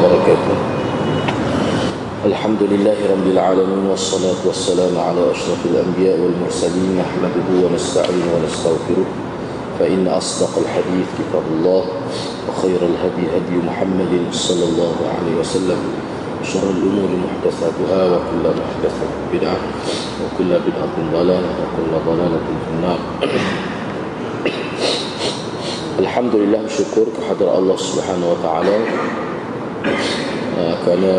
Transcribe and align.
وبركاته. 0.00 0.56
الحمد 2.24 2.62
لله 2.72 2.98
رب 3.12 3.26
العالمين 3.36 3.84
والصلاة 3.90 4.40
والسلام 4.48 4.96
على 4.96 5.22
أشرف 5.30 5.60
الأنبياء 5.72 6.16
والمرسلين 6.20 6.90
نحمده 7.00 7.48
ونستعين 7.64 8.24
ونستغفره 8.32 9.08
فإن 9.78 10.08
أصدق 10.08 10.52
الحديث 10.64 11.06
كتاب 11.20 11.44
الله 11.52 11.84
وخير 12.48 12.80
الهدي 12.80 13.24
هدي 13.36 13.56
محمد 13.68 14.12
صلى 14.32 14.64
الله 14.64 14.96
عليه 15.16 15.34
وسلم 15.40 15.80
وشر 16.40 16.64
الأمور 16.76 17.10
محدثاتها 17.24 18.00
وكل 18.12 18.44
محدثة 18.60 19.06
بدعة 19.32 19.60
وكل 20.20 20.50
بدعة 20.64 20.96
ضلالة 21.12 21.50
وكل 21.60 21.92
ضلالة 22.08 22.46
في 22.64 22.70
النار. 22.72 23.00
Alhamdulillah 26.00 26.64
syukur 26.64 27.12
kehadrat 27.12 27.60
Allah 27.60 27.76
Subhanahu 27.76 28.32
wa 28.32 28.38
taala 28.40 28.72
uh, 29.84 30.74
kerana 30.84 31.12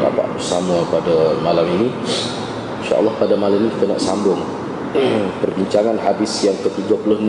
dapat 0.00 0.26
bersama 0.36 0.84
pada 0.88 1.36
malam 1.40 1.66
ini. 1.80 1.88
Insya-Allah 2.84 3.14
pada 3.16 3.34
malam 3.36 3.60
ini 3.60 3.68
kita 3.76 3.86
nak 3.88 4.00
sambung 4.00 4.40
perbincangan 5.42 5.96
hadis 6.00 6.32
yang 6.44 6.56
ke-36. 6.60 7.28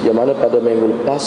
Yang 0.00 0.16
mana 0.16 0.32
pada 0.32 0.58
minggu 0.64 0.86
lepas 0.96 1.24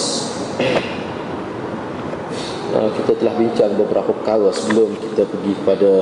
uh, 2.74 2.90
kita 3.02 3.12
telah 3.22 3.34
bincang 3.38 3.72
beberapa 3.78 4.10
perkara 4.10 4.50
sebelum 4.50 4.98
kita 4.98 5.30
pergi 5.30 5.54
pada 5.62 5.94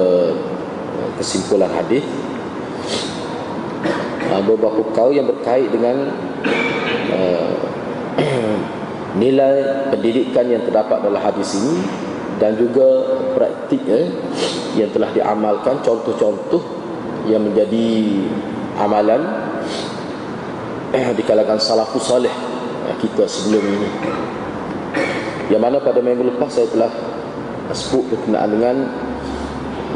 uh, 0.95 1.09
kesimpulan 1.20 1.71
hadis 1.71 2.03
beberapa 4.41 4.79
perkara 4.79 5.12
yang 5.12 5.27
berkait 5.27 5.68
dengan 5.70 6.07
uh, 7.13 7.55
nilai 9.21 9.87
pendidikan 9.91 10.47
yang 10.47 10.63
terdapat 10.63 11.03
dalam 11.03 11.20
hadis 11.20 11.55
ini 11.59 11.75
dan 12.41 12.57
juga 12.57 13.05
praktik 13.37 13.85
eh, 13.85 14.09
yang 14.73 14.89
telah 14.89 15.13
diamalkan 15.13 15.77
contoh-contoh 15.85 16.63
yang 17.29 17.45
menjadi 17.45 18.17
amalan 18.81 19.21
eh, 20.89 21.13
di 21.13 21.21
kalangan 21.21 21.62
salafus 21.62 22.09
salih 22.09 22.34
eh, 22.89 22.95
kita 22.97 23.29
sebelum 23.29 23.62
ini. 23.62 23.89
Yang 25.53 25.62
mana 25.62 25.77
pada 25.84 25.99
minggu 25.99 26.34
lepas 26.34 26.49
saya 26.49 26.65
telah 26.71 26.91
sebut 27.75 28.09
berkenaan 28.09 28.49
dengan 28.49 28.75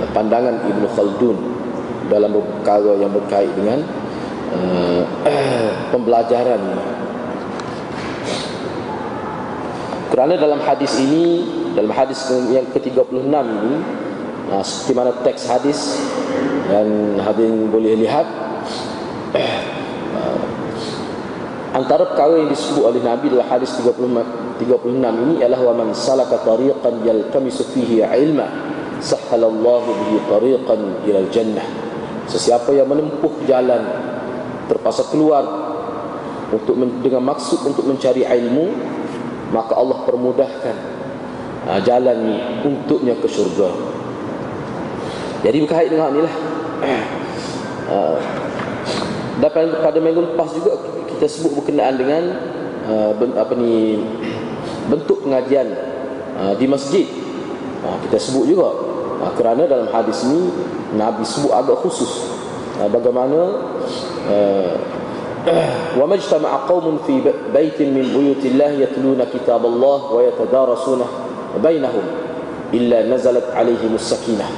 eh, 0.04 0.10
pandangan 0.14 0.56
Ibn 0.70 0.84
Khaldun 0.94 1.38
dalam 2.14 2.30
perkara 2.38 2.94
yang 3.02 3.10
berkait 3.10 3.50
dengan 3.58 3.82
uh, 4.54 5.02
pembelajaran. 5.94 6.62
Kerana 10.14 10.34
dalam 10.40 10.62
hadis 10.64 10.96
ini 11.02 11.44
dalam 11.76 11.92
hadis 11.92 12.32
yang 12.54 12.64
ke-36 12.72 13.28
ini 13.28 13.74
uh, 14.54 14.64
seperti 14.64 14.94
mana 14.96 15.12
teks 15.26 15.44
hadis 15.50 16.00
dan 16.72 17.20
hadirin 17.20 17.68
boleh 17.68 18.00
lihat 18.00 18.24
uh, 19.36 20.46
antara 21.76 22.08
perkara 22.08 22.40
yang 22.40 22.50
disebut 22.50 22.84
oleh 22.88 23.02
Nabi 23.04 23.28
dalam 23.28 23.44
hadis 23.52 23.76
30, 23.76 23.92
36 24.64 24.96
ini 24.96 25.34
ialah 25.44 25.60
wa 25.60 25.74
man 25.84 25.92
salaka 25.92 26.40
tariqan 26.48 27.04
yaltamisu 27.04 27.68
fihi 27.76 28.00
ilma 28.08 28.48
sahhalallahu 29.04 29.90
bihi 29.92 30.18
tariqan 30.32 30.80
ila 31.04 31.20
jannah. 31.28 31.68
Sesiapa 32.26 32.72
yang 32.74 32.90
menempuh 32.90 33.44
jalan 33.46 33.84
terpaksa 34.66 35.10
keluar 35.14 35.44
untuk 36.54 36.78
dengan 37.02 37.24
maksud 37.26 37.66
untuk 37.66 37.86
mencari 37.90 38.26
ilmu 38.26 38.66
maka 39.54 39.78
Allah 39.78 40.02
permudahkan 40.06 40.76
uh, 41.70 41.80
jalan 41.86 42.18
untuknya 42.66 43.14
ke 43.18 43.28
syurga. 43.30 43.70
Jadi 45.46 45.58
berkait 45.62 45.90
dengan 45.94 46.10
inilah 46.10 46.36
uh, 47.94 48.18
dapat 49.38 49.78
pada 49.84 50.00
minggu 50.02 50.34
lepas 50.34 50.50
juga 50.58 50.82
kita 51.16 51.26
sebut 51.30 51.62
berkenaan 51.62 51.96
dengan 51.96 52.24
uh, 52.90 53.12
apa 53.38 53.54
ni 53.54 54.02
bentuk 54.90 55.26
pengajian 55.26 55.70
uh, 56.42 56.54
di 56.58 56.66
masjid. 56.66 57.06
Uh, 57.86 57.98
kita 58.10 58.18
sebut 58.18 58.50
juga 58.50 58.74
uh, 59.22 59.32
kerana 59.38 59.70
dalam 59.70 59.90
hadis 59.94 60.26
ini 60.26 60.50
Nabi 60.98 61.22
sebut 61.22 61.54
agak 61.54 61.78
khusus 61.86 62.35
Ah, 62.76 62.92
bagaimana 62.92 63.40
ah, 64.28 64.76
wa 65.96 66.06
majtama'a 66.12 66.68
qaumun 66.68 67.00
fi 67.08 67.24
baitin 67.56 67.96
min 67.96 68.12
buyutillah 68.12 68.76
yatluna 68.76 69.32
kitaballah 69.32 70.12
wa 70.12 70.20
yatadarasuna 70.20 71.08
bainahum 71.64 72.04
illa 72.76 73.08
nazalat 73.08 73.48
alaihim 73.56 73.96
as-sakinah 73.96 74.50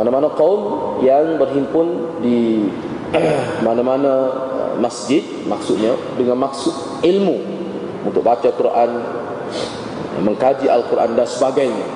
mana-mana 0.00 0.32
kaum 0.32 0.96
yang 1.04 1.36
berhimpun 1.36 2.16
di 2.24 2.64
ah, 3.12 3.60
mana-mana 3.60 4.12
masjid 4.80 5.20
maksudnya 5.44 5.92
dengan 6.16 6.48
maksud 6.48 7.04
ilmu 7.04 7.36
untuk 8.08 8.24
baca 8.24 8.48
Quran 8.56 8.90
mengkaji 10.24 10.66
Al-Quran 10.66 11.14
dan 11.14 11.28
sebagainya. 11.28 11.86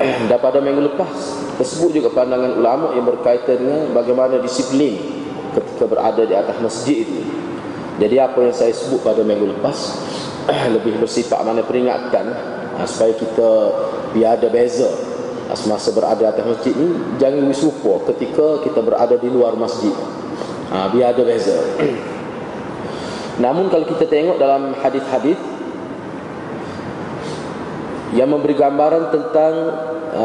Dan 0.00 0.38
pada 0.40 0.64
minggu 0.64 0.92
lepas 0.92 1.39
tersebut 1.60 1.92
juga 1.92 2.08
pandangan 2.16 2.56
ulama 2.56 2.96
yang 2.96 3.04
berkaitan 3.04 3.60
dengan 3.60 3.92
bagaimana 3.92 4.40
disiplin 4.40 4.96
ketika 5.52 5.84
berada 5.84 6.24
di 6.24 6.32
atas 6.32 6.56
masjid 6.64 7.04
itu. 7.04 7.20
Jadi 8.00 8.16
apa 8.16 8.40
yang 8.40 8.56
saya 8.56 8.72
sebut 8.72 9.04
pada 9.04 9.20
minggu 9.20 9.44
lepas 9.60 9.76
lebih 10.80 10.96
bersifat 11.04 11.44
mana 11.44 11.60
peringatkan 11.60 12.32
supaya 12.88 13.12
kita 13.12 13.50
biar 14.16 14.40
ada 14.40 14.48
beza 14.48 14.88
semasa 15.52 15.92
berada 15.92 16.30
atas 16.32 16.46
masjid 16.46 16.72
ni 16.72 16.96
jangan 17.18 17.44
wisupa 17.44 18.08
ketika 18.08 18.64
kita 18.64 18.80
berada 18.80 19.20
di 19.20 19.28
luar 19.28 19.52
masjid. 19.52 19.92
Ha, 20.72 20.88
biar 20.88 21.12
ada 21.12 21.22
beza. 21.28 21.60
Namun 23.44 23.68
kalau 23.68 23.84
kita 23.84 24.08
tengok 24.08 24.40
dalam 24.40 24.72
hadis-hadis 24.80 25.36
yang 28.16 28.32
memberi 28.32 28.56
gambaran 28.56 29.12
tentang 29.12 29.52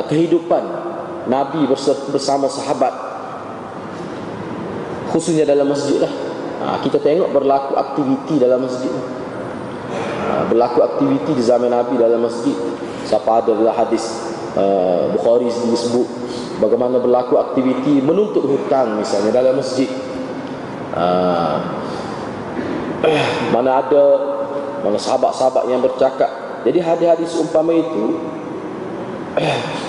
kehidupan 0.09 0.84
Nabi 1.25 1.65
bersama 2.11 2.45
sahabat. 2.49 2.93
Khususnya 5.09 5.47
dalam 5.47 5.69
masjid 5.69 6.01
lah. 6.01 6.13
Ha, 6.55 6.65
kita 6.81 6.97
tengok 7.03 7.35
berlaku 7.35 7.75
aktiviti 7.75 8.39
dalam 8.39 8.63
masjid 8.63 8.89
ha, 10.25 10.47
berlaku 10.47 10.81
aktiviti 10.81 11.31
di 11.37 11.43
zaman 11.43 11.71
Nabi 11.71 11.95
dalam 11.95 12.23
masjid. 12.23 12.55
Siapa 13.05 13.43
ada 13.43 13.53
dalam 13.53 13.69
hadis 13.69 14.01
uh, 14.57 15.13
Bukhari 15.13 15.45
disebut 15.45 16.07
bagaimana 16.57 16.97
berlaku 16.97 17.37
aktiviti 17.37 18.01
menuntut 18.01 18.41
hutang 18.49 18.97
misalnya 18.97 19.29
dalam 19.29 19.61
masjid. 19.61 19.89
Ha, 20.95 21.05
mana 23.53 23.85
ada 23.85 24.05
mana 24.81 24.97
sahabat-sahabat 24.97 25.69
yang 25.69 25.81
bercakap. 25.85 26.61
Jadi 26.65 26.81
hadis-hadis 26.81 27.37
umpama 27.37 27.77
itu 27.77 28.17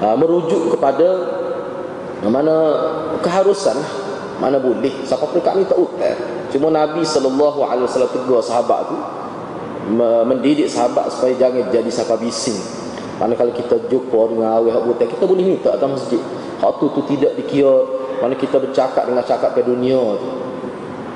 uh, 0.00 0.16
merujuk 0.16 0.76
kepada 0.76 1.08
mana 2.26 2.54
keharusan 3.24 3.76
mana 4.40 4.56
boleh. 4.56 4.92
Siapa 5.04 5.24
pun 5.28 5.40
kat 5.40 5.56
ni 5.56 5.64
tak 5.68 5.76
utar 5.76 6.16
cuma 6.50 6.72
Nabi 6.72 7.06
SAW 7.06 8.10
tegur 8.10 8.42
sahabat 8.42 8.90
tu 8.90 8.96
mendidik 10.26 10.66
sahabat 10.68 11.08
supaya 11.12 11.32
jangan 11.36 11.68
jadi 11.72 11.90
siapa 11.90 12.16
bising. 12.20 12.58
Mana 13.20 13.36
kalau 13.36 13.52
kita 13.52 13.76
jumpa 13.92 14.32
dengan 14.32 14.56
awal 14.56 14.80
buta 14.84 15.04
kita 15.04 15.28
boleh 15.28 15.44
minta 15.44 15.76
atas 15.76 15.88
masjid. 15.88 16.20
Hak 16.60 16.80
tu 16.80 16.88
tu 16.92 17.00
tidak 17.08 17.36
dikira 17.36 17.84
mana 18.20 18.36
kita 18.36 18.60
bercakap 18.60 19.08
dengan 19.08 19.24
cakap 19.24 19.56
ke 19.56 19.60
dunia 19.64 20.00
tu. 20.16 20.28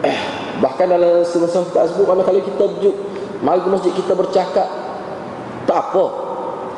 Eh, 0.05 0.19
bahkan 0.61 0.85
dalam 0.89 1.25
semasa 1.25 1.65
kita 1.65 1.89
sebut 1.93 2.05
mana 2.05 2.21
kalau 2.21 2.41
kita 2.45 2.65
juk 2.81 2.97
mari 3.41 3.61
ke 3.65 3.69
masjid 3.73 3.93
kita 3.97 4.13
bercakap 4.13 4.69
tak 5.65 5.79
apa 5.81 6.24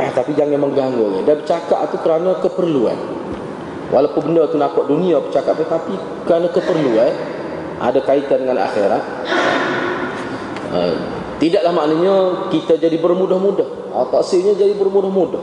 eh, 0.01 0.11
tapi 0.13 0.37
jangan 0.37 0.61
mengganggu 0.61 1.25
dan 1.25 1.41
bercakap 1.41 1.81
tu 1.93 1.97
kerana 2.01 2.37
keperluan. 2.41 2.99
Walaupun 3.87 4.31
benda 4.31 4.51
tu 4.51 4.59
nampak 4.59 4.91
dunia 4.91 5.23
bercakap 5.23 5.63
tapi 5.63 5.95
kerana 6.27 6.51
keperluan 6.51 7.13
ada 7.79 8.01
kaitan 8.03 8.43
dengan 8.43 8.59
akhirat. 8.67 9.03
Uh, 10.67 10.95
tidaklah 11.39 11.71
maknanya 11.71 12.15
kita 12.51 12.75
jadi 12.83 12.99
bermudah-mudah. 12.99 13.95
Taksirnya 14.11 14.59
jadi 14.59 14.75
bermudah-mudah. 14.75 15.39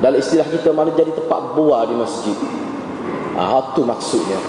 Dalam 0.00 0.16
istilah 0.16 0.48
kita 0.48 0.72
mana 0.72 0.96
jadi 0.96 1.12
tempat 1.12 1.52
buah 1.52 1.84
di 1.92 1.94
masjid. 2.00 2.36
Uh, 3.36 3.60
itu 3.68 3.82
maksudnya. 3.84 4.40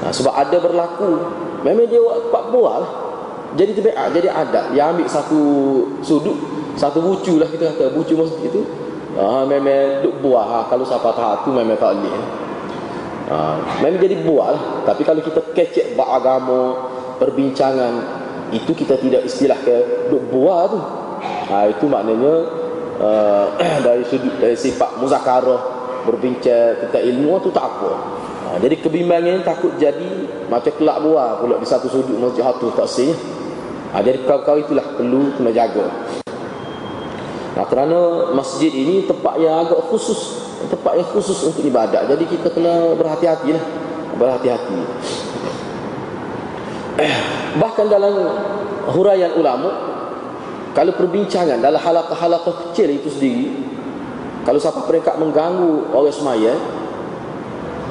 Uh, 0.00 0.12
sebab 0.14 0.32
ada 0.32 0.56
berlaku. 0.56 1.20
Memang 1.68 1.84
dia 1.84 2.00
tempat 2.00 2.44
buah 2.48 2.76
lah. 2.80 2.92
Jadi 3.60 3.70
tabiat 3.76 4.08
jadi 4.16 4.28
adat. 4.32 4.64
Dia 4.72 4.88
ambil 4.88 5.04
satu 5.04 5.40
sudut 6.00 6.36
satu 6.76 7.00
bucu 7.00 7.40
lah 7.40 7.48
kita 7.48 7.72
kata 7.72 7.96
bucu 7.96 8.14
masjid 8.14 8.52
itu. 8.52 8.62
Ha, 9.16 9.48
memang 9.48 10.04
duk 10.04 10.20
buah 10.20 10.44
ha. 10.44 10.58
kalau 10.68 10.84
siapa 10.84 11.08
tahu 11.16 11.48
tu 11.48 11.50
memang 11.56 11.72
tak 11.80 11.96
boleh 11.96 12.20
ha, 13.32 13.56
memang 13.80 13.96
jadi 13.96 14.16
buat 14.20 14.48
lah. 14.52 14.62
Tapi 14.84 15.02
kalau 15.08 15.24
kita 15.24 15.40
kecek 15.56 15.96
bak 15.96 16.08
agama 16.20 16.76
perbincangan 17.16 17.92
itu 18.52 18.76
kita 18.76 19.00
tidak 19.00 19.24
istilah 19.24 19.56
ke 19.64 20.08
duk 20.12 20.20
buat 20.28 20.68
tu. 20.68 20.80
Ha, 21.48 21.72
itu 21.72 21.88
maknanya 21.88 22.34
uh, 23.00 23.46
dari 23.86 24.04
sudut 24.04 24.36
dari 24.36 24.52
sifat 24.52 25.00
muzakarah 25.00 25.74
berbincang 26.04 26.86
tentang 26.86 27.02
ilmu 27.02 27.40
tu 27.40 27.48
tak 27.56 27.64
apa. 27.66 27.92
Ha, 28.46 28.48
jadi 28.60 28.78
kebimbangan 28.84 29.48
takut 29.48 29.72
jadi 29.80 30.28
macam 30.52 30.72
kelak 30.76 31.00
buah 31.02 31.40
pula 31.40 31.56
di 31.56 31.66
satu 31.66 31.88
sudut 31.88 32.20
masjid 32.20 32.44
hatu 32.46 32.70
tak 32.76 32.86
sih 32.86 33.10
ha, 33.90 34.04
jadi 34.04 34.22
kau-kau 34.22 34.60
itulah 34.60 34.84
perlu 34.94 35.34
kena 35.34 35.50
jaga 35.50 36.05
Nah, 37.56 37.64
kerana 37.64 38.30
masjid 38.36 38.68
ini 38.68 39.08
tempat 39.08 39.40
yang 39.40 39.64
agak 39.64 39.80
khusus 39.88 40.44
tempat 40.68 41.00
yang 41.00 41.08
khusus 41.08 41.40
untuk 41.48 41.64
ibadat. 41.64 42.04
Jadi 42.04 42.24
kita 42.28 42.52
kena 42.52 42.92
berhati-hati 42.96 43.48
lah 43.56 43.64
berhati-hati. 44.16 44.78
Bahkan 47.62 47.86
dalam 47.88 48.14
huraian 48.92 49.36
ulama 49.36 49.72
kalau 50.72 50.92
perbincangan 50.92 51.60
dalam 51.60 51.80
halakah-halakah 51.80 52.68
kecil 52.68 52.92
itu 52.92 53.08
sendiri 53.08 53.48
kalau 54.44 54.60
siapa 54.60 54.84
mereka 54.84 55.16
mengganggu 55.16 55.92
orang 55.92 56.12
semaya 56.12 56.52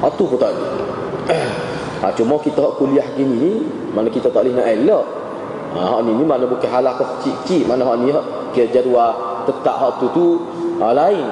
itu 0.06 0.22
pun 0.22 0.38
tak 0.38 0.54
ada. 0.54 0.66
Ha, 2.02 2.06
cuma 2.18 2.38
kita 2.38 2.62
kuliah 2.78 3.06
gini 3.18 3.34
ni 3.34 3.52
mana 3.90 4.06
kita 4.14 4.30
tak 4.30 4.46
boleh 4.46 4.54
nak 4.54 4.66
elok. 4.70 5.04
Ha, 5.74 5.98
ni, 6.06 6.14
ni 6.14 6.22
mana 6.22 6.46
bukan 6.46 6.70
halakah 6.70 7.18
kecil-kecil 7.18 7.66
mana 7.66 7.82
ni 7.98 8.14
kira 8.54 8.70
jadual 8.70 9.25
tetap 9.46 9.76
hak 9.78 10.02
tu 10.12 10.42
ha, 10.82 10.92
lain. 10.92 11.26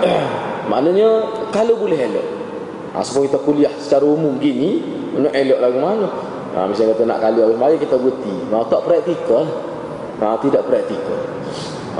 Maknanya 0.70 1.08
kalau 1.52 1.76
boleh 1.76 1.98
elok. 1.98 2.26
Ha, 2.90 3.04
supaya 3.06 3.30
kita 3.30 3.38
kuliah 3.46 3.72
secara 3.78 4.02
umum 4.02 4.34
gini 4.42 4.82
nak 5.14 5.30
elok 5.30 5.58
lagu 5.62 5.78
mana 5.78 6.06
ha, 6.54 6.66
misalnya 6.66 6.98
kata 6.98 7.04
nak 7.06 7.18
kali 7.22 7.38
orang 7.38 7.56
semaya 7.60 7.76
kita 7.78 7.96
berhenti. 8.00 8.34
Ha, 8.50 8.56
tak 8.66 8.80
praktikal. 8.82 9.44
Ha, 10.20 10.26
tidak 10.42 10.62
praktikal. 10.66 11.20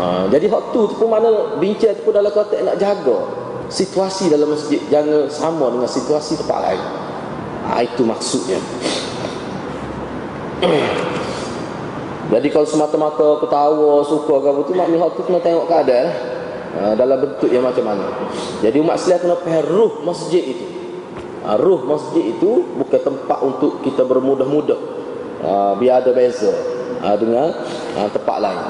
Ha, 0.00 0.04
jadi 0.32 0.46
waktu 0.48 0.80
tu 0.90 0.94
pun 0.96 1.08
mana 1.10 1.28
bincang 1.58 1.94
tu 1.98 2.02
pun 2.08 2.12
dalam 2.14 2.32
konteks 2.32 2.62
nak 2.62 2.76
jaga 2.80 3.18
situasi 3.70 4.32
dalam 4.32 4.50
masjid. 4.50 4.80
Jangan 4.90 5.30
sama 5.30 5.70
dengan 5.70 5.90
situasi 5.90 6.40
tempat 6.40 6.58
lain. 6.70 6.82
Ha, 7.70 7.84
itu 7.86 8.02
maksudnya 8.02 8.58
jadi 12.30 12.46
kalau 12.54 12.66
semata-mata 12.66 13.42
ketawa 13.42 14.06
suka 14.06 14.34
ke 14.38 14.46
apa 14.54 14.60
tu 14.62 14.72
maknanya 14.78 15.10
waktu 15.10 15.20
kena 15.26 15.40
tengok 15.42 15.66
keadaan 15.66 16.08
ha, 16.78 16.94
dalam 16.94 17.18
bentuk 17.18 17.50
yang 17.50 17.66
macam 17.66 17.82
mana. 17.82 18.06
Jadi 18.62 18.76
umat 18.78 19.02
Islam 19.02 19.18
kena 19.18 19.36
faham 19.42 19.64
ruh 19.66 19.92
masjid 20.06 20.44
itu. 20.46 20.66
Ha, 21.42 21.58
ruh 21.58 21.82
masjid 21.82 22.30
itu 22.30 22.70
bukan 22.78 23.00
tempat 23.02 23.38
untuk 23.42 23.82
kita 23.82 24.06
bermudah-mudah. 24.06 24.80
Ha, 25.42 25.50
biar 25.74 26.06
ada 26.06 26.14
beza 26.14 26.54
ha, 27.02 27.18
dengan 27.18 27.50
ha, 27.98 28.06
tempat 28.06 28.36
lain. 28.38 28.64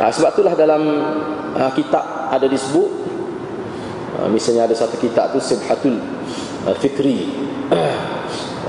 Ha, 0.00 0.08
sebab 0.08 0.32
itulah 0.32 0.56
dalam 0.56 0.82
ha, 1.52 1.68
kitab 1.76 2.32
ada 2.32 2.48
disebut 2.48 2.90
ha, 4.16 4.24
misalnya 4.32 4.64
ada 4.64 4.72
satu 4.72 4.96
kitab 4.96 5.36
tu 5.36 5.40
Sibhatul 5.42 6.00
uh, 6.64 6.76
Fikri 6.80 7.28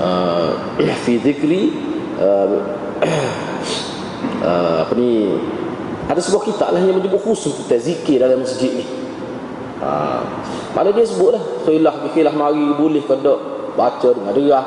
uh, 0.02 0.50
fi 1.06 1.22
dhikri 1.22 1.70
uh, 2.18 2.58
uh, 4.46 4.76
apa 4.82 4.92
ni 4.98 5.38
ada 6.10 6.18
sebuah 6.18 6.44
kitab 6.44 6.68
lah 6.74 6.82
yang 6.82 6.98
menyebut 6.98 7.22
khusus 7.22 7.54
tentang 7.62 7.78
zikir 7.78 8.18
dalam 8.18 8.42
masjid 8.42 8.74
ni. 8.74 8.84
Uh, 9.82 10.22
mana 10.78 10.94
dia 10.94 11.02
sebut 11.02 11.34
lah 11.34 11.42
Soilah 11.66 11.90
fikirlah 12.06 12.30
mari 12.38 12.70
boleh 12.78 13.02
ke 13.02 13.18
tak? 13.18 13.40
Baca 13.74 14.08
dengan 14.14 14.30
derah 14.30 14.66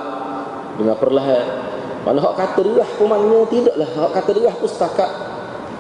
Dengan 0.76 0.96
perlahan. 1.00 1.46
Mana 2.04 2.20
hak 2.20 2.36
kata 2.36 2.60
derah 2.68 2.90
pun 3.00 3.08
maknanya 3.08 3.48
tidak 3.48 3.76
lah. 3.80 3.90
Hak 3.96 4.12
kata 4.12 4.30
derah 4.36 4.56
pun 4.56 4.68
setakat 4.68 5.12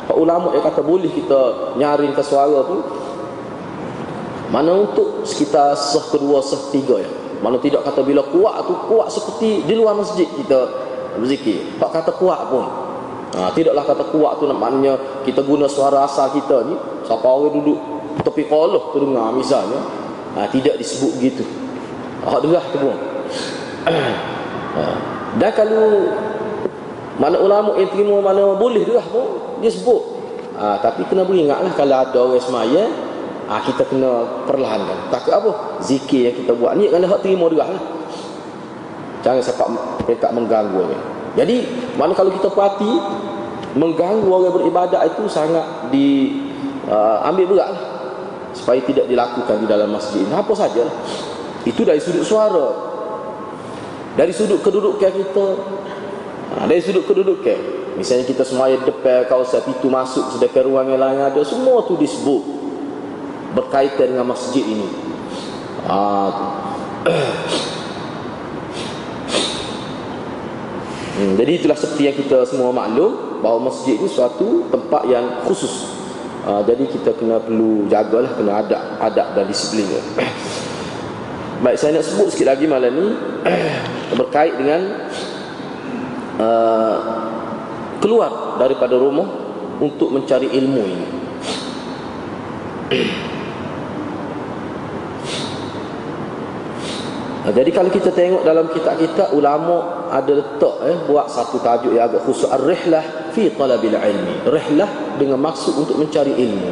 Hak 0.07 0.15
ulama 0.15 0.55
yang 0.55 0.63
kata 0.63 0.85
boleh 0.85 1.11
kita 1.11 1.73
nyaring 1.75 2.13
ke 2.13 2.23
suara 2.23 2.63
pun. 2.63 2.79
Mana 4.53 4.71
untuk 4.71 5.25
sekitar 5.27 5.73
sah 5.75 6.05
kedua 6.13 6.39
sah 6.45 6.69
tiga 6.69 7.01
ya 7.01 7.24
Mana 7.43 7.57
tidak 7.59 7.83
kata 7.83 8.01
bila 8.03 8.23
kuat 8.27 8.63
tu 8.67 8.73
kuat 8.87 9.07
seperti 9.11 9.65
di 9.67 9.73
luar 9.75 9.95
masjid 9.95 10.27
kita 10.27 10.59
berzikir. 11.19 11.79
Hak 11.79 11.91
kata 11.91 12.11
kuat 12.15 12.41
pun. 12.51 12.65
Ha, 13.35 13.51
Tidaklah 13.51 13.83
kata 13.83 14.03
kuat 14.15 14.39
tu 14.39 14.47
maknanya 14.47 14.95
kita 15.27 15.43
guna 15.43 15.67
suara 15.67 16.07
asal 16.07 16.31
kita 16.31 16.71
ni 16.71 16.75
Siapa 17.03 17.27
orang 17.27 17.59
duduk 17.59 17.75
tepi 18.23 18.47
koloh 18.47 18.95
tu 18.95 19.03
dengar 19.03 19.35
misalnya 19.35 19.75
ha, 20.39 20.47
tidak 20.47 20.79
disebut 20.79 21.19
begitu 21.19 21.43
hak 22.25 22.39
derah 22.41 22.65
tu 22.73 22.77
pun. 22.81 22.97
Ha. 24.75 24.83
dan 25.39 25.55
kalau 25.55 26.11
mana 27.15 27.39
ulama 27.39 27.79
yang 27.79 27.87
terima 27.95 28.19
mana 28.19 28.59
boleh 28.59 28.83
derah 28.83 29.07
pun 29.07 29.55
dia 29.63 29.71
sebut. 29.71 30.03
Ha, 30.59 30.83
tapi 30.83 31.07
kena 31.07 31.23
beringatlah 31.23 31.71
kalau 31.79 31.95
ada 32.03 32.17
orang 32.19 32.43
semaya 32.43 32.83
ha, 33.49 33.61
kita 33.61 33.83
kena 33.85 34.43
perlahankan. 34.49 35.09
Takut 35.13 35.33
apa? 35.33 35.51
Zikir 35.85 36.31
yang 36.31 36.35
kita 36.35 36.51
buat 36.57 36.77
ni 36.77 36.89
kalau 36.89 37.07
hak 37.09 37.21
terima 37.21 37.45
derah 37.49 37.69
lah 37.69 37.83
jangan 39.25 39.41
sampai 39.41 39.67
mereka 40.05 40.29
mengganggu 40.29 40.77
orang. 40.77 41.03
Jadi 41.33 41.57
mana 41.97 42.13
kalau 42.13 42.29
kita 42.29 42.53
perhati 42.53 42.93
mengganggu 43.73 44.29
orang 44.29 44.53
beribadat 44.53 45.01
itu 45.09 45.25
sangat 45.25 45.89
di 45.89 46.37
uh, 46.85 47.25
ambil 47.25 47.57
berat 47.57 47.69
lah. 47.73 47.83
Supaya 48.55 48.79
tidak 48.85 49.09
dilakukan 49.09 49.57
di 49.59 49.67
dalam 49.67 49.91
masjid 49.91 50.23
apa 50.31 50.53
saja 50.55 50.85
itu 51.65 51.81
dari 51.81 51.97
sudut 51.99 52.23
suara. 52.23 52.93
Dari 54.15 54.31
sudut 54.31 54.63
kedudukan 54.63 55.11
kita. 55.11 55.47
Ha, 56.55 56.69
dari 56.69 56.79
sudut 56.79 57.03
kedudukan. 57.03 57.59
Misalnya 57.99 58.23
kita 58.23 58.47
semaya 58.47 58.79
depan 58.79 59.27
kawasan 59.27 59.65
pintu 59.65 59.91
masuk 59.91 60.23
sedekah 60.37 60.63
ruang 60.63 60.87
yang 60.87 61.01
lain 61.03 61.19
ada 61.19 61.41
semua 61.43 61.83
tu 61.83 61.99
disebut 61.99 62.64
berkaitan 63.55 64.11
dengan 64.13 64.29
masjid 64.29 64.61
ini 64.61 64.85
ha, 65.87 65.97
hmm, 71.15 71.39
jadi 71.39 71.51
itulah 71.63 71.79
seperti 71.79 72.11
yang 72.11 72.19
kita 72.19 72.43
semua 72.45 72.75
maklum 72.75 73.39
bahawa 73.39 73.71
masjid 73.71 73.95
ini 73.95 74.11
suatu 74.11 74.67
tempat 74.69 75.07
yang 75.07 75.47
khusus 75.47 75.95
Uh, 76.45 76.61
jadi 76.61 76.85
kita 76.85 77.17
kena 77.17 77.41
perlu 77.41 77.89
jagalah 77.89 78.29
kena 78.37 78.61
adab 78.61 79.01
adab 79.01 79.33
dan 79.33 79.49
disiplin. 79.49 79.89
Baik 81.65 81.81
saya 81.81 81.97
nak 81.97 82.05
sebut 82.05 82.29
sikit 82.29 82.53
lagi 82.53 82.69
malam 82.69 82.93
ni 82.93 83.07
berkait 84.21 84.53
dengan 84.53 85.09
uh, 86.37 86.95
keluar 87.97 88.61
daripada 88.61 88.93
rumah 88.93 89.25
untuk 89.81 90.13
mencari 90.13 90.53
ilmu 90.53 90.83
ini. 90.85 91.07
Jadi 97.55 97.71
kalau 97.71 97.87
kita 97.87 98.11
tengok 98.11 98.43
dalam 98.43 98.67
kitab-kitab 98.67 99.31
ulama 99.31 100.03
ada 100.11 100.27
letak 100.27 100.75
eh 100.91 100.97
buat 101.07 101.31
satu 101.31 101.63
tajuk 101.63 101.95
yang 101.95 102.11
agak 102.11 102.27
khusus 102.27 102.51
ar-rihlah 102.51 103.31
fi 103.31 103.47
talabil 103.55 103.95
ilmi. 103.95 104.43
Rihlah 104.43 105.15
dengan 105.15 105.39
maksud 105.39 105.79
untuk 105.79 105.95
mencari 105.95 106.35
ilmu. 106.35 106.71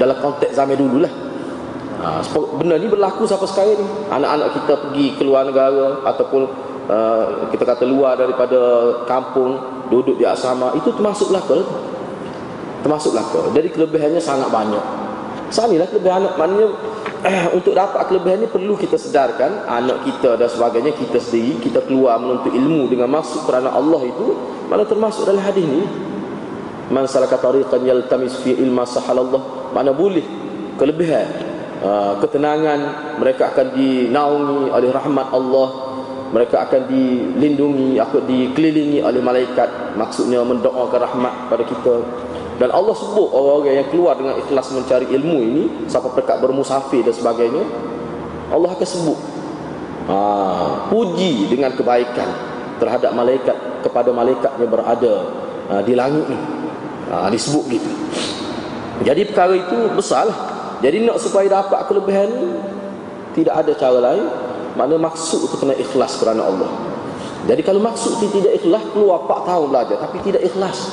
Dalam 0.00 0.16
konteks 0.24 0.56
zaman 0.56 0.80
dululah. 0.80 1.12
Ha, 2.00 2.24
benda 2.56 2.80
ni 2.80 2.88
berlaku 2.88 3.28
sampai 3.28 3.48
sekarang 3.52 3.76
ni. 3.76 3.86
Anak-anak 4.08 4.48
kita 4.56 4.72
pergi 4.88 5.06
keluar 5.20 5.44
negara 5.44 6.00
ataupun 6.08 6.42
uh, 6.88 7.24
kita 7.52 7.68
kata 7.68 7.84
luar 7.84 8.16
daripada 8.16 8.60
kampung 9.04 9.60
duduk 9.92 10.16
di 10.16 10.24
asrama 10.24 10.72
itu 10.72 10.88
termasuk 10.96 11.36
belaka. 11.36 11.60
Termasuk 12.80 13.12
belaka. 13.12 13.52
Jadi 13.52 13.68
kelebihannya 13.76 14.24
sangat 14.24 14.48
banyak. 14.48 14.84
Sanilah 15.52 15.84
kelebihan 15.84 16.24
anak 16.24 16.40
maknanya 16.40 16.93
untuk 17.56 17.72
dapat 17.72 18.04
kelebihan 18.04 18.44
ini 18.44 18.48
perlu 18.52 18.76
kita 18.76 19.00
sedarkan. 19.00 19.64
Anak 19.64 20.04
kita 20.04 20.36
dan 20.36 20.48
sebagainya 20.48 20.92
kita 20.92 21.16
sendiri 21.16 21.56
kita 21.56 21.80
keluar 21.88 22.20
menuntut 22.20 22.52
ilmu 22.52 22.92
dengan 22.92 23.08
maksud 23.08 23.48
kerana 23.48 23.72
Allah 23.72 24.04
itu 24.04 24.36
mana 24.68 24.84
termasuk 24.84 25.24
dalam 25.24 25.40
hadis 25.40 25.64
ini 25.64 25.88
man 26.92 27.08
salaka 27.08 27.40
tariqan 27.40 27.80
yaltamis 27.80 28.36
fi 28.44 28.52
ilma 28.60 28.84
sahalallah 28.84 29.72
mana 29.72 29.96
boleh 29.96 30.24
kelebihan 30.76 31.24
uh, 31.80 32.20
ketenangan 32.20 33.16
mereka 33.16 33.56
akan 33.56 33.72
dinaungi 33.72 34.68
oleh 34.68 34.90
rahmat 34.92 35.26
Allah 35.32 35.68
mereka 36.28 36.66
akan 36.66 36.90
dilindungi 36.90 37.96
akan 38.02 38.22
dikelilingi 38.26 38.98
oleh 39.00 39.22
malaikat. 39.22 39.94
Maksudnya 39.94 40.42
mendoakan 40.42 40.98
rahmat 40.98 41.34
pada 41.46 41.62
kita 41.62 41.94
dan 42.54 42.70
Allah 42.70 42.94
sebut 42.94 43.34
orang-orang 43.34 43.82
yang 43.82 43.88
keluar 43.90 44.14
dengan 44.14 44.38
ikhlas 44.38 44.70
mencari 44.70 45.10
ilmu 45.10 45.38
ini 45.42 45.64
Siapa 45.90 46.06
perkat 46.14 46.38
bermusafir 46.38 47.02
dan 47.02 47.10
sebagainya 47.10 47.66
Allah 48.54 48.70
akan 48.70 48.86
sebut 48.86 49.18
ha, 50.06 50.16
Puji 50.86 51.50
dengan 51.50 51.74
kebaikan 51.74 52.30
Terhadap 52.78 53.10
malaikat 53.10 53.56
Kepada 53.82 54.14
malaikat 54.14 54.54
yang 54.62 54.70
berada 54.70 55.14
ha, 55.66 55.82
Di 55.82 55.98
langit 55.98 56.30
ni 56.30 56.38
ha, 57.10 57.26
Disebut 57.26 57.64
gitu 57.74 57.90
Jadi 59.02 59.26
perkara 59.26 59.58
itu 59.58 59.90
besar 59.90 60.30
lah 60.30 60.38
Jadi 60.78 61.02
nak 61.02 61.18
supaya 61.18 61.50
dapat 61.50 61.90
kelebihan 61.90 62.30
ni 62.30 62.50
Tidak 63.34 63.50
ada 63.50 63.74
cara 63.74 63.98
lain. 63.98 64.26
Mana 64.78 64.94
maksud 64.98 65.46
itu 65.46 65.54
kena 65.58 65.74
ikhlas 65.74 66.18
kerana 66.18 66.50
Allah. 66.50 66.66
Jadi 67.46 67.62
kalau 67.62 67.78
maksud 67.78 68.18
itu 68.18 68.42
tidak 68.42 68.58
ikhlas, 68.58 68.82
keluar 68.90 69.22
4 69.22 69.46
tahun 69.46 69.66
belajar 69.70 69.96
tapi 70.02 70.18
tidak 70.26 70.42
ikhlas. 70.42 70.90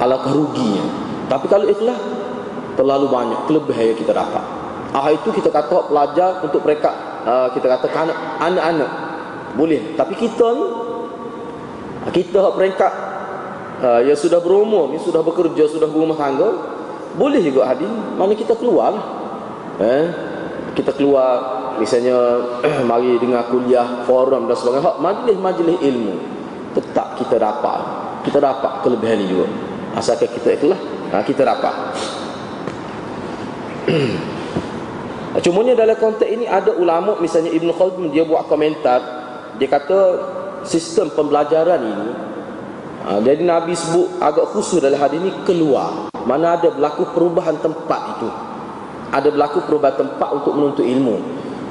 Alangkah 0.00 0.32
ruginya. 0.32 0.84
Tapi 1.28 1.46
kalau 1.46 1.68
ikhlas, 1.68 2.00
terlalu 2.74 3.06
banyak 3.12 3.40
kelebihan 3.44 3.92
yang 3.92 3.98
kita 4.00 4.12
dapat. 4.16 4.44
Ah 4.90 5.12
itu 5.12 5.28
kita 5.30 5.52
kata 5.52 5.86
pelajar 5.86 6.42
untuk 6.42 6.66
mereka 6.66 6.90
uh, 7.22 7.48
kita 7.54 7.68
katakan 7.68 8.10
anak-anak 8.42 8.90
boleh. 9.54 9.94
Tapi 9.94 10.16
kita 10.16 10.46
ni 10.56 10.66
kita 12.10 12.56
peringkat 12.56 12.92
uh, 13.84 14.00
yang 14.04 14.16
sudah 14.16 14.40
berumur 14.40 14.88
ni 14.92 14.98
sudah 15.00 15.20
bekerja 15.20 15.68
sudah 15.68 15.88
berumah 15.88 16.16
tangga 16.16 16.48
boleh 17.16 17.42
juga 17.42 17.68
hadir 17.68 17.90
mana 18.14 18.32
kita 18.32 18.54
keluar 18.54 18.94
lah. 18.94 19.06
eh 19.82 20.06
kita 20.78 20.94
keluar 20.94 21.60
misalnya 21.76 22.16
mari 22.90 23.18
dengar 23.18 23.50
kuliah 23.50 24.06
forum 24.06 24.46
dan 24.46 24.56
sebagainya 24.56 24.96
majlis-majlis 24.96 25.78
ilmu 25.82 26.14
tetap 26.72 27.18
kita 27.18 27.36
dapat 27.36 27.80
kita 28.24 28.38
dapat 28.38 28.72
kelebihan 28.86 29.18
ni 29.18 29.26
juga 29.26 29.46
asalkan 29.98 30.30
kita 30.30 30.58
ikhlas 30.58 30.80
ha, 31.10 31.22
kita 31.26 31.42
dapat 31.42 31.74
Cumanya 35.40 35.78
dalam 35.78 35.94
konteks 35.94 36.26
ini 36.26 36.50
ada 36.50 36.74
ulama 36.74 37.14
misalnya 37.22 37.54
Ibn 37.54 37.70
Khaldun 37.70 38.10
dia 38.10 38.26
buat 38.26 38.50
komentar. 38.50 38.98
Dia 39.62 39.70
kata 39.70 39.98
sistem 40.66 41.06
pembelajaran 41.14 41.80
ini 41.80 42.08
ha, 43.06 43.22
jadi 43.22 43.38
Nabi 43.46 43.78
sebut 43.78 44.18
agak 44.18 44.50
khusus 44.50 44.82
dalam 44.82 44.98
hadis 44.98 45.22
ini 45.22 45.30
keluar. 45.46 46.10
Mana 46.26 46.58
ada 46.58 46.74
berlaku 46.74 47.14
perubahan 47.14 47.56
tempat 47.62 48.18
itu. 48.18 48.28
Ada 49.14 49.30
berlaku 49.30 49.64
perubahan 49.70 49.96
tempat 50.02 50.28
untuk 50.34 50.52
menuntut 50.58 50.84
ilmu. 50.84 51.16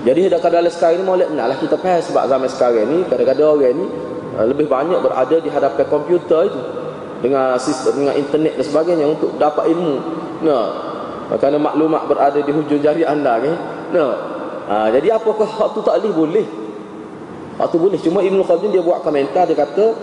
Jadi 0.08 0.32
kadang-kadang 0.32 0.72
sekarang 0.72 0.96
ini 0.96 1.04
boleh 1.04 1.28
naklah 1.36 1.58
kita 1.60 1.76
faham 1.76 2.00
sebab 2.00 2.24
zaman 2.32 2.48
sekarang 2.48 2.84
ini 2.88 2.98
kadang-kadang 3.12 3.48
orang 3.60 3.72
ini 3.76 3.86
ha, 4.34 4.48
lebih 4.48 4.66
banyak 4.72 5.00
berada 5.04 5.36
di 5.36 5.50
hadapan 5.52 5.86
komputer 5.92 6.48
itu 6.48 6.62
dengan 7.20 7.60
sistem 7.60 8.04
dengan 8.04 8.16
internet 8.16 8.56
dan 8.60 8.66
sebagainya 8.66 9.06
untuk 9.08 9.36
dapat 9.36 9.72
ilmu. 9.72 9.96
Nah 10.44 10.66
kerana 11.38 11.62
maklumat 11.62 12.10
berada 12.10 12.40
di 12.42 12.50
hujung 12.50 12.82
jari 12.82 13.06
anda 13.06 13.38
kan 13.38 13.56
no. 13.94 14.08
ha, 14.66 14.90
jadi 14.90 15.20
apakah 15.20 15.46
waktu 15.46 15.80
taklif 15.86 16.14
boleh. 16.16 16.48
Waktu 17.60 17.76
boleh. 17.78 18.00
Cuma 18.00 18.24
Ibn 18.24 18.40
Khaldun 18.42 18.72
dia 18.72 18.82
buat 18.82 19.04
komentar 19.04 19.46
dia 19.46 19.54
kata 19.54 19.94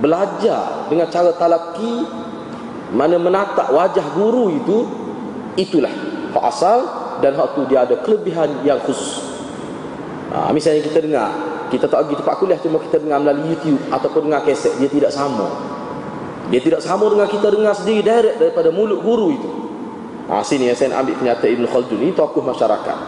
belajar 0.00 0.88
dengan 0.88 1.10
cara 1.12 1.36
talaki 1.36 2.06
mana 2.96 3.20
menatap 3.20 3.68
wajah 3.70 4.06
guru 4.16 4.56
itu 4.56 4.78
itulah 5.60 5.92
hak 6.32 6.44
asal 6.48 6.78
dan 7.20 7.36
hak 7.36 7.52
tu 7.52 7.68
dia 7.68 7.84
ada 7.84 8.00
kelebihan 8.00 8.64
yang 8.64 8.80
khusus. 8.80 9.26
Ha, 10.30 10.54
misalnya 10.54 10.80
kita 10.86 11.02
dengar 11.02 11.28
kita 11.70 11.86
tak 11.86 12.06
pergi 12.06 12.16
tempat 12.22 12.34
kuliah 12.38 12.58
cuma 12.58 12.78
kita 12.82 12.98
dengar 13.02 13.18
melalui 13.22 13.54
YouTube 13.54 13.78
ataupun 13.90 14.30
dengar 14.30 14.42
kaset 14.46 14.74
dia 14.78 14.90
tidak 14.90 15.10
sama 15.14 15.46
dia 16.50 16.60
tidak 16.60 16.82
sama 16.82 17.06
dengan 17.08 17.30
kita 17.30 17.46
dengar 17.48 17.74
sendiri 17.78 18.02
direct 18.02 18.36
daripada 18.42 18.68
mulut 18.74 19.00
guru 19.00 19.28
itu 19.32 19.50
Ha, 20.30 20.46
sini 20.46 20.70
yang 20.70 20.78
saya 20.78 20.94
ambil 20.94 21.18
pernyataan 21.18 21.50
Ibn 21.58 21.64
Khaldun 21.66 21.98
ini 22.06 22.14
tokoh 22.14 22.38
masyarakat 22.46 22.98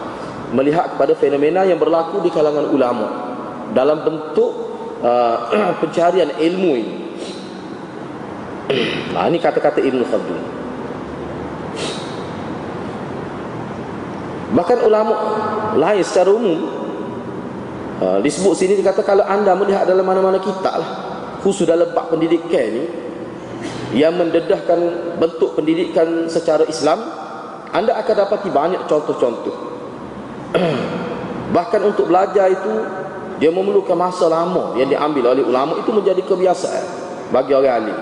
melihat 0.51 0.91
kepada 0.91 1.15
fenomena 1.15 1.63
yang 1.63 1.79
berlaku 1.79 2.19
di 2.19 2.27
kalangan 2.27 2.67
ulama 2.67 3.07
dalam 3.71 4.03
bentuk 4.03 4.51
uh, 4.99 5.47
pencarian 5.81 6.35
ilmu 6.35 6.71
ini. 6.75 6.95
Ha, 9.13 9.29
ini 9.29 9.37
kata-kata 9.37 9.79
Ibn 9.79 10.01
Khaldun. 10.03 10.41
Bahkan 14.57 14.77
ulama 14.83 15.13
lain 15.77 16.01
secara 16.01 16.33
umum 16.33 16.59
uh, 18.03 18.19
disebut 18.19 18.51
sini 18.57 18.73
dikata 18.75 19.05
kalau 19.05 19.23
anda 19.23 19.55
melihat 19.55 19.87
dalam 19.87 20.03
mana-mana 20.03 20.41
kitab 20.43 20.75
lah 20.81 20.89
khusus 21.45 21.69
dalam 21.69 21.93
bab 21.93 22.09
pendidikan 22.09 22.73
ini 22.73 22.83
yang 23.93 24.17
mendedahkan 24.17 24.79
bentuk 25.21 25.53
pendidikan 25.53 26.25
secara 26.25 26.65
Islam 26.65 27.23
anda 27.73 27.97
akan 27.97 28.15
dapati 28.25 28.53
banyak 28.53 28.85
contoh-contoh. 28.85 29.55
Bahkan 31.57 31.81
untuk 31.81 32.05
belajar 32.05 32.53
itu 32.53 32.73
dia 33.41 33.49
memerlukan 33.49 33.97
masa 33.97 34.29
lama 34.29 34.77
yang 34.77 34.93
diambil 34.93 35.33
oleh 35.33 35.41
ulama. 35.41 35.81
Itu 35.81 35.89
menjadi 35.89 36.21
kebiasaan 36.21 36.85
bagi 37.33 37.57
orang 37.57 37.73
alim. 37.73 37.97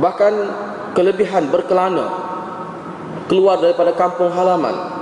Bahkan 0.00 0.32
kelebihan 0.96 1.52
berkelana 1.52 2.08
keluar 3.28 3.60
daripada 3.60 3.92
kampung 3.92 4.32
halaman. 4.32 4.96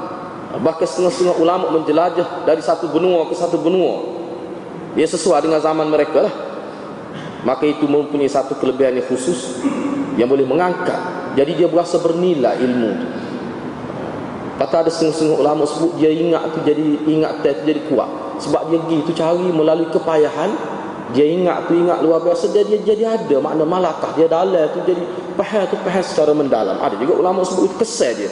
Bahkan 0.59 0.87
setengah-setengah 0.87 1.39
ulama 1.39 1.71
menjelajah 1.71 2.47
dari 2.47 2.63
satu 2.67 2.91
benua 2.91 3.31
ke 3.31 3.35
satu 3.39 3.63
benua. 3.63 4.11
Ia 4.99 5.07
sesuai 5.07 5.47
dengan 5.47 5.63
zaman 5.63 5.87
mereka 5.87 6.27
lah. 6.27 6.35
Maka 7.47 7.63
itu 7.63 7.87
mempunyai 7.87 8.31
satu 8.31 8.59
kelebihan 8.59 8.99
yang 8.99 9.07
khusus 9.07 9.63
yang 10.16 10.30
boleh 10.30 10.46
mengangkat 10.46 11.00
jadi 11.36 11.66
dia 11.66 11.68
berasa 11.70 12.02
bernilai 12.02 12.60
ilmu 12.60 12.92
tu 12.98 13.08
kata 14.60 14.76
ada 14.84 14.90
setengah-setengah 14.92 15.40
ulama 15.40 15.64
sebut 15.64 15.96
dia 15.96 16.12
ingat 16.12 16.44
tu 16.52 16.60
jadi 16.68 16.84
ingat 17.08 17.40
tu 17.40 17.48
jadi 17.48 17.82
kuat 17.88 18.10
sebab 18.44 18.72
dia 18.72 18.78
pergi 18.84 18.98
tu 19.08 19.12
cari 19.16 19.48
melalui 19.52 19.88
kepayahan 19.92 20.52
dia 21.10 21.26
ingat 21.26 21.66
tu 21.66 21.74
ingat 21.74 22.06
luar 22.06 22.22
biasa 22.22 22.54
dia, 22.54 22.68
dia 22.68 22.80
jadi 22.84 23.18
ada 23.18 23.38
makna 23.42 23.64
malakah 23.66 24.14
dia 24.14 24.28
dalam 24.30 24.68
tu 24.76 24.84
jadi 24.86 25.04
faham 25.40 25.64
tu 25.72 25.76
faham 25.82 26.04
secara 26.04 26.32
mendalam 26.36 26.78
ada 26.78 26.96
juga 27.00 27.18
ulama 27.18 27.42
sebut 27.48 27.72
itu 27.72 27.76
kesal 27.80 28.14
dia 28.16 28.32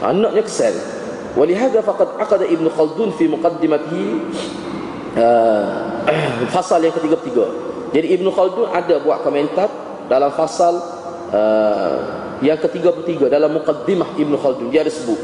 anaknya 0.00 0.44
kesal 0.44 0.74
ولهذا 1.30 1.86
فقد 1.86 2.08
عقد 2.18 2.42
ابن 2.42 2.66
خلدون 2.74 3.14
في 3.14 3.30
مقدمته 3.30 4.02
fasal 6.50 6.78
yang 6.82 6.94
ketiga-tiga 6.94 7.46
jadi 7.90 8.06
Ibn 8.18 8.26
Khaldun 8.30 8.66
ada 8.70 9.02
buat 9.02 9.26
komentar 9.26 9.66
dalam 10.06 10.30
fasal 10.34 10.78
uh, 11.31 11.95
yang 12.43 12.59
ketiga-tiga 12.59 13.31
dalam 13.31 13.55
muqaddimah 13.55 14.19
Ibn 14.19 14.33
Khaldun 14.35 14.67
dia 14.69 14.83
ada 14.83 14.91
sebut. 14.91 15.17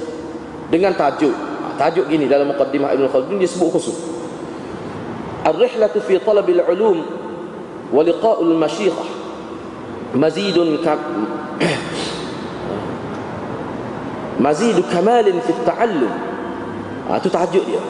Dengan 0.72 0.96
tajuk. 0.96 1.36
Tajuk 1.76 2.08
gini 2.08 2.32
dalam 2.32 2.56
muqaddimah 2.56 2.96
Ibn 2.96 3.06
Khaldun 3.12 3.42
dia 3.42 3.50
sebut 3.50 3.76
khusus. 3.76 3.98
Ar-rihlatu 5.44 6.00
fi 6.06 6.22
talab 6.22 6.48
al-ulum 6.48 7.04
wa 7.92 8.02
liqa'u 8.06 8.46
al-mashiqah 8.46 9.10
mazidun 10.16 10.80
ka 10.80 10.96
mazidu 14.46 14.86
kamalin 14.88 15.44
fi 15.44 15.52
at-ta'allum 15.52 16.14
ha, 17.10 17.20
itu 17.20 17.28
tajuk 17.28 17.66
dia. 17.68 17.84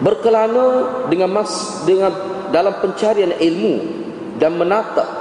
Berkelana 0.00 1.04
dengan 1.12 1.28
mas 1.28 1.84
dengan 1.84 2.08
dalam 2.48 2.80
pencarian 2.80 3.36
ilmu 3.36 3.74
dan 4.40 4.56
menatap 4.56 5.19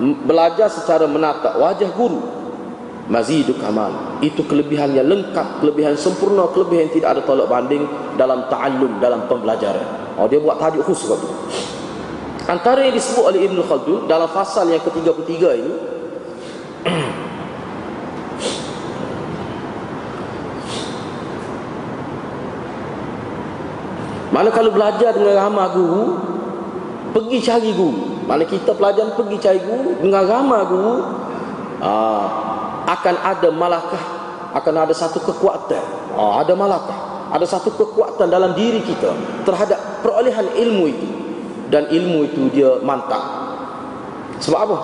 belajar 0.00 0.72
secara 0.72 1.04
menatap 1.04 1.60
wajah 1.60 1.92
guru. 1.92 2.40
Mazidu 3.10 3.58
kamal 3.58 4.22
itu 4.22 4.46
kelebihan 4.46 4.94
yang 4.94 5.10
lengkap 5.10 5.58
kelebihan 5.58 5.98
sempurna 5.98 6.46
kelebihan 6.54 6.86
tidak 6.94 7.18
ada 7.18 7.22
tolak 7.26 7.50
banding 7.50 7.82
dalam 8.14 8.46
ta'allum 8.46 9.02
dalam 9.02 9.26
pembelajaran. 9.26 10.14
Oh, 10.14 10.30
dia 10.30 10.38
buat 10.38 10.62
tajuk 10.62 10.86
khusus 10.86 11.10
waktu 11.10 11.26
antara 12.50 12.82
yang 12.82 12.98
disebut 12.98 13.22
oleh 13.22 13.46
Ibn 13.46 13.62
Khaldun 13.62 14.10
dalam 14.10 14.26
fasal 14.26 14.66
yang 14.66 14.82
ke-33 14.82 15.38
ini 15.54 15.70
mana 24.34 24.50
kalau 24.50 24.74
belajar 24.74 25.14
dengan 25.14 25.46
ramah 25.46 25.70
guru 25.70 26.18
pergi 27.14 27.38
cari 27.46 27.70
guru 27.70 28.19
mana 28.30 28.46
kita 28.46 28.78
pelajar 28.78 29.10
pergi 29.18 29.36
cari 29.42 29.58
guru. 29.58 29.98
Dengan 29.98 30.22
ramai 30.22 30.62
guru 30.70 31.02
aa, 31.82 31.90
ah, 31.90 32.26
akan 32.86 33.14
ada 33.26 33.50
malakah 33.50 34.04
akan 34.54 34.74
ada 34.86 34.94
satu 34.94 35.18
kekuatan. 35.18 35.82
Aa, 36.14 36.22
ah, 36.22 36.34
ada 36.46 36.54
malakah 36.54 36.98
ada 37.34 37.42
satu 37.42 37.74
kekuatan 37.74 38.30
dalam 38.30 38.54
diri 38.54 38.86
kita 38.86 39.42
terhadap 39.42 40.06
perolehan 40.06 40.46
ilmu 40.54 40.84
itu. 40.86 41.08
Dan 41.70 41.90
ilmu 41.90 42.26
itu 42.26 42.50
dia 42.54 42.78
mantap. 42.86 43.22
Sebab 44.42 44.58
apa? 44.58 44.78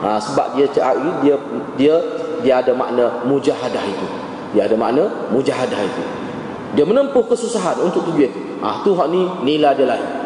Ha, 0.00 0.08
sebab 0.20 0.56
dia 0.56 0.68
cari 0.72 1.08
dia 1.20 1.36
dia 1.76 1.96
dia 2.40 2.54
ada 2.64 2.72
makna 2.72 3.24
mujahadah 3.28 3.84
itu. 3.84 4.08
Dia 4.56 4.68
ada 4.68 4.76
makna 4.76 5.28
mujahadah 5.32 5.80
itu. 5.80 6.04
Dia 6.76 6.84
menempuh 6.84 7.24
kesusahan 7.28 7.80
untuk 7.80 8.08
tujuan 8.08 8.28
itu. 8.32 8.40
Ah 8.60 8.84
tu 8.84 8.92
hak 8.92 9.08
ni 9.08 9.24
nilai 9.44 9.72
dia 9.76 9.88
lain 9.88 10.19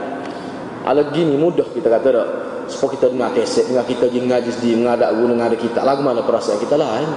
ala 0.84 1.02
gini 1.08 1.34
mudah 1.34 1.64
kita 1.72 1.88
kata 1.88 2.08
tak? 2.12 2.28
Supaya 2.68 2.96
kita 2.96 3.06
dengar 3.12 3.28
keset 3.32 3.68
dengar 3.68 3.84
kita 3.88 4.08
pergi 4.08 4.24
ngaji 4.24 4.50
sendiri 4.52 4.76
mengadak 4.84 5.10
guru 5.16 5.32
mengadak 5.32 5.60
kita. 5.60 5.80
Lagu 5.84 6.00
mana 6.00 6.20
perasaan 6.24 6.60
kita 6.60 6.76
lain? 6.76 7.08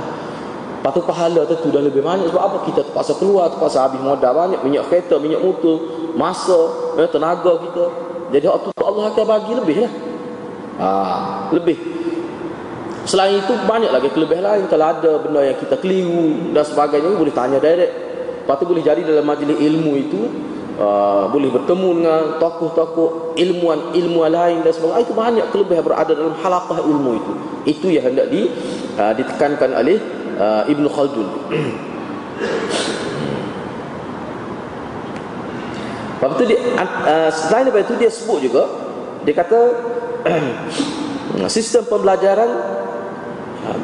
Patut 0.84 1.04
pahala 1.04 1.44
tu 1.48 1.68
dah 1.68 1.84
lebih 1.84 2.00
banyak. 2.00 2.32
Sebab 2.32 2.42
apa? 2.42 2.58
Kita 2.64 2.84
terpaksa 2.84 3.16
keluar 3.20 3.52
terpaksa 3.52 3.88
habis 3.88 4.00
modal 4.00 4.32
banyak. 4.32 4.60
Minyak 4.64 4.88
kereta 4.88 5.20
minyak 5.20 5.44
motor 5.44 5.84
masa 6.16 6.60
eh, 7.00 7.10
tenaga 7.12 7.60
kita. 7.60 7.86
Jadi 8.32 8.46
waktu 8.48 8.68
tu 8.72 8.84
Allah 8.84 9.04
akan 9.12 9.26
bagi 9.28 9.54
lebih 9.56 9.78
lah. 9.84 9.94
Ha, 10.78 10.90
lebih. 11.56 11.78
Selain 13.08 13.40
itu 13.40 13.56
banyak 13.64 13.88
lagi 13.88 14.12
kelebihan 14.12 14.44
lain. 14.44 14.64
Kalau 14.68 14.86
ada 14.92 15.12
benda 15.24 15.40
yang 15.48 15.58
kita 15.60 15.80
keliru 15.80 16.52
dan 16.52 16.64
sebagainya 16.68 17.16
boleh 17.16 17.32
tanya 17.32 17.58
direct. 17.60 17.94
Lepas 18.44 18.56
tu 18.60 18.66
boleh 18.68 18.84
jadi 18.84 19.04
dalam 19.04 19.28
majlis 19.28 19.60
ilmu 19.60 19.92
itu 19.96 20.22
uh, 20.78 21.28
boleh 21.30 21.50
bertemu 21.52 21.90
dengan 22.02 22.24
tokoh-tokoh 22.40 23.34
ilmuwan 23.36 23.92
ilmuwan 23.98 24.32
lain 24.32 24.62
dan 24.64 24.72
sebagainya. 24.74 25.04
Itu 25.04 25.14
banyak 25.18 25.46
kelebihan 25.52 25.84
berada 25.84 26.14
dalam 26.14 26.38
halaqah 26.38 26.80
ilmu 26.86 27.12
itu. 27.18 27.34
Itu 27.68 27.88
yang 27.92 28.14
hendak 28.14 28.30
di 28.32 28.48
uh, 28.96 29.14
ditekankan 29.18 29.74
oleh 29.74 29.98
uh, 30.38 30.64
Ibnu 30.70 30.88
Khaldun. 30.88 31.28
Lepas 36.18 36.34
tu 36.34 36.50
dia, 36.50 36.58
uh, 36.82 37.30
selain 37.30 37.70
daripada 37.70 37.86
itu 37.86 37.96
dia 38.02 38.10
sebut 38.10 38.42
juga 38.42 38.66
dia 39.22 39.38
kata 39.38 39.60
sistem 41.56 41.86
pembelajaran 41.86 42.50
uh, 43.68 43.80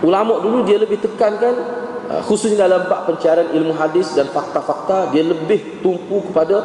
ulama 0.00 0.40
dulu 0.40 0.64
dia 0.64 0.80
lebih 0.80 1.02
tekankan 1.04 1.84
uh, 2.10 2.22
khususnya 2.24 2.66
dalam 2.66 2.86
bab 2.86 3.06
pencarian 3.08 3.52
ilmu 3.54 3.74
hadis 3.76 4.14
dan 4.14 4.30
fakta-fakta 4.30 5.10
dia 5.14 5.26
lebih 5.26 5.80
tumpu 5.80 6.24
kepada 6.30 6.56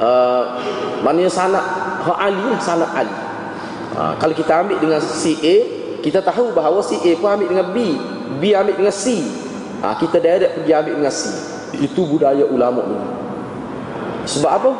uh, 0.00 0.42
maknanya 1.02 1.32
sanad 1.32 1.64
ha 2.02 2.12
ali 2.22 2.42
lah 2.42 2.60
sanad 2.60 2.90
ali 2.92 3.14
uh, 3.96 4.14
kalau 4.20 4.34
kita 4.36 4.52
ambil 4.62 4.78
dengan 4.78 5.00
si 5.00 5.36
A 5.40 5.56
kita 6.02 6.18
tahu 6.24 6.50
bahawa 6.52 6.82
si 6.82 6.98
A 6.98 7.10
pun 7.18 7.30
ambil 7.30 7.48
dengan 7.50 7.66
B 7.70 7.78
B 8.40 8.56
ambil 8.56 8.74
dengan 8.76 8.94
C 8.94 9.20
uh, 9.82 9.94
kita 9.96 10.18
direct 10.22 10.62
pergi 10.62 10.72
ambil 10.72 10.94
dengan 11.00 11.12
C 11.12 11.22
itu 11.80 12.00
budaya 12.04 12.44
ulama 12.46 12.84
dulu 12.84 13.22
sebab 14.26 14.50
apa? 14.50 14.70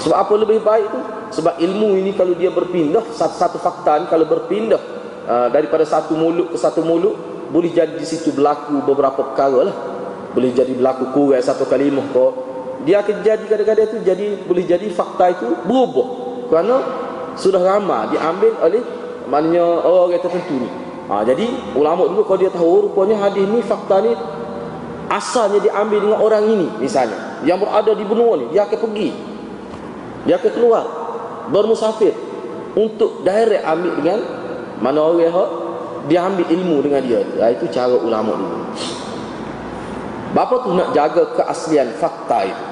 Sebab 0.00 0.16
apa 0.16 0.32
lebih 0.36 0.60
baik 0.60 0.86
tu? 0.90 1.00
Sebab 1.40 1.58
ilmu 1.58 1.98
ini 1.98 2.14
kalau 2.14 2.36
dia 2.36 2.52
berpindah 2.52 3.02
satu-satu 3.10 3.58
fakta 3.58 4.04
ni 4.04 4.06
kalau 4.06 4.26
berpindah 4.28 4.80
uh, 5.26 5.48
daripada 5.50 5.82
satu 5.82 6.14
mulut 6.14 6.54
ke 6.54 6.58
satu 6.60 6.84
mulut 6.84 7.33
boleh 7.50 7.70
jadi 7.72 7.96
di 7.96 8.06
situ 8.06 8.32
berlaku 8.32 8.84
beberapa 8.84 9.34
perkara 9.34 9.60
lah. 9.68 9.76
Boleh 10.34 10.50
jadi 10.50 10.72
berlaku 10.74 11.14
kurang 11.14 11.42
satu 11.42 11.64
kalimah 11.66 12.06
ke 12.10 12.26
dia 12.84 13.00
akan 13.00 13.16
jadi 13.24 13.44
kadang-kadang 13.48 13.86
tu 13.88 13.96
jadi 14.04 14.44
boleh 14.44 14.64
jadi 14.68 14.86
fakta 14.92 15.32
itu 15.32 15.48
berubah 15.64 16.08
kerana 16.52 16.76
sudah 17.34 17.62
ramai 17.64 18.12
diambil 18.12 18.52
oleh 18.60 18.82
maknanya 19.24 19.64
orang 19.84 20.20
tertentu 20.20 20.60
ni. 20.60 20.68
Ha, 21.04 21.20
jadi 21.24 21.44
ulama 21.76 22.08
dulu 22.08 22.24
kalau 22.24 22.40
dia 22.40 22.52
tahu 22.52 22.88
rupanya 22.88 23.28
hadis 23.28 23.44
ni 23.44 23.60
fakta 23.60 24.00
ni 24.00 24.12
asalnya 25.12 25.60
diambil 25.60 26.00
dengan 26.00 26.18
orang 26.20 26.44
ini 26.48 26.68
misalnya 26.80 27.44
yang 27.44 27.60
berada 27.60 27.92
di 27.92 28.04
benua 28.08 28.40
ni 28.40 28.48
dia 28.56 28.64
akan 28.64 28.78
pergi 28.88 29.12
dia 30.24 30.40
akan 30.40 30.52
keluar 30.56 30.84
bermusafir 31.52 32.16
untuk 32.72 33.20
direct 33.20 33.64
ambil 33.68 33.92
dengan 34.00 34.18
mana 34.80 34.98
orang 35.04 35.20
yang 35.28 35.36
dia 36.08 36.20
ambil 36.28 36.46
ilmu 36.48 36.76
dengan 36.84 37.00
dia. 37.00 37.20
Ha, 37.40 37.52
itu 37.52 37.64
cara 37.72 37.96
ulama 37.96 38.36
dulu. 38.36 38.58
Bapa 40.34 40.54
tu 40.66 40.74
nak 40.74 40.90
jaga 40.92 41.22
keaslian 41.38 41.94
fakta 41.96 42.38
itu. 42.44 42.64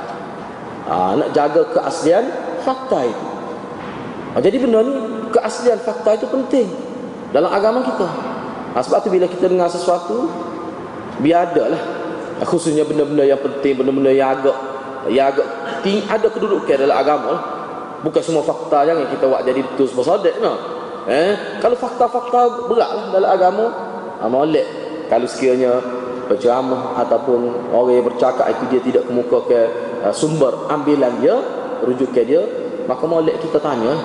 Ha, 0.91 1.17
nak 1.17 1.31
jaga 1.33 1.62
keaslian 1.73 2.25
fakta 2.67 3.07
itu. 3.07 3.27
Ha, 4.35 4.37
jadi 4.43 4.57
benda 4.61 4.81
ni 4.85 4.95
keaslian 5.33 5.79
fakta 5.81 6.19
itu 6.19 6.27
penting 6.29 6.69
dalam 7.33 7.49
agama 7.49 7.81
kita. 7.87 8.09
Ha, 8.75 8.83
sebab 8.85 8.99
tu 9.05 9.09
bila 9.09 9.25
kita 9.29 9.49
dengar 9.49 9.71
sesuatu 9.73 10.29
biar 11.23 11.53
ada 11.53 11.77
lah. 11.77 11.83
Khususnya 12.43 12.83
benda-benda 12.83 13.23
yang 13.23 13.39
penting 13.39 13.79
benda-benda 13.79 14.11
yang 14.11 14.35
agak 14.35 14.57
yang 15.07 15.31
agak 15.31 15.47
ting, 15.87 16.03
ada 16.11 16.27
kedudukan 16.27 16.75
dalam 16.75 16.95
agama 16.95 17.29
lah. 17.39 17.43
bukan 18.03 18.23
semua 18.23 18.43
fakta 18.43 18.83
yang 18.83 18.99
kita 19.07 19.31
buat 19.31 19.47
jadi 19.47 19.62
betul 19.62 19.87
sebab 19.87 20.03
sadak 20.03 20.35
no. 20.43 20.72
Eh 21.09 21.59
kalau 21.59 21.76
fakta-fakta 21.78 22.71
beratlah 22.71 23.06
dalam 23.11 23.30
agama 23.30 23.64
ha, 24.23 24.26
molek 24.30 24.66
kalau 25.11 25.26
sekiranya 25.26 25.82
berceramah 26.30 26.97
ataupun 27.02 27.71
orang 27.75 27.99
yang 27.99 28.06
bercakap 28.06 28.47
itu 28.54 28.64
dia 28.71 28.80
tidak 28.87 29.02
kemukakan 29.11 29.66
uh, 30.06 30.14
sumber 30.14 30.71
ambilan 30.71 31.12
dia 31.18 31.34
rujukan 31.82 32.25
dia 32.25 32.43
maka 32.86 33.04
molek 33.04 33.43
kita 33.43 33.58
tanya 33.58 33.99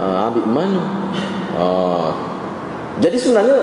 uh, 0.00 0.28
ambil 0.32 0.46
mana 0.48 0.82
uh, 1.54 2.10
jadi 2.98 3.16
sebenarnya 3.20 3.58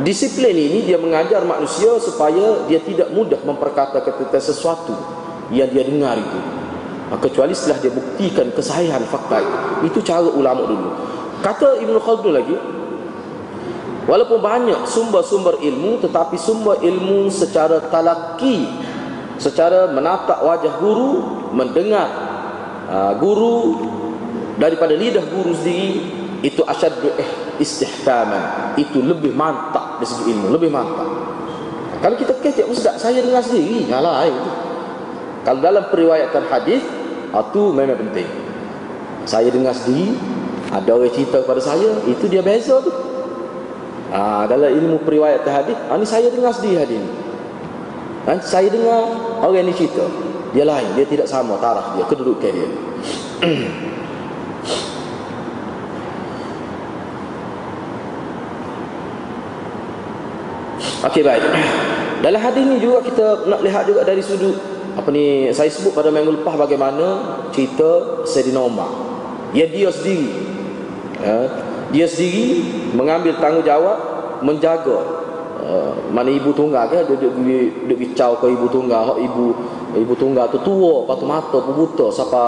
Disiplin 0.00 0.56
ini 0.56 0.88
dia 0.88 0.96
mengajar 0.96 1.44
manusia 1.44 1.92
supaya 2.00 2.64
dia 2.64 2.80
tidak 2.80 3.12
mudah 3.12 3.36
memperkatakan 3.44 4.24
tentang 4.24 4.40
sesuatu 4.40 4.96
yang 5.52 5.68
dia 5.68 5.84
dengar 5.84 6.16
itu. 6.16 6.40
Kecuali 7.12 7.52
setelah 7.52 7.76
dia 7.76 7.92
buktikan 7.92 8.48
kesahihan 8.56 9.04
fakta 9.04 9.44
itu. 9.44 9.58
Itu 9.92 9.98
cara 10.00 10.24
ulama 10.32 10.64
dulu. 10.64 10.90
Kata 11.42 11.82
Ibn 11.82 11.94
Khaldun 11.98 12.32
lagi, 12.38 12.54
walaupun 14.06 14.38
banyak 14.38 14.86
sumber-sumber 14.86 15.58
ilmu 15.58 15.98
tetapi 15.98 16.38
sumber 16.38 16.78
ilmu 16.78 17.26
secara 17.34 17.82
talaki, 17.90 18.70
secara 19.42 19.90
menatap 19.90 20.38
wajah 20.46 20.78
guru, 20.78 21.12
mendengar 21.50 22.08
uh, 22.86 23.12
guru 23.18 23.74
daripada 24.54 24.94
lidah 24.94 25.26
guru 25.26 25.50
sendiri 25.58 26.22
itu 26.42 26.62
asyaddu 26.62 27.10
eh 27.18 27.30
istihkaman 27.62 28.74
itu 28.78 28.98
lebih 28.98 29.30
mantap 29.34 29.98
dari 30.02 30.06
segi 30.10 30.30
ilmu 30.34 30.46
lebih 30.50 30.70
mantap. 30.70 31.06
Kalau 32.02 32.18
kita 32.18 32.34
kecek 32.42 32.66
ustaz 32.66 32.98
saya 32.98 33.22
dengar 33.22 33.42
sendiri. 33.46 33.86
Ngalah 33.86 34.26
itu 34.26 34.50
kalau 35.42 35.58
dalam 35.62 35.86
periwayatan 35.90 36.44
hadis 36.50 36.82
itu 37.30 37.62
memang 37.74 37.98
penting. 37.98 38.26
Saya 39.22 39.54
dengar 39.54 39.70
sendiri 39.70 40.18
ada 40.72 40.88
orang 40.88 41.12
cerita 41.12 41.44
kepada 41.44 41.60
saya 41.60 42.00
itu 42.08 42.24
dia 42.32 42.40
beza 42.40 42.80
tu 42.80 42.92
ha, 44.08 44.48
dalam 44.48 44.72
ilmu 44.72 45.04
periwayatan 45.04 45.52
hadis 45.52 45.76
ha, 45.76 46.00
ni 46.00 46.06
saya 46.08 46.32
dengar 46.32 46.56
sendiri 46.56 46.80
hadis 46.80 46.98
ni 47.04 47.10
ha, 48.24 48.40
saya 48.40 48.72
dengar 48.72 49.04
orang 49.44 49.68
ni 49.68 49.76
cerita 49.76 50.08
dia 50.56 50.64
lain 50.64 50.88
dia 50.96 51.04
tidak 51.04 51.28
sama 51.28 51.60
taraf 51.60 51.92
dia 51.96 52.04
kedudukan 52.08 52.52
dia 52.52 52.70
Okey 61.02 61.26
baik. 61.26 61.42
Dalam 62.24 62.38
hadis 62.38 62.62
ni 62.62 62.78
juga 62.78 63.02
kita 63.02 63.50
nak 63.50 63.66
lihat 63.66 63.90
juga 63.90 64.06
dari 64.06 64.22
sudut 64.22 64.54
apa 64.94 65.10
ni 65.10 65.50
saya 65.50 65.66
sebut 65.66 65.90
pada 65.90 66.14
minggu 66.14 66.38
lepas 66.38 66.54
bagaimana 66.54 67.42
cerita 67.50 68.22
Sayyidina 68.22 68.62
Umar. 68.62 68.86
Ya 69.50 69.66
dia 69.66 69.90
sendiri. 69.90 70.61
Ya, 71.20 71.36
dia 71.92 72.06
sendiri 72.08 72.64
mengambil 72.96 73.36
tanggungjawab 73.36 73.98
menjaga. 74.40 75.20
Uh, 75.62 75.94
mana 76.10 76.26
ibu 76.26 76.50
tunggal 76.50 76.90
ke 76.90 77.06
dia 77.06 77.14
duduk 77.14 77.38
duduk 77.86 77.98
bicau 78.02 78.34
ke 78.40 78.50
ibu 78.50 78.66
tunggal. 78.66 79.14
Hak 79.14 79.18
ibu 79.22 79.54
ibu 79.94 80.14
tunggal 80.18 80.50
tu 80.50 80.58
tua 80.64 81.06
patu 81.06 81.24
mata 81.28 81.58
pun 81.62 81.74
buta. 81.76 82.10
Siapa 82.10 82.42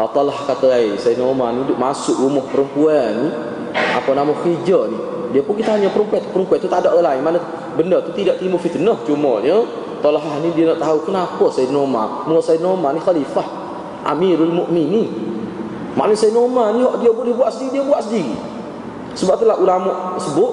uh, 0.00 0.08
kata 0.48 0.66
ai 0.72 0.96
Sayyidina 0.96 1.28
Umar 1.28 1.52
ni 1.52 1.66
duduk 1.68 1.76
masuk 1.76 2.24
rumah 2.24 2.44
perempuan 2.48 3.10
ni 3.20 3.28
apa 3.74 4.10
nama 4.16 4.32
hijau 4.32 4.88
ni. 4.88 4.98
Dia 5.34 5.42
pun 5.42 5.58
kita 5.58 5.76
hanya 5.76 5.90
perempuan 5.90 6.22
perempuan 6.30 6.58
tu 6.62 6.70
tak 6.70 6.86
ada 6.86 6.96
lain. 6.96 7.20
Mana 7.20 7.42
benda 7.74 8.00
tu 8.00 8.14
tidak 8.16 8.40
timbul 8.40 8.62
fitnah 8.62 8.96
cuma 9.04 9.42
ya 9.42 9.60
Talha 10.04 10.36
ni 10.44 10.52
dia 10.52 10.68
nak 10.68 10.84
tahu 10.84 11.08
kenapa 11.08 11.48
Sayyidina 11.48 11.80
Umar 11.80 12.28
Mula 12.28 12.40
Sayyidina 12.44 12.76
Umar 12.76 12.92
ni 12.92 13.00
khalifah 13.00 13.48
Amirul 14.04 14.52
Mukminin. 14.52 15.33
Maknanya 15.94 16.18
Sayyidina 16.18 16.42
Umar 16.42 16.74
ni 16.74 16.82
dia 17.02 17.10
boleh 17.14 17.32
buat 17.34 17.50
sendiri 17.54 17.80
Dia 17.80 17.84
buat 17.86 18.02
sendiri. 18.02 18.34
Sebab 19.14 19.34
itulah 19.38 19.58
ulama 19.62 20.18
sebut 20.18 20.52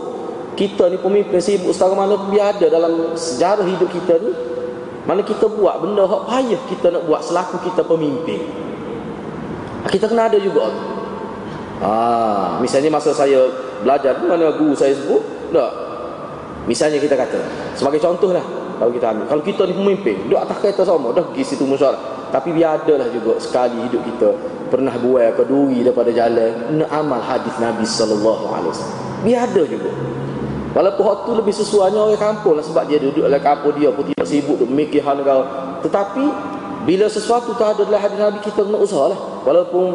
Kita 0.54 0.86
ni 0.90 1.02
pemimpin 1.02 1.42
sibuk 1.42 1.74
setara 1.74 1.98
mana 1.98 2.14
Biar 2.30 2.54
ada 2.58 2.70
dalam 2.70 3.18
sejarah 3.18 3.66
hidup 3.66 3.90
kita 3.90 4.22
ni 4.22 4.32
Mana 5.10 5.26
kita 5.26 5.50
buat 5.50 5.82
benda 5.82 6.06
Hak 6.06 6.30
payah 6.30 6.62
kita 6.70 6.94
nak 6.94 7.04
buat 7.10 7.26
selaku 7.26 7.58
kita 7.66 7.82
pemimpin. 7.82 8.42
Kita 9.90 10.06
kena 10.06 10.30
ada 10.30 10.38
juga. 10.38 10.70
Ah, 11.82 12.62
Misalnya 12.62 12.94
masa 12.94 13.10
saya 13.10 13.50
belajar 13.82 14.22
Mana 14.22 14.54
guru 14.54 14.78
saya 14.78 14.94
sebut 14.94 15.50
Tak 15.50 15.72
Misalnya 16.70 17.02
kita 17.02 17.18
kata 17.18 17.42
Sebagai 17.74 17.98
contoh 17.98 18.30
lah 18.30 18.46
Kalau 18.78 18.94
kita 18.94 19.10
ambil 19.10 19.26
Kalau 19.26 19.42
kita 19.42 19.66
ni 19.66 19.74
pemimpin 19.74 20.30
Duduk 20.30 20.46
atas 20.46 20.62
kereta 20.62 20.86
sama 20.86 21.10
Dah 21.10 21.26
pergi 21.26 21.42
situ 21.42 21.66
musyawarah 21.66 22.30
Tapi 22.30 22.54
biar 22.54 22.86
ada 22.86 23.02
lah 23.02 23.10
juga 23.10 23.42
Sekali 23.42 23.82
hidup 23.82 23.98
kita 24.14 24.30
Pernah 24.72 24.96
buai 24.96 25.36
ke 25.36 25.44
duri 25.44 25.84
daripada 25.84 26.16
jalan 26.16 26.80
Nak 26.80 26.88
amal 26.88 27.20
hadis 27.20 27.52
Nabi 27.60 27.84
SAW 27.84 28.72
Biar 29.22 29.44
ada 29.44 29.62
juga. 29.68 29.92
Walaupun 30.72 31.04
waktu 31.04 31.30
lebih 31.44 31.52
sesuainya 31.52 32.00
orang 32.00 32.16
kampung 32.16 32.56
lah 32.56 32.64
Sebab 32.64 32.88
dia 32.88 32.96
duduk 32.96 33.28
dalam 33.28 33.44
kampung 33.44 33.76
dia 33.76 33.92
pun 33.92 34.08
tidak 34.08 34.24
sibuk 34.24 34.56
Duduk 34.64 34.72
mikir 34.72 35.04
hal 35.04 35.20
negara. 35.20 35.76
Tetapi 35.84 36.24
Bila 36.88 37.12
sesuatu 37.12 37.52
tak 37.60 37.76
ada 37.76 37.84
dalam 37.84 38.00
hadis 38.00 38.16
Nabi 38.16 38.40
Kita 38.40 38.64
kena 38.64 38.80
usaha 38.80 39.12
lah. 39.12 39.20
Walaupun 39.44 39.86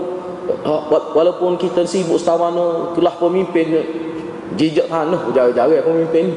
Walaupun 1.17 1.57
kita 1.57 1.89
sibuk 1.89 2.21
setahu 2.21 2.37
mana 2.37 2.93
Kelah 2.93 3.17
pemimpin 3.17 3.81
Jijak 4.61 4.93
tanah 4.93 5.33
Jari-jari 5.33 5.81
pemimpin. 5.81 6.37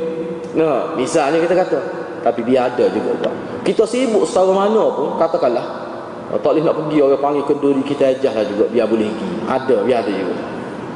Nah, 0.56 0.96
misalnya 0.96 1.44
kita 1.44 1.60
kata 1.60 1.80
Tapi 2.24 2.40
biar 2.48 2.72
ada 2.72 2.88
juga 2.88 3.12
buat 3.20 3.36
Kita 3.68 3.84
sibuk 3.84 4.24
setara 4.24 4.56
mana 4.56 4.88
pun 4.96 5.20
Katakanlah 5.20 5.89
Tak 6.30 6.46
boleh 6.46 6.62
nak 6.62 6.76
pergi 6.78 6.98
orang 7.02 7.22
panggil 7.22 7.44
kenduri 7.50 7.82
Kita 7.82 8.14
ajah 8.14 8.34
lah 8.38 8.46
juga 8.46 8.70
Biar 8.70 8.86
boleh 8.86 9.10
pergi. 9.10 9.38
Ada, 9.50 9.76
biar 9.82 10.00
ada 10.06 10.12
juga. 10.14 10.36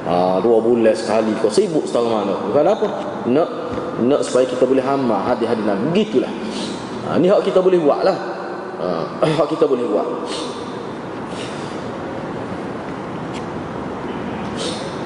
Ha, 0.04 0.14
Dua 0.46 0.58
bulan 0.62 0.94
sekali 0.94 1.34
Kau 1.42 1.50
sibuk 1.50 1.90
setara 1.90 2.06
mana 2.06 2.38
Bukan 2.38 2.66
apa. 2.70 2.88
Nak 3.34 3.50
Nak 4.06 4.22
supaya 4.22 4.46
kita 4.46 4.70
boleh 4.70 4.86
hama 4.86 5.26
Hadir-hadir 5.26 5.66
Nabi. 5.66 5.90
Begitulah. 5.90 6.30
Ha, 7.10 7.18
Ni 7.18 7.28
hak 7.30 7.42
kita 7.42 7.60
boleh 7.60 7.82
buat 7.82 8.02
lah. 8.06 8.18
Uh, 8.84 9.48
kita 9.48 9.64
boleh 9.64 9.88
buat. 9.88 10.04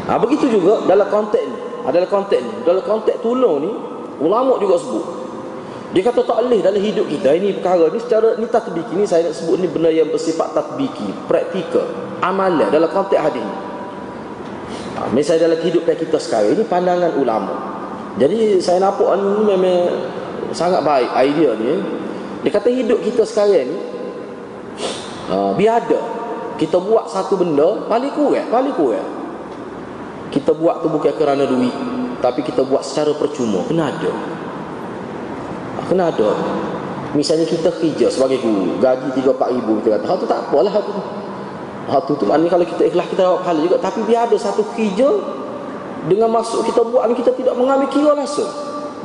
Ha, 0.08 0.16
begitu 0.24 0.48
juga 0.48 0.88
dalam 0.88 1.04
konteks 1.12 1.44
ni. 1.44 1.58
Adalah 1.84 2.08
konteks 2.08 2.40
ni. 2.40 2.52
Dalam 2.63 2.84
konteks 2.88 3.20
tolong 3.20 3.60
ni, 3.60 3.72
ulama 4.24 4.56
juga 4.56 4.80
sebut. 4.80 5.06
Dia 5.95 6.02
kata 6.04 6.19
tak 6.28 6.43
boleh 6.43 6.60
dalam 6.60 6.84
hidup 6.84 7.08
kita 7.08 7.32
ini 7.32 7.56
perkara 7.56 7.88
ni 7.88 8.00
secara 8.04 8.36
ni 8.36 8.47
tatbiki 8.52 8.91
ni 9.00 9.08
saya 9.08 9.32
nak 9.32 9.39
sebut 9.39 9.56
ni 9.56 9.71
benda 9.71 9.88
yang 9.88 10.12
bersifat 10.12 10.52
tatbiki, 10.52 11.08
praktikal, 11.32 11.88
amalan 12.19 12.67
dalam 12.67 12.91
konteks 12.91 13.21
hadis 13.23 13.39
ni. 13.39 13.56
Ha, 15.00 15.08
misalnya 15.15 15.47
dalam 15.47 15.58
kehidupan 15.63 15.95
kita 15.95 16.19
sekarang 16.19 16.60
ini 16.60 16.63
pandangan 16.67 17.15
ulama. 17.15 17.54
Jadi 18.19 18.60
saya 18.60 18.84
nampak 18.84 19.15
ni 19.15 19.47
memang 19.47 19.80
sangat 20.52 20.84
baik 20.84 21.08
idea 21.23 21.56
ni. 21.56 21.80
Dia 22.43 22.52
kata 22.52 22.67
hidup 22.67 23.00
kita 23.00 23.23
sekarang 23.23 23.71
ni 23.71 23.78
uh, 25.32 25.52
biar 25.56 25.84
ada 25.84 26.00
kita 26.58 26.82
buat 26.82 27.08
satu 27.08 27.38
benda 27.38 27.86
paling 27.86 28.12
kurang, 28.12 28.47
paling 28.50 28.76
kurang 28.76 29.08
kita 30.34 30.52
buat 30.52 30.84
tu 30.84 30.91
bukan 30.91 31.13
kerana 31.15 31.47
duit 31.47 31.73
tapi 32.19 32.41
kita 32.43 32.65
buat 32.65 32.82
secara 32.82 33.13
percuma 33.15 33.63
kena 33.69 33.93
ada 33.93 34.12
kena 35.88 36.12
ada 36.12 36.30
misalnya 37.15 37.47
kita 37.47 37.71
kerja 37.71 38.12
sebagai 38.12 38.43
guru 38.43 38.78
gaji 38.78 39.10
3-4 39.15 39.56
ribu 39.56 39.71
kita 39.82 39.97
kata 39.97 40.06
hal 40.06 40.17
tu 40.19 40.28
tak 40.28 40.39
apalah 40.47 40.71
hal 40.71 40.84
tu. 40.84 40.93
Hal 41.88 42.02
tu 42.04 42.13
tu 42.19 42.28
maknanya 42.28 42.52
kalau 42.52 42.65
kita 42.67 42.84
ikhlas 42.84 43.08
kita 43.08 43.21
dapat 43.23 43.39
pahala 43.47 43.60
juga. 43.63 43.78
Tapi 43.80 44.00
biar 44.04 44.28
ada 44.28 44.36
satu 44.36 44.62
kerja 44.76 45.08
dengan 46.12 46.30
masuk 46.36 46.67
kita 46.67 46.84
buat 46.84 47.08
ni 47.08 47.15
kita 47.15 47.32
tidak 47.32 47.56
mengambil 47.56 47.88
kira 47.91 48.12
langsung 48.12 48.47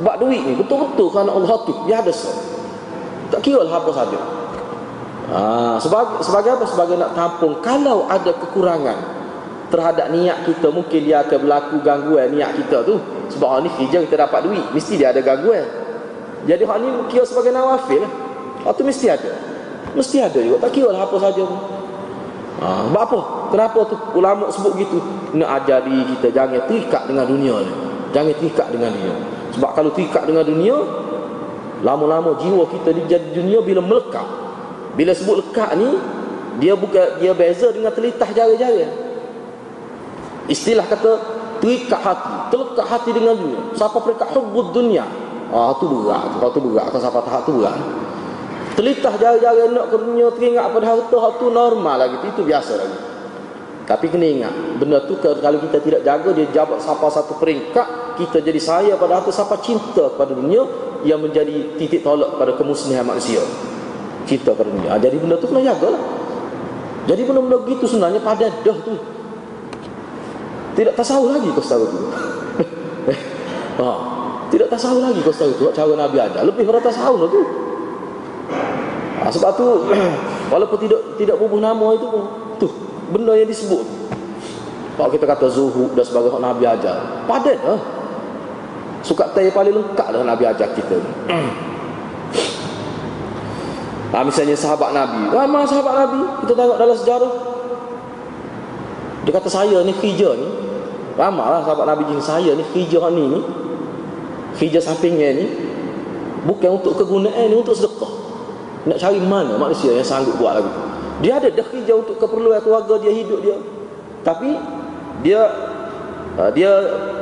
buat 0.03 0.17
duit 0.19 0.41
ni 0.41 0.57
betul-betul 0.57 1.07
kerana 1.13 1.31
Allah 1.31 1.53
tu 1.63 1.71
biar 1.85 2.01
ada 2.01 2.11
so. 2.11 2.31
tak 3.31 3.39
kira 3.39 3.63
lah 3.63 3.79
apa 3.79 3.91
saja. 3.95 4.19
Ha, 5.23 5.39
sebagai, 5.79 6.19
sebagai 6.19 6.51
apa? 6.59 6.65
sebagai 6.67 6.95
nak 6.99 7.15
tampung. 7.15 7.63
Kalau 7.63 8.05
ada 8.11 8.35
kekurangan 8.35 8.99
terhadap 9.71 10.11
niat 10.11 10.43
kita 10.43 10.67
mungkin 10.69 11.01
dia 11.07 11.23
akan 11.23 11.37
berlaku 11.39 11.75
gangguan 11.81 12.35
niat 12.35 12.51
kita 12.59 12.83
tu. 12.83 12.99
Sebab 13.31 13.63
ni 13.63 13.69
kerja 13.79 14.03
kita 14.03 14.27
dapat 14.27 14.43
duit 14.43 14.65
mesti 14.75 14.99
dia 14.99 15.15
ada 15.15 15.23
gangguan 15.23 15.82
jadi 16.43 16.63
hal 16.67 16.79
ni 16.83 16.89
kira 17.07 17.23
sebagai 17.23 17.55
nawafil 17.55 18.03
hal 18.63 18.73
tu 18.75 18.83
mesti 18.83 19.07
ada. 19.07 19.31
Mesti 19.93 20.17
ada 20.19 20.39
juga. 20.41 20.57
Tak 20.67 20.71
kira 20.75 20.89
lah 20.91 21.07
apa 21.07 21.15
saja 21.21 21.41
tu 21.43 21.57
ha, 22.59 22.67
sebab 22.89 23.01
apa? 23.01 23.19
Kenapa 23.53 23.79
tu 23.87 23.95
ulama 24.17 24.49
sebut 24.51 24.73
gitu? 24.79 24.97
Nak 25.37 25.49
ajar 25.63 25.85
diri 25.87 26.03
kita 26.17 26.27
jangan 26.35 26.65
terikat 26.67 27.03
dengan 27.07 27.25
dunia 27.29 27.55
ni. 27.63 27.73
Jangan 28.11 28.33
terikat 28.37 28.67
dengan 28.69 28.89
dunia. 28.91 29.15
Sebab 29.53 29.69
kalau 29.77 29.89
terikat 29.93 30.23
dengan 30.27 30.43
dunia 30.43 30.77
lama-lama 31.83 32.39
jiwa 32.39 32.63
kita 32.71 32.89
di 32.95 33.03
dunia 33.35 33.59
bila 33.63 33.79
melekat. 33.83 34.27
Bila 34.93 35.11
sebut 35.15 35.41
lekat 35.41 35.73
ni 35.79 35.89
dia 36.61 36.77
bukan 36.77 37.17
dia 37.23 37.33
beza 37.33 37.71
dengan 37.71 37.89
telitah 37.95 38.29
jari-jari. 38.29 38.85
Istilah 40.51 40.83
kata 40.91 41.11
terikat 41.63 42.01
hati, 42.03 42.51
terlekat 42.51 42.85
hati 42.85 43.09
dengan 43.15 43.33
dunia. 43.39 43.61
Siapa 43.79 43.95
terikat 44.03 44.27
hubbud 44.35 44.75
dunia? 44.75 45.07
Ah 45.53 45.69
tu 45.77 45.85
berat, 45.85 46.33
tu 46.33 46.57
tu 46.57 46.59
berat, 46.65 46.89
tu 46.89 46.97
siapa 46.97 47.21
tahap 47.21 47.45
tu 47.45 47.61
berat. 47.61 47.77
Telitah 48.73 49.13
jari-jari 49.21 49.69
nak 49.69 49.93
ke 49.93 49.95
dunia 50.01 50.33
teringat 50.33 50.65
pada 50.73 50.85
harta 50.97 51.17
hal 51.21 51.31
tu 51.37 51.53
normal 51.53 51.93
lagi, 52.01 52.17
itu 52.25 52.41
biasa 52.41 52.73
lagi. 52.73 52.97
Tapi 53.85 54.05
kena 54.09 54.25
ingat, 54.25 54.53
benda 54.81 55.05
tu 55.05 55.13
kalau 55.21 55.59
kita 55.61 55.77
tidak 55.77 56.01
jaga 56.01 56.29
dia 56.33 56.49
jabat 56.49 56.81
siapa 56.81 57.05
satu 57.13 57.37
peringkat, 57.37 58.17
kita 58.17 58.41
jadi 58.41 58.57
saya 58.57 58.93
pada 58.97 59.21
harta 59.21 59.29
siapa 59.29 59.61
cinta 59.61 60.09
kepada 60.17 60.33
dunia 60.33 60.65
yang 61.05 61.21
menjadi 61.21 61.77
titik 61.77 62.01
tolak 62.01 62.33
pada 62.41 62.57
kemusnahan 62.57 63.05
manusia. 63.05 63.45
Cinta 64.25 64.57
kepada 64.57 64.73
dunia. 64.73 64.89
Ah, 64.89 64.97
jadi 64.97 65.21
benda 65.21 65.37
tu 65.37 65.45
kena 65.45 65.61
jagalah. 65.61 66.01
Jadi 67.03 67.21
benda-benda 67.29 67.57
gitu 67.69 67.85
sebenarnya 67.85 68.23
pada 68.25 68.47
dah 68.49 68.77
tu 68.81 68.95
tidak 70.73 70.93
tasawuf 70.97 71.37
lagi 71.37 71.49
kau 71.53 71.61
tu. 71.61 71.99
ha. 73.77 73.93
Tidak 74.53 74.69
tasawuf 74.69 75.01
lagi 75.01 75.17
kau 75.25 75.33
tahu 75.33 75.49
tu 75.57 75.65
cara 75.73 75.97
Nabi 75.97 76.21
ada. 76.21 76.45
Lebih 76.45 76.69
pada 76.69 76.85
tasawuf 76.85 77.25
tu. 77.25 77.41
Ha, 79.17 79.33
sebab 79.33 79.57
tu 79.57 79.65
walaupun 80.53 80.77
tidak 80.77 81.01
tidak 81.17 81.41
bubuh 81.41 81.57
nama 81.57 81.97
itu 81.97 82.05
pun 82.05 82.23
tu 82.61 82.69
benda 83.09 83.33
yang 83.33 83.49
disebut. 83.49 83.81
Kalau 84.93 85.09
kita 85.09 85.25
kata 85.25 85.49
zuhud 85.49 85.97
dan 85.97 86.05
sebagainya 86.05 86.37
Nabi 86.37 86.63
ajar, 86.69 87.25
padat 87.25 87.57
lah. 87.65 87.81
Suka 89.01 89.25
tay 89.33 89.49
paling 89.49 89.73
lengkap 89.73 90.13
dengan 90.13 90.37
Nabi 90.37 90.45
ajar 90.45 90.69
kita. 90.69 91.01
Ha, 94.13 94.21
misalnya 94.29 94.53
sahabat 94.53 94.93
Nabi. 94.93 95.33
Ramai 95.33 95.65
sahabat 95.65 95.93
Nabi. 95.97 96.21
Kita 96.45 96.53
tengok 96.53 96.77
dalam 96.77 96.93
sejarah. 96.93 97.33
Dia 99.25 99.33
kata 99.33 99.49
saya 99.49 99.81
ni 99.81 99.97
kerja 99.97 100.35
ni 100.37 100.47
Ramah 101.15 101.47
lah 101.47 101.61
sahabat 101.63 101.85
Nabi 101.89 102.11
jin 102.11 102.19
saya 102.19 102.51
ni 102.57 102.63
hijrah 102.75 103.07
ni 103.13 103.23
ni 103.23 103.39
hijrah 104.59 104.83
sampingnya 104.83 105.33
ni 105.33 105.45
bukan 106.43 106.81
untuk 106.81 106.99
kegunaan 106.99 107.49
ni 107.49 107.55
untuk 107.55 107.73
sedekah. 107.73 108.11
Nak 108.83 108.99
cari 108.99 109.19
mana 109.23 109.55
manusia 109.55 109.95
yang 109.95 110.03
sanggup 110.03 110.35
buat 110.35 110.59
lagi. 110.59 110.71
Dia 111.23 111.39
ada 111.39 111.47
dah 111.47 111.67
hijrah 111.71 111.97
untuk 112.03 112.19
keperluan 112.19 112.59
keluarga 112.59 112.99
dia 112.99 113.13
hidup 113.15 113.39
dia. 113.39 113.55
Tapi 114.23 114.55
dia 115.23 115.41
uh, 116.35 116.51
dia 116.51 116.71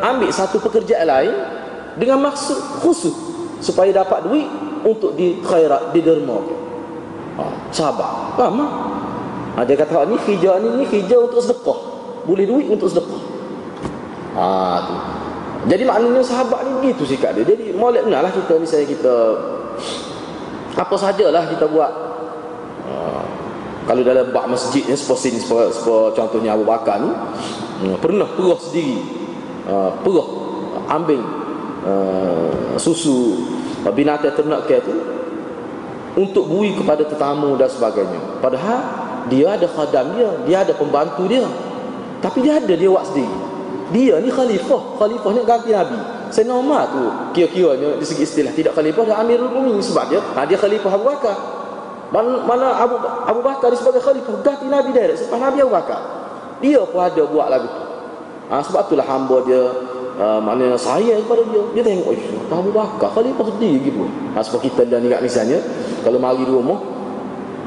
ambil 0.02 0.30
satu 0.34 0.58
pekerjaan 0.58 1.06
lain 1.06 1.34
dengan 2.02 2.24
maksud 2.26 2.82
khusus 2.82 3.14
supaya 3.62 3.94
dapat 3.94 4.26
duit 4.26 4.48
untuk 4.82 5.14
di 5.14 5.38
khairat 5.46 5.94
di 5.94 6.02
derma. 6.02 6.42
Ha, 7.38 7.44
sabar. 7.70 8.36
Lama. 8.36 8.66
Ha, 9.56 9.64
dia 9.68 9.78
kata 9.78 10.10
ni 10.10 10.18
hijrah 10.18 10.58
ni 10.60 10.82
ni 10.82 10.86
hijrah 10.90 11.30
untuk 11.30 11.40
sedekah. 11.46 11.80
Boleh 12.26 12.46
duit 12.50 12.68
untuk 12.74 12.90
sedekah. 12.90 13.22
Ha 14.34 14.48
tu. 14.88 14.96
Jadi 15.62 15.84
maknanya 15.86 16.26
sahabat 16.26 16.66
ni 16.66 16.72
begitu 16.82 17.06
sikap 17.06 17.38
dia. 17.38 17.46
Jadi 17.46 17.70
molek 17.78 18.10
benarlah 18.10 18.34
kita 18.34 18.58
misalnya 18.58 18.88
kita 18.90 19.16
apa 20.74 20.96
sajalah 20.98 21.44
kita 21.54 21.70
buat. 21.70 21.94
Ha, 22.90 22.94
kalau 23.86 24.02
dalam 24.02 24.34
bak 24.34 24.46
masjid 24.50 24.82
ni 24.90 24.98
seperti 24.98 25.38
ni 25.38 25.40
seperti, 25.44 26.18
contohnya 26.18 26.58
Abu 26.58 26.66
Bakar 26.66 26.98
ni 27.06 27.14
ha, 27.14 27.94
pernah 28.02 28.26
perah 28.26 28.58
sendiri. 28.58 28.98
Ha, 29.70 30.02
perah 30.02 30.28
ambil 30.98 31.22
uh, 31.86 32.76
susu 32.82 33.46
binatang 33.94 34.34
ternak 34.34 34.66
ke 34.66 34.82
tu 34.82 34.98
untuk 36.18 36.50
bui 36.50 36.74
kepada 36.74 37.06
tetamu 37.06 37.54
dan 37.54 37.70
sebagainya. 37.70 38.42
Padahal 38.42 38.82
dia 39.30 39.54
ada 39.54 39.70
khadam 39.70 40.18
dia, 40.18 40.30
dia 40.50 40.58
ada 40.66 40.74
pembantu 40.74 41.30
dia. 41.30 41.46
Tapi 42.18 42.42
dia 42.42 42.58
ada 42.58 42.74
dia 42.74 42.90
buat 42.90 43.06
sendiri 43.06 43.51
dia 43.92 44.16
ni 44.24 44.32
khalifah. 44.32 44.98
Khalifah 44.98 45.30
ni 45.36 45.40
ganti 45.44 45.70
nabi. 45.76 46.00
Sayyidina 46.32 46.56
Umar 46.56 46.88
tu 46.88 47.04
kira-kiranya 47.36 48.00
di 48.00 48.06
segi 48.08 48.24
istilah 48.24 48.56
tidak 48.56 48.72
khalifah 48.72 49.04
dia 49.04 49.16
amirul 49.20 49.52
mukminin. 49.52 49.84
Sebab 49.84 50.06
dia 50.08 50.24
ha, 50.24 50.48
dia 50.48 50.56
khalifah 50.56 50.92
Abu 50.96 51.06
Bakar. 51.06 51.38
Mana, 52.12 52.76
Abu 52.76 52.96
Abu 53.04 53.40
Bakar 53.44 53.68
dia 53.72 53.80
sebagai 53.80 54.00
khalifah 54.00 54.36
ganti 54.40 54.66
nabi 54.72 54.96
dia 54.96 55.12
sebab 55.16 55.38
nabi 55.38 55.60
Abu 55.64 55.72
Bakar 55.76 56.00
dia 56.64 56.82
pun 56.88 57.00
ada 57.04 57.24
buat 57.28 57.48
lagu 57.52 57.68
tu. 57.68 57.84
Ha, 58.52 58.64
sebab 58.64 58.82
itulah 58.88 59.08
hamba 59.08 59.38
dia 59.48 59.62
uh, 60.20 60.40
maknanya 60.40 60.80
saya 60.80 61.20
kepada 61.20 61.44
dia. 61.52 61.62
Dia 61.76 61.84
tengok 61.84 62.16
oh, 62.16 62.56
Abu 62.56 62.72
Bakar? 62.72 63.12
Khalifah 63.12 63.46
sedih 63.52 63.76
gitu 63.84 64.08
ha, 64.32 64.40
sebab 64.40 64.60
kita 64.64 64.88
dan 64.88 65.04
ingat 65.04 65.20
misalnya 65.20 65.60
kalau 66.08 66.16
mari 66.18 66.48
di 66.48 66.52
rumah 66.52 66.80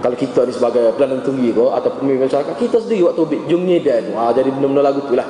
kalau 0.01 0.17
kita 0.21 0.45
ni 0.45 0.53
sebagai 0.53 0.93
pelanan 1.01 1.25
tinggi 1.25 1.49
ke 1.57 1.65
atau 1.65 1.89
pemimpin 1.97 2.29
masyarakat 2.29 2.55
kita 2.61 2.77
sendiri 2.77 3.09
waktu 3.09 3.49
jung 3.49 3.65
nyedan 3.65 4.13
ha, 4.13 4.33
jadi 4.37 4.53
benda-benda 4.53 4.85
lagu 4.85 5.01
tu 5.05 5.17
lah 5.17 5.25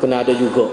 kena 0.00 0.24
ada 0.24 0.32
juga. 0.32 0.66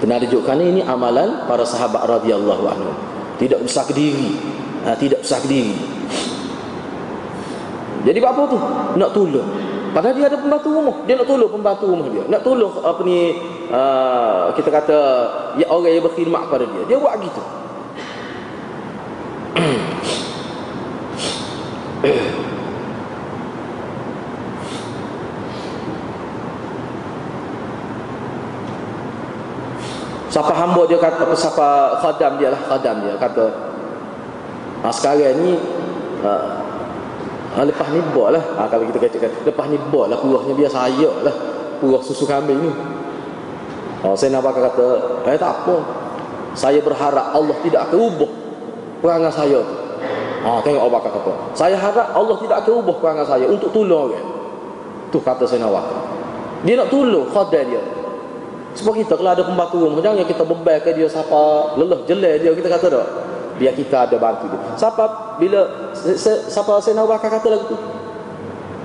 Kena 0.00 0.18
ada 0.18 0.26
juga. 0.26 0.50
Kerana 0.50 0.64
ini 0.64 0.80
amalan 0.82 1.44
para 1.44 1.62
sahabat 1.62 2.02
radhiyallahu 2.08 2.64
anhu 2.66 2.92
tidak 3.38 3.62
besar 3.62 3.86
ke 3.86 3.94
diri 3.94 4.34
ha, 4.82 4.98
tidak 4.98 5.22
besar 5.22 5.38
ke 5.46 5.48
diri 5.48 5.78
jadi 8.06 8.22
apa 8.22 8.46
tu? 8.46 8.56
Nak 8.94 9.10
tolong. 9.10 9.48
Padahal 9.90 10.14
dia 10.14 10.30
ada 10.30 10.38
pembantu 10.38 10.70
rumah. 10.70 10.96
Dia 11.04 11.18
nak 11.18 11.26
tolong 11.26 11.50
pembantu 11.50 11.84
rumah 11.90 12.06
dia. 12.08 12.22
Nak 12.30 12.40
tolong 12.46 12.72
apa 12.80 13.00
ni 13.02 13.34
uh, 13.68 14.54
kita 14.54 14.70
kata 14.70 14.98
ya 15.58 15.66
orang 15.66 15.92
yang 15.92 16.06
berkhidmat 16.06 16.46
kepada 16.46 16.64
dia. 16.70 16.82
Dia 16.88 16.96
buat 17.02 17.18
gitu 17.20 17.42
Siapa 30.38 30.54
hamba 30.54 30.86
dia 30.86 31.02
kata 31.02 31.26
apa 31.26 31.34
siapa 31.34 31.98
khadam 31.98 32.38
dia 32.38 32.54
lah 32.54 32.62
khadam 32.62 33.02
dia 33.02 33.18
kata 33.18 33.50
ha, 34.86 34.94
sekarang 34.94 35.34
ni 35.42 35.58
ha, 36.22 37.66
lepas 37.66 37.90
ni 37.90 37.98
bol 38.14 38.30
lah 38.30 38.46
ha, 38.54 38.70
kalau 38.70 38.86
kita 38.86 39.02
katakan 39.02 39.34
lepas 39.42 39.66
ni 39.66 39.74
bol 39.90 40.06
lah 40.06 40.14
purahnya 40.14 40.54
biar 40.54 40.70
saya 40.70 41.10
lah 41.26 41.34
purah 41.82 41.98
susu 42.06 42.22
kambing 42.22 42.54
ni 42.54 42.70
ha, 44.06 44.14
saya 44.14 44.38
nak 44.38 44.46
kata 44.46 44.86
eh 45.26 45.34
tak 45.34 45.50
apa 45.58 45.74
saya 46.54 46.78
berharap 46.86 47.34
Allah 47.34 47.58
tidak 47.66 47.90
akan 47.90 47.98
ubah 47.98 48.30
perangai 49.02 49.34
saya 49.34 49.58
tu 49.58 49.74
ha, 50.46 50.62
tengok 50.62 50.86
Abu 50.86 50.92
Bakar 50.94 51.10
kata. 51.18 51.32
Saya 51.58 51.74
harap 51.74 52.14
Allah 52.14 52.38
tidak 52.38 52.62
akan 52.62 52.72
ubah 52.86 52.96
perangai 53.02 53.26
saya 53.26 53.50
untuk 53.50 53.74
tolong 53.74 54.06
orang. 54.06 54.26
Tu 55.10 55.18
kata 55.18 55.50
saya 55.50 55.66
nak 55.66 55.82
Dia 56.62 56.78
nak 56.78 56.94
tolong 56.94 57.26
khadar 57.26 57.66
dia. 57.66 57.97
Sebab 58.78 58.94
kita 58.94 59.18
kalau 59.18 59.34
ada 59.34 59.42
pembantu 59.42 59.82
rumah 59.82 59.98
jangan 59.98 60.22
kita 60.22 60.46
beban 60.46 60.78
ke 60.78 60.94
dia 60.94 61.10
siapa 61.10 61.74
lelah 61.74 61.98
jelek 62.06 62.46
dia 62.46 62.54
kita 62.54 62.68
kata 62.70 62.86
tak. 62.86 63.08
Biar 63.58 63.74
kita 63.74 64.06
ada 64.06 64.16
bantu 64.22 64.46
dia. 64.54 64.60
Siapa 64.78 65.34
bila 65.42 65.90
siapa 66.46 66.78
saya 66.78 66.94
nak 66.94 67.10
Bakar 67.10 67.42
kata 67.42 67.46
lagu 67.50 67.66
tu. 67.66 67.76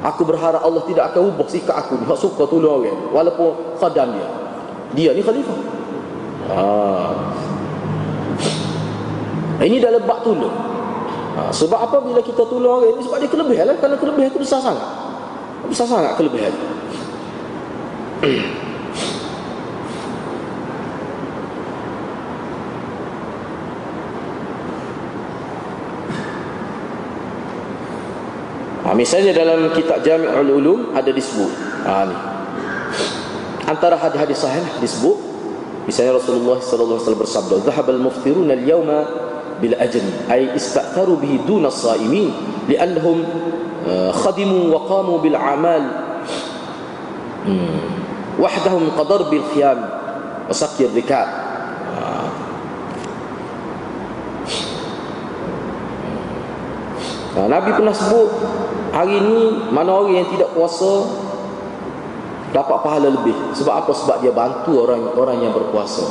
Aku 0.03 0.25
berharap 0.25 0.65
Allah 0.65 0.82
tidak 0.89 1.13
akan 1.13 1.29
ubah 1.29 1.45
sikap 1.45 1.77
aku 1.77 2.01
ni. 2.01 2.10
Hak 2.10 2.17
suka 2.17 2.43
tolong 2.49 2.82
orang 2.82 3.13
walaupun 3.13 3.77
khadam 3.77 4.17
dia. 4.17 4.27
Dia 4.97 5.10
ni 5.13 5.21
khalifah. 5.21 5.60
Ah. 6.49 7.13
Ini 9.62 9.77
dalam 9.77 10.01
bab 10.10 10.25
tolong. 10.25 10.58
Ha, 11.34 11.49
sebab 11.49 11.79
apa 11.82 11.97
bila 12.01 12.19
kita 12.21 12.41
tolong 12.49 12.82
orang 12.82 12.97
ini 12.97 13.01
sebab 13.06 13.17
dia 13.21 13.29
kelebihan 13.29 13.65
lah 13.69 13.75
kerana 13.77 13.95
kelebihan 14.01 14.34
itu 14.34 14.41
besar 14.41 14.58
sangat. 14.58 14.89
Besar 15.69 15.86
sangat 15.86 16.17
kelebihan. 16.17 16.53
Ha, 28.93 29.01
misalnya 29.01 29.34
dalam 29.34 29.73
kitab 29.73 30.06
Jami'ul 30.06 30.53
Ulum 30.53 30.93
ada 30.93 31.10
disebut. 31.10 31.49
Ha 31.82 32.06
ni. 32.06 32.13
Antara 33.65 33.97
hadis-hadis 33.97 34.38
sahih 34.38 34.62
disebut 34.77 35.17
misalnya 35.89 36.21
Rasulullah 36.21 36.62
sallallahu 36.62 37.01
alaihi 37.01 37.06
wasallam 37.10 37.23
bersabda, 37.25 37.56
"Dhahabal 37.65 37.97
muftirun 37.97 38.53
al-yawma 38.53 38.99
bil 39.58 39.73
ajri." 39.82 40.29
Ai 40.29 40.53
istatharu 40.53 41.17
bihi 41.17 41.41
duna 41.41 41.73
as-sa'imin 41.73 42.38
li'annahum 42.69 43.25
uh, 43.89 44.13
khadimu 44.13 44.69
wa 44.69 44.86
qamu 44.86 45.25
bil 45.25 45.41
a'mal 45.41 45.84
hmm. 47.49 47.82
wahdahum 48.38 48.93
qadar 48.93 49.25
bil 49.25 49.41
khiyam 49.58 49.89
wa 50.45 50.53
sakir 50.53 50.93
rikat. 50.93 51.25
Ha, 57.34 57.49
Nabi 57.49 57.73
pernah 57.73 57.89
sebut 57.89 58.29
hari 58.93 59.17
ini 59.17 59.67
mana 59.73 59.89
orang 59.89 60.21
yang 60.21 60.27
tidak 60.29 60.53
puasa 60.53 61.10
dapat 62.53 62.77
pahala 62.86 63.10
lebih. 63.10 63.34
Sebab 63.58 63.73
apa? 63.73 63.91
Sebab 63.91 64.21
dia 64.21 64.29
bantu 64.29 64.86
orang 64.86 65.10
orang 65.17 65.41
yang 65.41 65.51
berpuasa. 65.51 66.06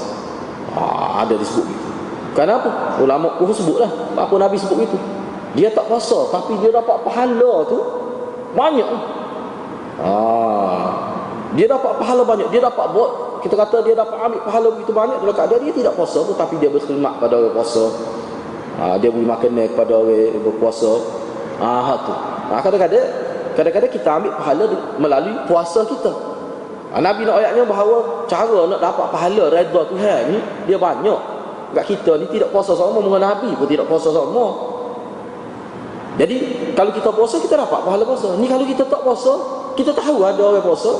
Ha, 0.74 1.22
ada 1.22 1.38
disebut 1.38 1.64
itu. 1.70 1.88
Kenapa? 2.34 2.98
Ulama 2.98 3.38
pun 3.38 3.54
sebutlah. 3.54 3.88
Apa 4.18 4.34
Nabi 4.36 4.58
sebut 4.58 4.82
itu? 4.82 4.98
Dia 5.54 5.70
tak 5.70 5.86
puasa 5.86 6.32
tapi 6.34 6.58
dia 6.58 6.74
dapat 6.74 7.06
pahala 7.06 7.62
tu 7.70 7.78
banyak. 8.58 8.88
Ha, 10.02 10.12
dia 11.54 11.70
dapat 11.70 11.92
pahala 12.02 12.26
banyak. 12.26 12.50
Dia 12.50 12.66
dapat 12.66 12.90
buat 12.90 13.10
kita 13.42 13.58
kata 13.58 13.82
dia 13.82 13.98
dapat 13.98 14.16
ambil 14.22 14.40
pahala 14.46 14.68
begitu 14.70 14.94
banyak 14.94 15.18
dalam 15.18 15.34
keadaan 15.34 15.62
dia 15.66 15.74
tidak 15.74 15.98
puasa 15.98 16.22
pun 16.22 16.34
tapi 16.38 16.62
dia 16.62 16.70
berkhidmat 16.70 17.18
pada 17.18 17.42
orang 17.42 17.50
puasa 17.50 17.90
ha, 18.78 18.94
dia 19.02 19.10
beri 19.10 19.26
makanan 19.26 19.74
kepada 19.74 19.98
orang 19.98 20.38
berpuasa 20.46 20.90
ah 21.58 21.82
ha, 21.90 21.92
tu 22.06 22.14
ha, 22.52 22.60
kadang-kadang 22.60 23.06
kadang-kadang 23.56 23.92
kita 23.92 24.08
ambil 24.08 24.32
pahala 24.36 24.64
melalui 25.00 25.36
puasa 25.48 25.84
kita. 25.88 26.12
Ha, 26.92 27.00
Nabi 27.00 27.24
nak 27.24 27.40
ayatnya 27.40 27.64
bahawa 27.64 28.28
cara 28.28 28.68
nak 28.68 28.80
dapat 28.80 29.06
pahala 29.08 29.44
redha 29.48 29.80
Tuhan 29.88 30.20
ni 30.28 30.38
dia 30.68 30.76
banyak. 30.76 31.20
Kat 31.72 31.88
kita 31.88 32.20
ni 32.20 32.28
tidak 32.28 32.52
puasa 32.52 32.76
sama 32.76 33.00
dengan 33.00 33.32
Nabi 33.32 33.56
pun 33.56 33.64
tidak 33.64 33.88
puasa 33.88 34.12
sama. 34.12 34.72
Jadi 36.20 36.36
kalau 36.76 36.92
kita 36.92 37.08
puasa 37.08 37.40
kita 37.40 37.56
dapat 37.56 37.80
pahala 37.80 38.04
puasa. 38.04 38.36
Ni 38.36 38.44
kalau 38.44 38.68
kita 38.68 38.84
tak 38.84 39.00
puasa 39.00 39.32
kita 39.72 39.96
tahu 39.96 40.20
ada 40.20 40.40
orang 40.44 40.60
puasa 40.60 40.92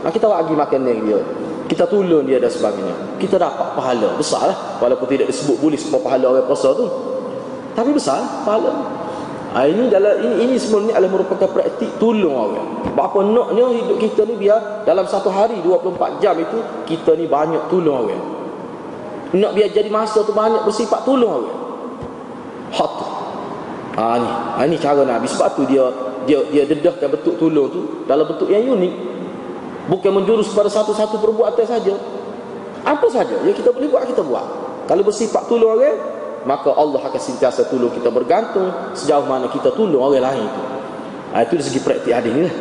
ha, 0.00 0.08
kita 0.08 0.24
bagi 0.24 0.56
makanan 0.56 0.96
dia. 1.04 1.20
Kita 1.64 1.88
tolong 1.88 2.24
dia 2.28 2.40
dan 2.40 2.52
sebagainya. 2.52 3.16
Kita 3.20 3.40
dapat 3.40 3.72
pahala 3.76 4.16
besar 4.16 4.52
lah. 4.52 4.58
Walaupun 4.80 5.08
tidak 5.08 5.32
disebut 5.32 5.60
boleh 5.60 5.80
sebab 5.80 6.00
pahala 6.04 6.36
orang 6.36 6.44
puasa 6.48 6.72
tu. 6.76 6.88
Tapi 7.72 7.90
besar 7.92 8.20
pahala. 8.44 9.03
Ha, 9.54 9.70
ini 9.70 9.86
dalam 9.86 10.18
ini 10.18 10.50
ini 10.50 10.54
sebenarnya 10.58 10.98
adalah 10.98 11.14
merupakan 11.14 11.46
praktik 11.46 11.86
tolong 12.02 12.34
orang. 12.34 12.68
Berapa 12.90 13.22
naknya 13.22 13.64
hidup 13.70 14.02
kita 14.02 14.26
ni 14.26 14.34
biar 14.34 14.82
dalam 14.82 15.06
satu 15.06 15.30
hari 15.30 15.62
24 15.62 16.18
jam 16.18 16.34
itu 16.42 16.58
kita 16.90 17.14
ni 17.14 17.30
banyak 17.30 17.70
tolong 17.70 18.02
orang. 18.02 18.22
Nak 19.30 19.54
biar 19.54 19.70
jadi 19.70 19.86
masa 19.94 20.26
tu 20.26 20.34
banyak 20.34 20.66
bersifat 20.66 21.06
tolong 21.06 21.30
orang. 21.38 21.58
Hak 22.74 22.90
tu. 22.98 23.06
Ha, 23.94 24.04
ni. 24.18 24.26
Ha, 24.26 24.60
ini 24.66 24.74
cara 24.74 25.06
Nabi 25.06 25.30
sebab 25.30 25.48
tu 25.54 25.62
dia 25.70 25.86
dia 26.26 26.42
dia 26.50 26.66
dedahkan 26.66 27.14
bentuk 27.14 27.38
tolong 27.38 27.70
tu 27.70 27.80
dalam 28.10 28.26
bentuk 28.26 28.50
yang 28.50 28.74
unik. 28.74 28.94
Bukan 29.86 30.18
menjurus 30.18 30.50
pada 30.50 30.66
satu-satu 30.66 31.22
perbuatan 31.22 31.62
saja. 31.62 31.94
Apa 32.82 33.06
saja 33.06 33.38
yang 33.46 33.54
kita 33.54 33.70
boleh 33.70 33.86
buat 33.86 34.02
kita 34.02 34.26
buat. 34.26 34.46
Kalau 34.90 35.06
bersifat 35.06 35.46
tolong 35.46 35.78
orang, 35.78 35.94
maka 36.44 36.76
Allah 36.76 37.00
akan 37.00 37.20
sentiasa 37.20 37.72
tolong 37.72 37.88
kita 37.88 38.12
bergantung 38.12 38.68
sejauh 38.92 39.24
mana 39.24 39.48
kita 39.48 39.72
tolong 39.72 40.00
orang 40.00 40.20
lain 40.20 40.44
itu. 40.44 40.62
Ha, 41.34 41.42
itu 41.42 41.52
dari 41.58 41.66
segi 41.66 41.80
praktik 41.82 42.12
hadis 42.14 42.30
lah. 42.30 42.54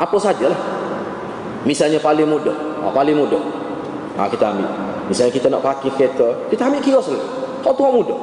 Apa 0.00 0.16
sajalah. 0.18 0.58
Misalnya 1.62 2.02
paling 2.02 2.26
mudah. 2.26 2.56
Ha, 2.82 2.90
paling 2.90 3.14
mudah. 3.14 3.38
Ha, 4.18 4.26
kita 4.26 4.50
ambil. 4.50 4.66
Misalnya 5.06 5.32
kita 5.32 5.46
nak 5.46 5.62
pakai 5.62 5.94
kereta, 5.94 6.50
kita 6.50 6.66
ambil 6.66 6.80
kira 6.82 6.98
selalu. 6.98 7.22
Kau 7.62 7.72
tu 7.76 7.84
mudah. 7.86 8.18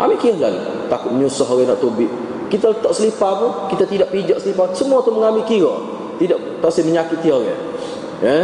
Ambil 0.00 0.18
kira 0.18 0.34
selalu. 0.40 0.60
Takut 0.90 1.10
menyusah 1.14 1.46
orang 1.46 1.68
nak 1.70 1.78
tubik. 1.78 2.10
Kita 2.48 2.72
letak 2.72 2.92
selipar 2.96 3.32
pun, 3.36 3.52
kita 3.70 3.84
tidak 3.84 4.08
pijak 4.08 4.40
selipar. 4.40 4.72
Semua 4.72 5.04
tu 5.04 5.12
mengambil 5.12 5.44
kira. 5.44 5.70
Tidak 6.18 6.64
pasti 6.64 6.82
menyakiti 6.82 7.28
orang. 7.30 7.60
Ya? 8.24 8.38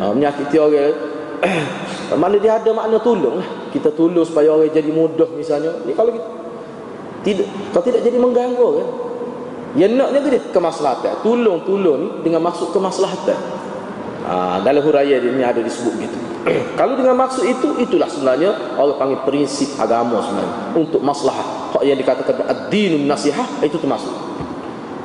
Ha, 0.00 0.04
menyakiti 0.16 0.56
orang. 0.56 1.11
Mana 2.22 2.36
dia 2.38 2.60
ada 2.60 2.70
makna 2.70 3.02
tolong 3.02 3.42
lah 3.42 3.48
kita 3.72 3.88
tolong 3.96 4.22
supaya 4.22 4.52
orang 4.52 4.68
jadi 4.68 4.92
mudah 4.92 5.32
misalnya. 5.32 5.72
Ni 5.88 5.96
kalau 5.96 6.12
kita 6.12 6.28
tidak 7.22 7.46
kalau 7.72 7.84
tidak 7.86 8.00
jadi 8.04 8.18
mengganggu 8.18 8.68
kan 8.78 8.88
yang 9.72 9.96
naknya 9.96 10.20
tu 10.20 10.28
dia 10.28 10.42
kemaslahatan. 10.52 11.12
Tolong 11.24 11.58
tolong 11.64 12.20
dengan 12.20 12.44
maksud 12.44 12.76
kemaslahatan. 12.76 13.38
Ha, 14.22 14.62
dalam 14.62 14.84
huraya 14.84 15.18
dia 15.18 15.32
ni 15.32 15.42
ada 15.42 15.58
disebut 15.58 15.94
gitu. 15.98 16.16
Kalau 16.78 16.94
dengan 16.94 17.18
maksud 17.18 17.42
itu 17.42 17.74
itulah 17.82 18.06
sebenarnya 18.06 18.78
Allah 18.78 18.94
panggil 18.94 19.18
prinsip 19.26 19.74
agama 19.82 20.22
sebenarnya. 20.22 20.78
Untuk 20.78 21.02
maslahah. 21.02 21.74
Hak 21.74 21.82
yang 21.82 21.98
dikatakan 21.98 22.46
ad-dinun 22.46 23.08
nasihah 23.10 23.48
itu 23.66 23.82
termasuk 23.82 24.14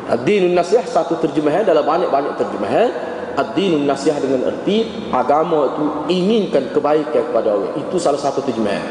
ad-dinun 0.08 0.56
nasihah 0.56 0.88
satu 0.88 1.20
terjemahan 1.20 1.67
dalam 1.67 1.84
banyak-banyak 1.84 2.39
terjemahan 2.39 2.89
ad-dinun 3.38 3.86
nasihat 3.86 4.17
dengan 4.17 4.50
erti 4.50 4.89
agama 5.13 5.78
itu 5.78 5.86
inginkan 6.10 6.74
kebaikan 6.74 7.30
kepada 7.30 7.54
orang. 7.54 7.74
Itu 7.78 8.02
salah 8.02 8.17
satu 8.17 8.41
terjemahan. 8.41 8.82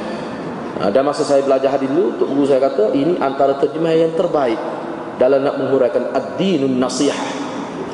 Ha, 0.76 0.92
dan 0.92 1.02
masa 1.02 1.26
saya 1.26 1.42
belajar 1.42 1.72
hadis 1.72 1.90
dulu, 1.90 2.14
untuk 2.14 2.28
guru 2.30 2.44
saya 2.46 2.62
kata 2.62 2.94
ini 2.94 3.18
antara 3.18 3.58
terjemahan 3.58 4.06
yang 4.06 4.14
terbaik 4.14 4.60
dalam 5.18 5.42
nak 5.42 5.56
menghuraikan 5.58 6.14
ad-dinun 6.14 6.78
nasihat. 6.78 7.18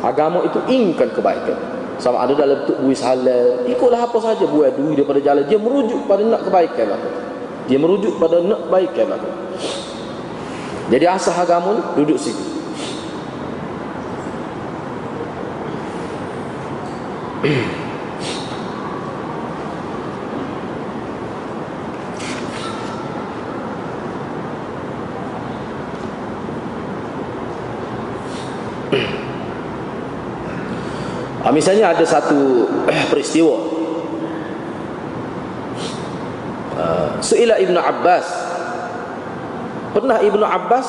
Agama 0.03 0.43
itu 0.45 0.59
inginkan 0.69 1.09
kebaikan. 1.15 1.57
Sama 2.03 2.27
ada 2.27 2.35
dalam 2.35 2.67
bentuk 2.67 2.83
buis 2.83 2.99
halal. 3.01 3.63
Ikutlah 3.71 4.11
apa 4.11 4.19
saja 4.19 4.43
buat 4.51 4.75
duit 4.75 4.99
daripada 4.99 5.23
jalan. 5.23 5.47
Dia 5.47 5.63
merujuk 5.63 6.11
pada 6.11 6.27
nak 6.27 6.43
kebaikan 6.43 6.87
lah. 6.91 7.01
Dia 7.71 7.79
merujuk 7.79 8.19
pada 8.19 8.43
nak 8.43 8.67
kebaikan 8.67 9.07
lah. 9.15 9.19
Jadi 10.91 11.07
asal 11.07 11.39
agama 11.39 11.79
ni 11.79 11.83
duduk 12.03 12.19
situ. 12.19 12.62
Misalnya 31.53 31.91
ada 31.93 32.07
satu 32.07 32.71
eh, 32.87 33.05
peristiwa. 33.11 33.59
Uh, 36.73 37.19
Su'ila 37.21 37.59
Ibn 37.59 37.77
Abbas. 37.77 38.27
Pernah 39.93 40.25
Ibn 40.25 40.41
Abbas 40.41 40.89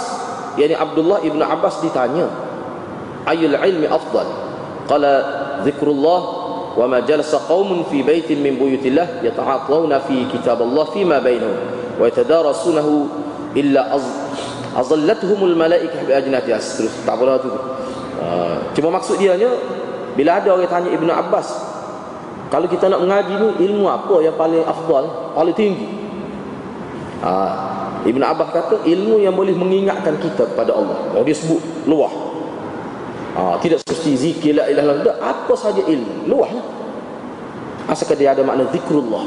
Yani 0.56 0.80
Abdullah 0.80 1.20
Ibn 1.28 1.44
Abbas 1.44 1.84
ditanya 1.84 2.24
Ayul 3.28 3.52
ilmi 3.52 3.84
afdal? 3.84 4.28
Qala 4.88 5.14
zikrullah 5.64 6.43
wa 6.74 6.86
ma 6.90 7.06
jalasa 7.06 7.38
qaumun 7.46 7.86
fi 7.86 8.02
baitin 8.02 8.42
min 8.42 8.58
buyutillah 8.58 9.22
yata'atawna 9.22 10.02
fi 10.10 10.26
kitaballah 10.30 10.90
fi 10.90 11.06
ma 11.06 11.22
bainahum 11.22 11.58
wa 12.02 12.06
yatadarasunahu 12.10 12.94
illa 13.54 13.94
az 13.94 14.06
azallatuhum 14.74 15.54
al 15.54 15.56
malaikah 15.56 16.02
bi 16.02 16.12
ajnati 16.14 16.50
asrus 16.50 16.94
tak 17.06 17.14
apalah 17.14 17.38
tu. 17.38 17.50
Uh, 18.18 18.58
cuma 18.74 18.98
maksud 18.98 19.22
dia 19.22 19.38
nya 19.38 19.54
bila 20.18 20.42
ada 20.42 20.50
orang 20.54 20.70
tanya 20.70 20.90
Ibn 20.98 21.10
Abbas 21.14 21.48
kalau 22.50 22.66
kita 22.70 22.90
nak 22.90 23.02
mengaji 23.02 23.34
ni 23.38 23.50
ilmu 23.70 23.86
apa 23.90 24.16
yang 24.26 24.34
paling 24.34 24.66
afdal 24.66 25.34
paling 25.38 25.54
tinggi? 25.58 25.90
Uh, 27.22 28.02
Ibn 28.04 28.22
Abbas 28.34 28.50
kata 28.50 28.76
ilmu 28.84 29.22
yang 29.22 29.38
boleh 29.38 29.56
mengingatkan 29.56 30.20
kita 30.20 30.44
kepada 30.52 30.76
Allah. 30.76 30.98
Oh, 31.16 31.24
dia 31.24 31.38
sebut 31.38 31.62
luah 31.88 32.23
Ha, 33.34 33.58
tidak 33.58 33.82
seperti 33.82 34.14
zikir 34.14 34.54
la 34.54 34.70
ilaha 34.70 34.94
illallah. 34.94 35.18
Apa 35.18 35.54
saja 35.58 35.82
ilmu, 35.82 36.30
luahnya. 36.30 36.62
Asalkan 37.90 38.22
dia 38.22 38.32
ada 38.32 38.46
makna 38.46 38.70
zikrullah. 38.70 39.26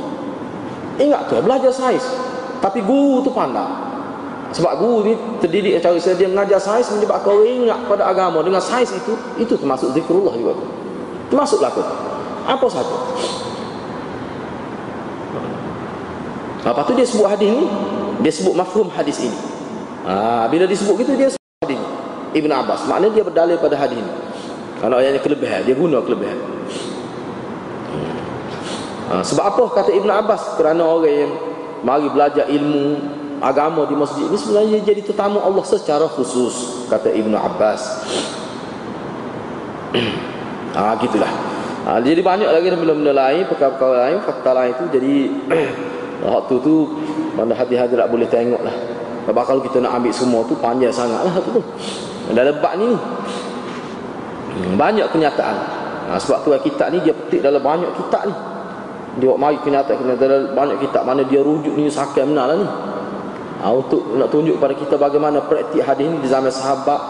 Ingat 0.96 1.28
tu, 1.28 1.36
belajar 1.42 1.74
sains. 1.74 2.06
Tapi 2.62 2.80
guru 2.86 3.20
tu 3.26 3.34
pandang. 3.34 3.68
Sebab 4.54 4.72
guru 4.78 5.10
ni 5.10 5.12
terdidik 5.42 5.82
cara 5.82 5.98
saya 5.98 6.16
dia 6.16 6.30
mengajar 6.30 6.56
sains 6.62 6.88
menyebabkan 6.94 7.34
orang 7.34 7.66
ingat 7.66 7.78
pada 7.90 8.08
agama 8.08 8.40
dengan 8.46 8.62
sains 8.62 8.94
itu 8.94 9.12
itu 9.36 9.58
termasuk 9.58 9.92
zikrullah 9.92 10.32
juga. 10.38 10.54
Termasuklah 11.28 11.70
tu. 11.74 11.82
Apa 12.46 12.66
saja. 12.70 12.96
Lepas 16.66 16.82
tu 16.86 16.92
dia 16.98 17.06
sebut 17.06 17.26
hadis 17.30 17.50
ni, 17.50 17.66
dia 18.22 18.32
sebut 18.32 18.54
mafhum 18.54 18.86
hadis 18.90 19.18
ini. 19.22 19.38
Ha, 20.06 20.46
bila 20.46 20.66
disebut 20.66 20.94
gitu 21.02 21.12
dia 21.18 21.28
sebut 21.30 21.66
hadis 21.66 21.78
ni. 21.78 21.95
Ibn 22.34 22.50
Abbas. 22.50 22.88
Maknanya 22.90 23.12
dia 23.14 23.24
berdalil 23.26 23.58
pada 23.60 23.76
hadis 23.78 24.00
ni. 24.00 24.12
Kalau 24.80 25.00
ayatnya 25.00 25.20
kelebihan, 25.22 25.60
dia 25.64 25.74
guna 25.76 26.02
kelebihan. 26.04 26.36
Ha, 29.06 29.22
sebab 29.22 29.44
apa 29.54 29.62
kata 29.70 29.90
Ibn 29.94 30.10
Abbas? 30.10 30.58
Kerana 30.58 30.82
orang 30.82 31.14
yang 31.14 31.32
mari 31.86 32.10
belajar 32.10 32.50
ilmu 32.50 32.98
agama 33.38 33.86
di 33.86 33.94
masjid 33.94 34.26
ini 34.26 34.36
sebenarnya 34.40 34.80
jadi 34.80 35.04
tetamu 35.04 35.38
Allah 35.44 35.62
secara 35.62 36.08
khusus 36.08 36.86
kata 36.88 37.12
Ibn 37.12 37.32
Abbas. 37.36 37.82
ah 40.74 40.96
gitulah. 41.02 41.30
Ha, 41.86 42.02
jadi 42.02 42.18
banyak 42.18 42.50
lagi 42.50 42.66
benda-benda 42.74 43.14
lain, 43.14 43.46
perkara-perkara 43.46 44.10
lain, 44.10 44.18
fakta 44.26 44.50
lain 44.50 44.72
itu 44.74 44.84
jadi 44.90 45.14
waktu 46.26 46.54
tu 46.58 46.74
mana 47.38 47.54
hati-hati 47.54 47.94
tak 47.94 48.10
boleh 48.10 48.26
tengok 48.26 48.58
lah. 48.66 48.95
Sebab 49.26 49.42
kalau 49.42 49.60
kita 49.60 49.82
nak 49.82 49.98
ambil 49.98 50.14
semua 50.14 50.40
tu 50.46 50.54
panjang 50.58 50.94
sangat 50.94 51.26
lah 51.26 51.34
tu. 51.42 51.58
Dah 52.30 52.44
lebat 52.46 52.78
ni. 52.78 52.94
Hmm, 54.56 54.78
banyak 54.78 55.06
kenyataan. 55.10 55.56
Ha, 56.06 56.14
sebab 56.22 56.46
tu 56.46 56.54
kitab 56.70 56.94
ni 56.94 57.02
dia 57.02 57.10
petik 57.10 57.42
dalam 57.42 57.58
banyak 57.58 57.90
kitab 57.98 58.30
ni 58.30 58.34
dia 59.16 59.32
buat 59.32 59.40
mari 59.40 59.56
kenyataan 59.64 59.96
kenyataan 59.96 60.52
banyak 60.52 60.76
kitab 60.84 61.08
mana 61.08 61.24
dia 61.24 61.40
rujuk 61.40 61.72
ni 61.72 61.88
sakai 61.88 62.28
benar 62.28 62.52
lah 62.52 62.56
ni 62.60 62.68
ha, 63.64 63.72
untuk 63.72 64.04
nak 64.12 64.28
tunjuk 64.28 64.60
kepada 64.60 64.76
kita 64.76 64.94
bagaimana 65.00 65.40
praktik 65.48 65.80
hadis 65.80 66.04
ni 66.04 66.20
di 66.20 66.28
zaman 66.28 66.52
sahabat 66.52 67.00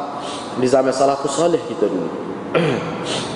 di 0.62 0.66
zaman 0.70 0.94
salafus 0.94 1.34
salih 1.34 1.58
kita 1.66 1.90
dulu 1.90 2.08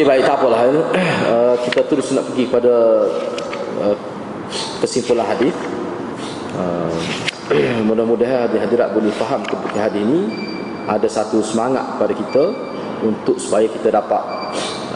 Okey 0.00 0.16
baik 0.16 0.32
tak 0.32 0.40
apalah 0.40 0.64
uh, 0.64 1.60
kita 1.60 1.84
terus 1.84 2.08
nak 2.16 2.24
pergi 2.32 2.48
pada 2.48 3.04
uh, 3.84 3.92
kesimpulan 4.80 5.28
hadis. 5.28 5.52
Uh, 6.56 6.96
mudah-mudahan 7.84 8.48
hadirat 8.48 8.96
boleh 8.96 9.12
faham 9.20 9.44
kepada 9.44 9.92
hadis 9.92 10.00
ini 10.00 10.24
ada 10.88 11.04
satu 11.04 11.44
semangat 11.44 12.00
pada 12.00 12.16
kita 12.16 12.48
untuk 13.04 13.36
supaya 13.36 13.68
kita 13.68 13.92
dapat 13.92 14.24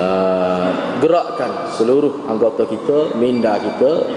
uh, 0.00 0.72
gerakkan 1.04 1.52
seluruh 1.76 2.24
anggota 2.24 2.64
kita, 2.64 3.12
minda 3.20 3.60
kita, 3.60 4.08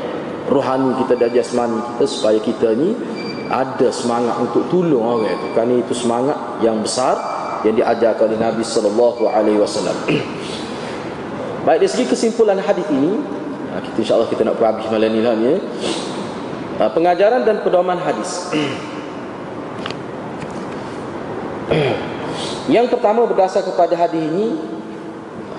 rohani 0.47 1.03
kita 1.03 1.19
dan 1.19 1.35
jasmani 1.35 1.83
kita 1.83 2.05
supaya 2.07 2.39
kita 2.39 2.71
ni 2.79 2.95
ada 3.51 3.91
semangat 3.91 4.39
untuk 4.39 4.63
tolong 4.71 5.03
orang 5.03 5.35
itu. 5.35 5.47
Kerana 5.51 5.73
itu 5.83 5.91
semangat 5.91 6.63
yang 6.63 6.79
besar 6.79 7.19
yang 7.67 7.75
diajarkan 7.75 8.31
oleh 8.31 8.39
Nabi 8.39 8.63
sallallahu 8.63 9.27
alaihi 9.27 9.59
wasallam. 9.59 9.99
Baik 11.67 11.83
dari 11.83 11.91
segi 11.91 12.07
kesimpulan 12.07 12.55
hadis 12.63 12.87
ini, 12.87 13.19
ha, 13.75 13.83
kita 13.83 13.99
insya-Allah 13.99 14.31
kita 14.31 14.47
nak 14.47 14.55
berhabis 14.55 14.87
malam 14.87 15.11
ni 15.11 15.19
lah 15.19 15.35
ni. 15.35 15.51
Ya. 15.51 15.55
Ha, 16.79 16.87
pengajaran 16.95 17.43
dan 17.43 17.59
pedoman 17.59 17.99
hadis. 17.99 18.47
Yang 22.71 22.87
pertama 22.95 23.27
berdasar 23.27 23.67
kepada 23.67 23.99
hadis 23.99 24.23
ini 24.31 24.55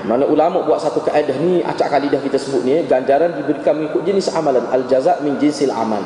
mana 0.08 0.24
ulama 0.24 0.64
buat 0.64 0.80
satu 0.80 1.04
kaedah 1.04 1.36
ni 1.44 1.60
acak 1.60 1.92
kali 1.92 2.08
dah 2.08 2.16
kita 2.24 2.40
sebut 2.40 2.64
ni 2.64 2.80
ganjaran 2.88 3.36
diberikan 3.36 3.76
mengikut 3.76 4.08
jenis 4.08 4.32
amalan 4.32 4.64
al 4.72 4.88
jaza 4.88 5.20
min 5.20 5.36
jinsil 5.36 5.68
amal. 5.68 6.00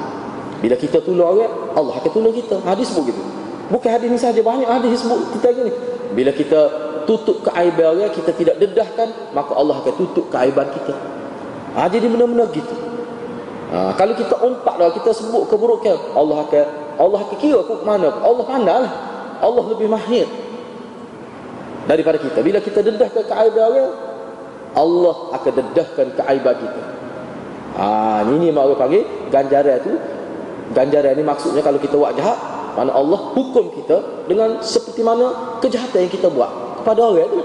Bila 0.59 0.75
kita 0.75 0.99
tolong 0.99 1.39
orang, 1.39 1.79
Allah 1.79 1.95
akan 2.03 2.11
tolong 2.11 2.35
kita. 2.35 2.59
Hadis 2.67 2.91
sebut 2.91 3.15
gitu. 3.15 3.23
Bukan 3.71 3.87
hadis 3.87 4.11
ni 4.11 4.19
saja 4.19 4.43
banyak 4.43 4.67
hadis 4.67 4.99
sebut 4.99 5.31
kita 5.39 5.55
gini. 5.55 5.71
Bila 6.11 6.35
kita 6.35 6.82
tutup 7.09 7.45
keaiban 7.47 7.99
orang 7.99 8.13
kita 8.13 8.31
tidak 8.35 8.57
dedahkan 8.59 9.33
maka 9.33 9.53
Allah 9.55 9.79
akan 9.83 9.95
tutup 9.99 10.27
keaiban 10.33 10.69
kita. 10.71 10.95
Ha, 11.73 11.89
jadi 11.89 12.07
benar-benar 12.09 12.53
gitu. 12.53 12.75
Ha, 13.73 13.97
kalau 13.97 14.13
kita 14.13 14.37
umpat 14.45 14.75
lah, 14.77 14.93
kita 14.93 15.17
sebut 15.17 15.49
keburukan 15.49 16.13
Allah 16.13 16.45
akan 16.45 16.65
Allah 17.01 17.19
akan 17.25 17.37
kira 17.41 17.61
ke 17.65 17.75
mana. 17.83 18.13
Allah 18.21 18.45
pandang 18.45 18.85
Allah 19.41 19.65
lebih 19.73 19.89
mahir 19.89 20.29
daripada 21.89 22.21
kita. 22.21 22.39
Bila 22.45 22.61
kita 22.61 22.85
dedahkan 22.85 23.25
keaiban 23.25 23.65
orang 23.73 23.93
Allah 24.73 25.17
akan 25.37 25.53
dedahkan 25.53 26.07
keaiban 26.17 26.55
kita. 26.61 26.83
Ha, 27.73 27.85
ini 28.29 28.53
mak 28.53 28.63
orang 28.69 28.81
panggil 28.81 29.03
ganjaran 29.33 29.79
tu. 29.81 29.93
Ganjaran 30.73 31.13
ni 31.17 31.25
maksudnya 31.25 31.61
kalau 31.61 31.77
kita 31.77 32.01
buat 32.01 32.17
jahat 32.17 32.39
mana 32.73 32.97
Allah 32.97 33.21
hukum 33.37 33.69
kita 33.77 34.25
dengan 34.25 34.65
seperti 34.65 35.05
mana 35.05 35.59
kejahatan 35.61 36.09
yang 36.09 36.13
kita 36.13 36.33
buat 36.33 36.49
kepada 36.83 37.01
orang 37.07 37.31
tu. 37.31 37.41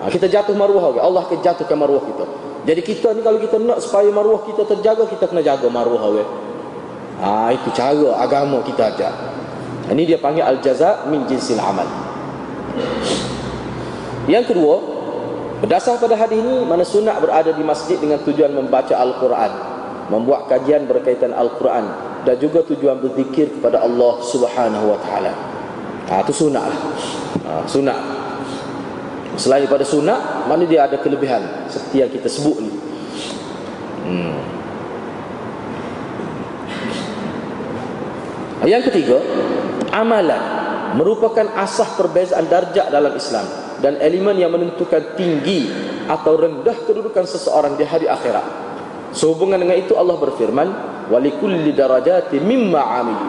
Ha, 0.00 0.02
kita 0.10 0.26
jatuh 0.30 0.54
maruah 0.54 0.94
orang. 0.94 1.04
Allah 1.04 1.22
akan 1.26 1.38
jatuhkan 1.42 1.76
maruah 1.76 2.02
kita. 2.06 2.24
Jadi 2.64 2.80
kita 2.80 3.12
ni 3.12 3.20
kalau 3.20 3.38
kita 3.42 3.60
nak 3.60 3.78
supaya 3.84 4.08
maruah 4.08 4.40
kita 4.48 4.64
terjaga, 4.64 5.04
kita 5.10 5.28
kena 5.28 5.42
jaga 5.44 5.66
maruah 5.68 6.02
orang. 6.06 6.30
Ha, 7.20 7.52
itu 7.52 7.68
cara 7.74 8.18
agama 8.18 8.64
kita 8.64 8.94
ajar. 8.94 9.12
Ini 9.92 10.02
dia 10.08 10.18
panggil 10.18 10.40
al-jaza 10.40 11.04
min 11.12 11.28
jinsil 11.28 11.60
amal. 11.60 11.84
Yang 14.24 14.56
kedua, 14.56 14.80
berdasar 15.60 16.00
pada 16.00 16.16
hadis 16.16 16.40
ini, 16.40 16.64
mana 16.64 16.80
sunat 16.80 17.20
berada 17.20 17.52
di 17.52 17.60
masjid 17.60 18.00
dengan 18.00 18.24
tujuan 18.24 18.48
membaca 18.56 18.96
Al-Quran, 18.96 19.52
membuat 20.08 20.48
kajian 20.48 20.88
berkaitan 20.88 21.36
Al-Quran 21.36 21.84
dan 22.24 22.40
juga 22.40 22.64
tujuan 22.64 23.04
berzikir 23.04 23.52
kepada 23.60 23.84
Allah 23.84 24.16
Subhanahu 24.24 24.96
wa 24.96 24.98
taala. 25.04 25.32
Ha, 26.08 26.24
itu 26.24 26.48
sunat 26.48 26.64
lah. 26.64 26.80
Ha, 27.44 27.50
sunat. 27.68 28.00
Selain 29.34 29.66
daripada 29.66 29.82
sunat 29.82 30.46
Mana 30.46 30.64
dia 30.66 30.86
ada 30.86 30.98
kelebihan? 30.98 31.66
Seperti 31.66 31.96
yang 32.02 32.10
kita 32.10 32.28
sebut 32.30 32.56
ni. 32.62 32.70
Hmm. 34.04 34.36
Yang 38.64 38.92
ketiga 38.92 39.18
Amalan 39.90 40.42
Merupakan 40.94 41.46
asah 41.58 41.98
perbezaan 41.98 42.46
darjat 42.46 42.88
dalam 42.88 43.12
Islam 43.18 43.46
Dan 43.82 43.98
elemen 43.98 44.38
yang 44.38 44.54
menentukan 44.54 45.18
tinggi 45.18 45.68
Atau 46.06 46.38
rendah 46.38 46.76
kedudukan 46.86 47.26
seseorang 47.26 47.74
di 47.74 47.84
hari 47.84 48.06
akhirat. 48.06 48.46
Sehubungan 49.10 49.58
dengan 49.58 49.78
itu 49.78 49.98
Allah 49.98 50.14
berfirman 50.18 50.68
Walikulli 51.10 51.74
darajati 51.74 52.38
mimma 52.38 52.82
amilu 53.02 53.28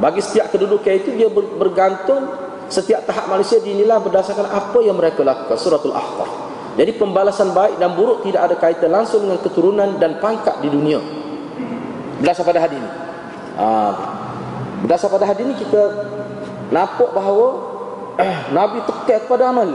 Bagi 0.00 0.24
setiap 0.24 0.50
kedudukan 0.50 0.92
itu 0.96 1.14
Dia 1.14 1.28
bergantung 1.30 2.41
Setiap 2.72 3.04
tahap 3.04 3.28
manusia 3.28 3.60
dinilai 3.60 4.00
berdasarkan 4.00 4.48
apa 4.48 4.80
yang 4.80 4.96
mereka 4.96 5.20
lakukan. 5.20 5.60
Suratul 5.60 5.92
Ahqaf. 5.92 6.30
Jadi 6.72 6.96
pembalasan 6.96 7.52
baik 7.52 7.76
dan 7.76 7.92
buruk 7.92 8.24
tidak 8.24 8.48
ada 8.48 8.56
kaitan 8.56 8.88
langsung 8.88 9.28
dengan 9.28 9.44
keturunan 9.44 10.00
dan 10.00 10.16
pangkat 10.24 10.56
di 10.64 10.72
dunia. 10.72 10.96
Berdasar 12.16 12.48
pada 12.48 12.64
hadis 12.64 12.80
ini. 12.80 12.90
Ha, 13.60 13.66
berdasar 14.80 15.12
pada 15.12 15.28
hadis 15.28 15.44
ini 15.44 15.54
kita 15.60 15.82
nampak 16.72 17.12
bahawa 17.12 17.60
eh, 18.16 18.36
Nabi 18.56 18.80
tekan 18.88 19.20
kepada 19.20 19.52
amal. 19.52 19.68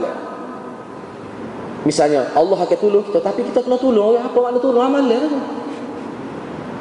Misalnya 1.86 2.34
Allah 2.34 2.58
akan 2.58 2.78
tolong 2.82 3.06
kita 3.06 3.22
tapi 3.22 3.46
kita 3.46 3.62
kena 3.62 3.78
tolong 3.78 4.18
orang. 4.18 4.26
Apa 4.26 4.38
makna 4.42 4.58
tolong 4.58 4.82
amal 4.82 5.06
tu? 5.06 5.38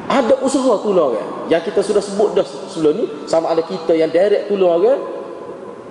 Ada 0.10 0.34
usaha 0.42 0.82
tolong 0.82 1.14
orang. 1.14 1.30
Yang 1.46 1.70
kita 1.70 1.80
sudah 1.86 2.02
sebut 2.02 2.34
dah 2.34 2.48
sebelum 2.74 2.94
ni 2.98 3.06
sama 3.30 3.54
ada 3.54 3.62
kita 3.62 3.94
yang 3.94 4.10
direct 4.10 4.50
tolong 4.50 4.82
orang 4.82 5.17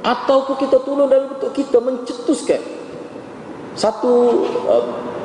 ataupun 0.07 0.55
kita 0.55 0.79
tolong 0.87 1.11
dalam 1.11 1.35
bentuk 1.35 1.51
kita 1.51 1.83
mencetuskan 1.83 2.63
satu 3.75 4.15
uh, 4.71 4.85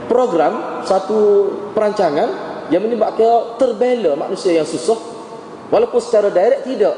program 0.09 0.81
satu 0.83 1.47
perancangan 1.77 2.27
yang 2.73 2.81
menyebabkan 2.81 3.61
terbela 3.61 4.17
manusia 4.17 4.57
yang 4.57 4.65
susah. 4.65 4.97
Walaupun 5.71 6.03
secara 6.03 6.27
direct 6.33 6.67
tidak 6.67 6.95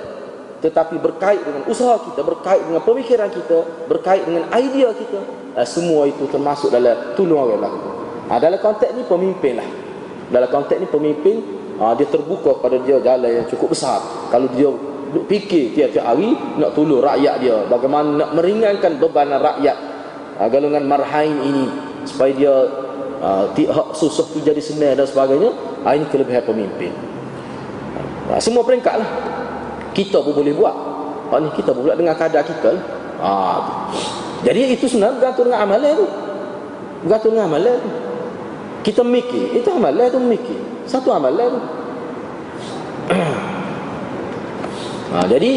tetapi 0.63 0.95
berkait 0.95 1.43
dengan 1.43 1.67
usaha 1.67 1.99
kita 1.99 2.23
berkait 2.23 2.63
dengan 2.63 2.79
pemikiran 2.79 3.27
kita 3.27 3.67
berkait 3.91 4.23
dengan 4.23 4.47
idea 4.55 4.95
kita 4.95 5.19
uh, 5.59 5.67
semua 5.67 6.07
itu 6.07 6.23
termasuk 6.31 6.71
dalam 6.71 7.13
tolong 7.19 7.51
orang 7.51 7.59
lah. 7.67 7.73
Ha, 8.31 8.39
dalam 8.39 8.57
konteks 8.63 8.95
ni 8.95 9.03
pemimpin 9.03 9.59
lah. 9.59 9.69
Dalam 10.31 10.47
konteks 10.47 10.79
ni 10.79 10.88
pemimpin 10.88 11.36
ha, 11.84 11.91
dia 11.99 12.07
terbuka 12.07 12.55
pada 12.63 12.79
dia 12.79 12.97
jalan 13.03 13.43
yang 13.43 13.45
cukup 13.51 13.75
besar. 13.75 13.99
Kalau 14.31 14.47
dia 14.55 14.71
duk 15.14 15.30
fikir 15.30 15.78
tiap-tiap 15.78 16.03
hari 16.09 16.34
nak 16.57 16.74
tolong 16.74 16.99
rakyat 16.99 17.36
dia. 17.39 17.57
Bagaimana 17.70 18.26
nak 18.26 18.30
meringankan 18.34 18.97
beban 18.97 19.30
rakyat. 19.30 19.78
Ha, 20.41 20.49
golongan 20.49 20.84
marhain 20.89 21.38
ini. 21.38 21.66
Supaya 22.03 22.68
dia 23.55 23.70
hak 23.72 23.95
susah 23.95 24.26
tu 24.34 24.41
jadi 24.41 24.59
senang 24.59 24.97
dan 24.97 25.05
sebagainya. 25.05 25.53
Ha, 25.86 25.93
ini 25.93 26.09
kelebihan 26.09 26.43
pemimpin. 26.43 26.91
Ha, 28.34 28.41
semua 28.41 28.66
peringkat 28.66 28.95
lah. 28.97 29.09
Kita 29.93 30.26
pun 30.26 30.34
boleh 30.34 30.53
buat. 30.57 30.76
Ha, 31.30 31.38
ni 31.39 31.49
kita 31.53 31.70
pun 31.72 31.86
buat 31.86 31.95
dengan 31.95 32.18
kadar 32.18 32.41
kita 32.41 32.70
lah. 32.74 32.84
ha, 33.22 33.32
jadi 34.43 34.76
itu 34.76 34.89
sebenarnya 34.89 35.22
bergantung 35.22 35.45
dengan 35.47 35.61
amalan 35.64 35.91
tu. 35.95 36.07
Bergantung 37.07 37.32
dengan 37.38 37.47
amalan 37.47 37.76
tu. 37.80 37.89
Kita 38.84 39.01
mikir. 39.05 39.55
Itu 39.55 39.70
amalan 39.72 40.09
tu 40.11 40.20
mikir. 40.20 40.59
Satu 40.84 41.16
amalan 41.16 41.47
tu 41.47 41.61
ha, 45.14 45.24
jadi 45.30 45.51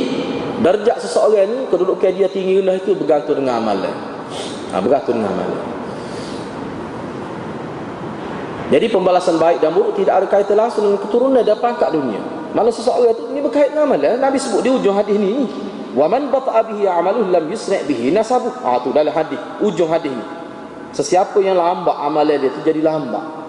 darjat 0.61 1.01
seseorang 1.01 1.49
ni 1.49 1.59
kedudukan 1.73 2.13
dia 2.13 2.29
tinggi 2.29 2.61
rendah 2.61 2.77
itu 2.77 2.93
bergantung 2.93 3.41
dengan 3.41 3.65
amalan 3.65 3.97
ha, 4.71 4.79
bergantung 4.79 5.19
dengan 5.19 5.33
amalan 5.33 5.77
jadi 8.67 8.91
pembalasan 8.91 9.39
baik 9.39 9.63
dan 9.63 9.71
buruk 9.71 9.95
tidak 9.95 10.15
ada 10.19 10.27
kaitan 10.27 10.59
langsung 10.59 10.91
dengan 10.91 10.99
keturunan 10.99 11.43
dan 11.47 11.55
pangkat 11.63 11.87
dunia. 11.95 12.19
Mana 12.51 12.75
seseorang 12.75 13.15
itu 13.15 13.23
ini 13.31 13.39
berkait 13.39 13.71
dengan 13.71 13.87
amalan 13.87 14.19
Nabi 14.19 14.43
sebut 14.43 14.59
di 14.67 14.71
ujung 14.75 14.97
hadis 14.99 15.15
ni 15.15 15.47
wa 15.95 16.11
man 16.11 16.35
bata'a 16.35 16.67
bihi 16.67 16.83
amaluhu 16.83 17.31
lam 17.31 17.47
yusra' 17.47 17.87
bihi 17.87 18.11
nasabu 18.11 18.51
ha 18.67 18.83
tu 18.83 18.91
dalam 18.91 19.15
hadis 19.15 19.39
ujung 19.63 19.87
hadis 19.87 20.11
ni. 20.11 20.27
Sesiapa 20.91 21.39
yang 21.47 21.55
lambat 21.55 21.95
amalan 21.95 22.43
dia 22.43 22.51
tu 22.51 22.61
jadi 22.67 22.83
lambat. 22.83 23.46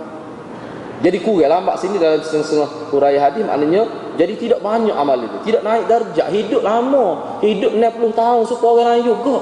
Jadi 0.98 1.18
kurang 1.22 1.62
lambat 1.62 1.78
sini 1.78 2.02
dalam 2.02 2.18
setengah 2.26 2.89
huraian 2.89 3.22
hadis 3.22 3.45
maknanya 3.45 3.86
jadi 4.18 4.34
tidak 4.34 4.60
banyak 4.66 4.95
amalan 4.98 5.30
dia. 5.30 5.39
Tidak 5.54 5.62
naik 5.62 5.86
darjat, 5.86 6.28
hidup 6.34 6.66
lama, 6.66 7.38
hidup 7.45 7.70
60 7.78 8.18
tahun 8.18 8.43
supaya 8.50 8.72
orang 8.74 8.88
lain 8.98 9.04
juga. 9.14 9.38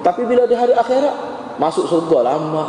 Tapi 0.00 0.24
bila 0.24 0.48
di 0.48 0.56
hari 0.56 0.72
akhirat 0.72 1.14
masuk 1.60 1.84
surga 1.84 2.18
lama. 2.24 2.64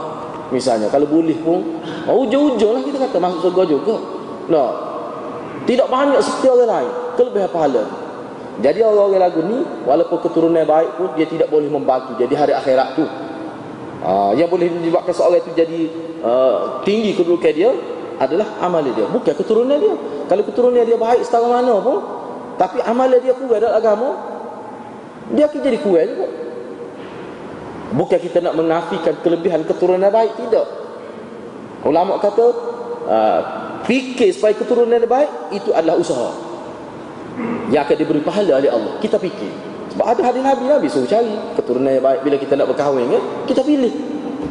Misalnya 0.52 0.88
kalau 0.92 1.08
boleh 1.08 1.36
pun 1.40 1.80
oh, 2.08 2.24
ujung-ujung 2.24 2.72
lah 2.76 2.82
kita 2.84 2.98
kata 3.08 3.18
masuk 3.20 3.40
surga 3.48 3.64
juga. 3.64 3.96
Nah, 4.52 4.70
tidak 5.64 5.88
banyak 5.88 6.20
seperti 6.20 6.48
orang 6.52 6.70
lain. 6.72 6.92
Kelebihan 7.16 7.50
pahala. 7.52 7.84
Jadi 8.58 8.80
orang-orang 8.82 9.22
lagu 9.22 9.40
ni 9.46 9.58
walaupun 9.88 10.18
keturunan 10.20 10.66
baik 10.68 11.00
pun 11.00 11.16
dia 11.16 11.28
tidak 11.32 11.48
boleh 11.48 11.72
membantu. 11.72 12.20
Jadi 12.20 12.34
hari 12.36 12.52
akhirat 12.52 12.88
tu 13.00 13.06
uh, 14.04 14.32
yang 14.36 14.52
boleh 14.52 14.68
menyebabkan 14.68 15.14
seorang 15.14 15.40
itu 15.40 15.52
jadi 15.56 15.80
uh, 16.26 16.82
tinggi 16.82 17.16
kedudukan 17.16 17.54
dia 17.54 17.72
adalah 18.18 18.58
amalan 18.62 18.94
dia. 18.94 19.06
Bukan 19.06 19.34
keturunan 19.34 19.78
dia. 19.78 19.96
Kalau 20.28 20.44
keturunan 20.44 20.84
dia 20.84 20.98
baik 20.98 21.22
setara 21.24 21.48
mana 21.48 21.78
pun 21.80 21.98
tapi 22.58 22.82
amalan 22.82 23.22
dia 23.22 23.38
kurang 23.38 23.62
dalam 23.62 23.78
agama 23.78 24.10
dia 25.32 25.46
akan 25.46 25.60
jadi 25.62 25.78
kurang 25.80 26.08
juga. 26.10 26.28
Bukan 27.88 28.20
kita 28.20 28.44
nak 28.44 28.54
menafikan 28.60 29.16
kelebihan 29.24 29.64
keturunan 29.64 30.12
baik 30.12 30.36
tidak. 30.36 30.68
Ulama 31.88 32.20
kata 32.20 32.46
uh, 33.08 33.42
fikir 33.88 34.36
supaya 34.36 34.58
keturunan 34.58 35.00
baik 35.08 35.56
itu 35.56 35.72
adalah 35.72 35.96
usaha. 35.96 36.34
Yang 37.72 37.82
akan 37.88 37.96
diberi 38.02 38.22
pahala 38.26 38.60
oleh 38.60 38.72
Allah. 38.72 38.94
Kita 39.00 39.16
fikir. 39.22 39.52
Sebab 39.96 40.04
ada 40.04 40.22
hadis 40.30 40.42
Nabi 40.44 40.64
Nabi 40.68 40.88
suruh 40.92 41.08
cari 41.08 41.32
keturunan 41.56 41.92
yang 41.94 42.04
baik. 42.04 42.20
Bila 42.28 42.36
kita 42.36 42.54
nak 42.60 42.68
berkahwin 42.74 43.08
kan 43.08 43.24
kita 43.48 43.62
pilih. 43.64 43.94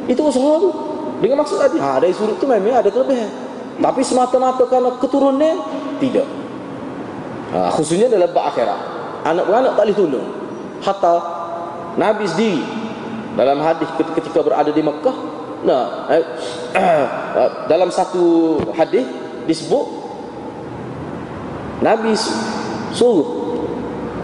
Itu 0.09 0.21
usaha 0.25 0.53
tu. 0.63 0.71
Dengan 1.17 1.41
maksud 1.41 1.57
tadi, 1.57 1.81
ha 1.81 1.97
dari 1.97 2.13
sudut 2.13 2.37
tu 2.37 2.45
memang 2.45 2.77
ada 2.77 2.93
kelebihan. 2.93 3.46
Tapi 3.77 4.01
semata-mata 4.01 4.65
kerana 4.65 4.97
keturunan 4.97 5.57
tidak. 6.01 6.27
Ha, 7.53 7.71
khususnya 7.77 8.09
dalam 8.09 8.33
bab 8.33 8.51
akhirat. 8.51 8.81
Anak 9.27 9.45
beranak 9.47 9.73
tak 9.77 9.85
boleh 9.87 9.97
tolong. 9.97 10.29
Hatta 10.81 11.15
Nabi 11.97 12.25
sendiri 12.29 12.63
dalam 13.37 13.61
hadis 13.61 13.89
ketika 13.97 14.41
berada 14.45 14.73
di 14.73 14.83
Mekah, 14.85 15.17
nah 15.65 16.09
eh, 16.13 16.25
dalam 17.73 17.89
satu 17.93 18.57
hadis 18.77 19.05
disebut 19.45 19.85
Nabi 21.85 22.17
suruh 22.97 23.47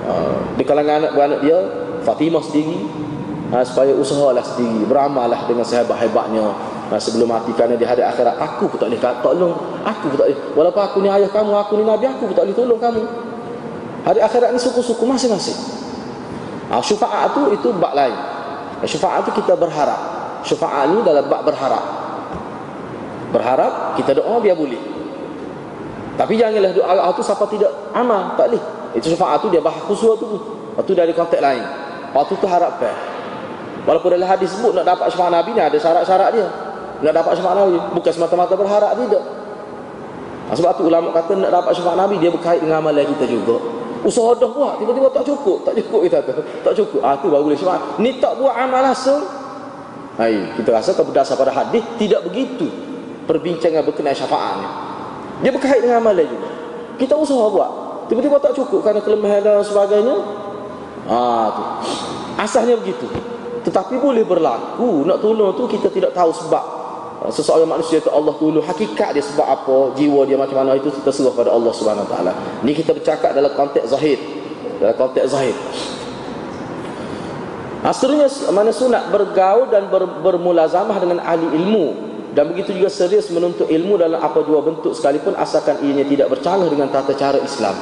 Ah, 0.03 0.35
di 0.59 0.67
kalangan 0.67 0.99
anak 0.99 1.15
beranak 1.15 1.41
dia 1.47 1.59
Fatimah 2.03 2.43
sendiri 2.43 2.91
ha, 3.55 3.63
supaya 3.63 3.95
usahalah 3.95 4.43
sendiri 4.43 4.83
beramallah 4.83 5.47
dengan 5.47 5.63
sehebat-hebatnya 5.63 6.43
ha, 6.93 7.01
sebelum 7.01 7.27
mati 7.27 7.51
kerana 7.57 7.75
di 7.81 7.89
hari 7.89 8.05
akhirat 8.05 8.37
aku 8.37 8.69
pun 8.69 8.77
tak 8.77 8.93
boleh 8.93 9.01
tolong. 9.25 9.55
Aku 9.83 10.13
pun 10.13 10.17
tak 10.21 10.29
boleh. 10.29 10.39
Walaupun 10.53 10.83
aku 10.85 10.97
ni 11.01 11.09
ayah 11.09 11.31
kamu 11.33 11.53
aku 11.57 11.73
ni 11.81 11.85
nabi 11.89 12.05
aku 12.07 12.29
pun 12.29 12.35
tak 12.37 12.45
boleh 12.45 12.57
tolong 12.57 12.81
kamu. 12.81 13.03
Hari 14.05 14.21
akhirat 14.21 14.49
ni 14.53 14.59
suku-suku 14.61 15.05
masing-masing. 15.09 15.57
Ha, 16.69 16.79
syufa'at 16.85 17.33
tu 17.33 17.49
itu 17.51 17.69
bak 17.81 17.97
lain. 17.97 18.17
Syufa'at 18.85 19.25
tu 19.25 19.33
kita 19.33 19.57
berharap. 19.57 20.01
Syufa'at 20.45 20.93
ni 20.93 21.01
dalam 21.01 21.25
bak 21.27 21.43
berharap. 21.49 21.85
Berharap 23.33 23.97
kita 23.97 24.21
doa 24.21 24.37
biar 24.45 24.53
boleh. 24.53 24.93
Tapi 26.13 26.37
janganlah 26.37 26.77
doa 26.77 27.09
tu 27.17 27.25
siapa 27.25 27.49
tidak 27.49 27.73
amal 27.97 28.37
tak 28.37 28.53
boleh. 28.53 28.63
Itu 28.93 29.09
syafaat 29.09 29.41
tu 29.41 29.49
dia 29.49 29.65
bahas 29.65 29.81
khusus 29.89 30.13
tu. 30.21 30.29
Lepas 30.29 30.85
tu 30.85 30.93
dari 30.93 31.13
konteks 31.17 31.41
lain. 31.41 31.65
Waktu 32.13 32.33
tu 32.37 32.45
harap 32.45 32.77
pe. 32.77 32.93
Walaupun 33.89 34.13
dalam 34.15 34.29
hadis 34.29 34.53
sebut 34.53 34.77
nak 34.77 34.85
dapat 34.85 35.09
syafaat 35.09 35.33
Nabi 35.33 35.51
ni 35.57 35.63
ada 35.65 35.77
syarat-syarat 35.81 36.29
dia. 36.37 36.47
Nak 37.03 37.13
dapat 37.13 37.33
syafaat 37.35 37.57
Nabi 37.59 37.77
bukan 37.99 38.13
semata-mata 38.15 38.55
berharap 38.55 38.95
tidak. 38.95 39.25
Nah, 40.47 40.55
sebab 40.55 40.71
tu 40.79 40.83
ulama 40.87 41.11
kata 41.11 41.35
nak 41.35 41.51
dapat 41.51 41.73
syafaat 41.75 41.99
Nabi 41.99 42.17
dia 42.23 42.31
berkait 42.31 42.63
dengan 42.63 42.79
amalan 42.79 43.03
kita 43.19 43.27
juga. 43.27 43.59
Usaha 44.03 44.35
dah 44.35 44.51
buat 44.51 44.83
tiba-tiba 44.83 45.11
tak 45.15 45.23
cukup, 45.27 45.63
tak 45.63 45.79
cukup 45.79 46.01
kita 46.07 46.23
kata. 46.23 46.43
Tak 46.63 46.73
cukup. 46.79 47.01
Ah 47.07 47.15
tu 47.19 47.31
baru 47.31 47.47
boleh 47.47 47.59
syafaat. 47.59 47.99
Ni 48.03 48.19
tak 48.19 48.39
buat 48.39 48.55
amal 48.55 48.83
langsung. 48.83 49.23
Hai, 50.19 50.55
kita 50.59 50.71
rasa 50.75 50.93
kalau 50.93 51.11
berdasar 51.11 51.35
pada 51.41 51.51
hadis 51.51 51.83
tidak 51.97 52.21
begitu 52.27 52.69
perbincangan 53.27 53.83
berkenaan 53.87 54.15
syafaat 54.15 54.53
ni. 54.59 54.69
Dia 55.47 55.51
berkait 55.51 55.81
dengan 55.83 55.99
amalan 56.03 56.27
juga. 56.27 56.49
Kita 56.99 57.15
usaha 57.19 57.51
buat. 57.51 57.71
Tiba-tiba 58.11 58.37
tak 58.43 58.53
cukup 58.55 58.85
kerana 58.85 59.01
kelemahan 59.01 59.41
dan 59.43 59.63
sebagainya. 59.65 60.17
Ha, 61.09 61.17
tu. 61.51 61.63
Asasnya 62.39 62.79
begitu. 62.79 63.07
Tetapi 63.63 63.99
boleh 63.99 64.27
berlaku. 64.27 65.07
Nak 65.07 65.19
tolong 65.23 65.55
tu 65.55 65.71
kita 65.71 65.89
tidak 65.89 66.13
tahu 66.13 66.31
sebab 66.35 66.63
ha, 66.63 66.82
seseorang 67.31 67.69
manusia 67.69 68.01
itu 68.01 68.11
Allah 68.11 68.35
tolong. 68.35 68.65
Hakikat 68.65 69.15
dia 69.15 69.23
sebab 69.23 69.47
apa, 69.47 69.77
jiwa 69.95 70.27
dia 70.27 70.41
macam 70.41 70.59
mana 70.59 70.75
itu 70.75 70.89
kita 70.91 71.13
serah 71.13 71.31
pada 71.37 71.53
Allah 71.55 71.71
Subhanahu 71.71 72.09
taala. 72.09 72.33
Ni 72.65 72.73
kita 72.73 72.97
bercakap 72.97 73.37
dalam 73.37 73.53
konteks 73.53 73.93
zahir. 73.93 74.19
Dalam 74.81 74.97
konteks 74.97 75.31
zahir. 75.31 75.55
Asalnya 77.83 78.31
mana 78.55 78.71
sunat 78.71 79.11
bergaul 79.11 79.67
dan 79.67 79.91
ber, 79.91 80.07
bermulazamah 80.23 80.97
dengan 81.03 81.19
ahli 81.19 81.51
ilmu 81.51 82.13
dan 82.33 82.49
begitu 82.49 82.79
juga 82.79 82.89
serius 82.89 83.29
menuntut 83.29 83.69
ilmu 83.69 84.01
dalam 84.01 84.17
apa 84.17 84.41
dua 84.41 84.65
bentuk 84.65 84.97
sekalipun 84.97 85.37
asalkan 85.37 85.83
ianya 85.85 86.07
tidak 86.09 86.33
bercanggah 86.33 86.71
dengan 86.71 86.89
tata 86.89 87.13
cara 87.13 87.37
Islam. 87.43 87.77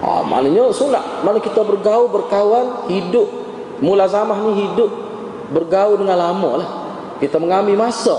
Ha, 0.00 0.22
maknanya 0.24 0.72
sunat 0.72 1.26
mana 1.26 1.42
kita 1.42 1.60
bergaul 1.66 2.08
berkawan 2.08 2.88
hidup 2.88 3.28
mulazamah 3.84 4.38
ni 4.48 4.64
hidup 4.64 4.88
bergaul 5.52 6.00
dengan 6.00 6.16
lama 6.16 6.50
lah. 6.64 6.68
Kita 7.22 7.40
mengambil 7.40 7.76
masa 7.88 8.16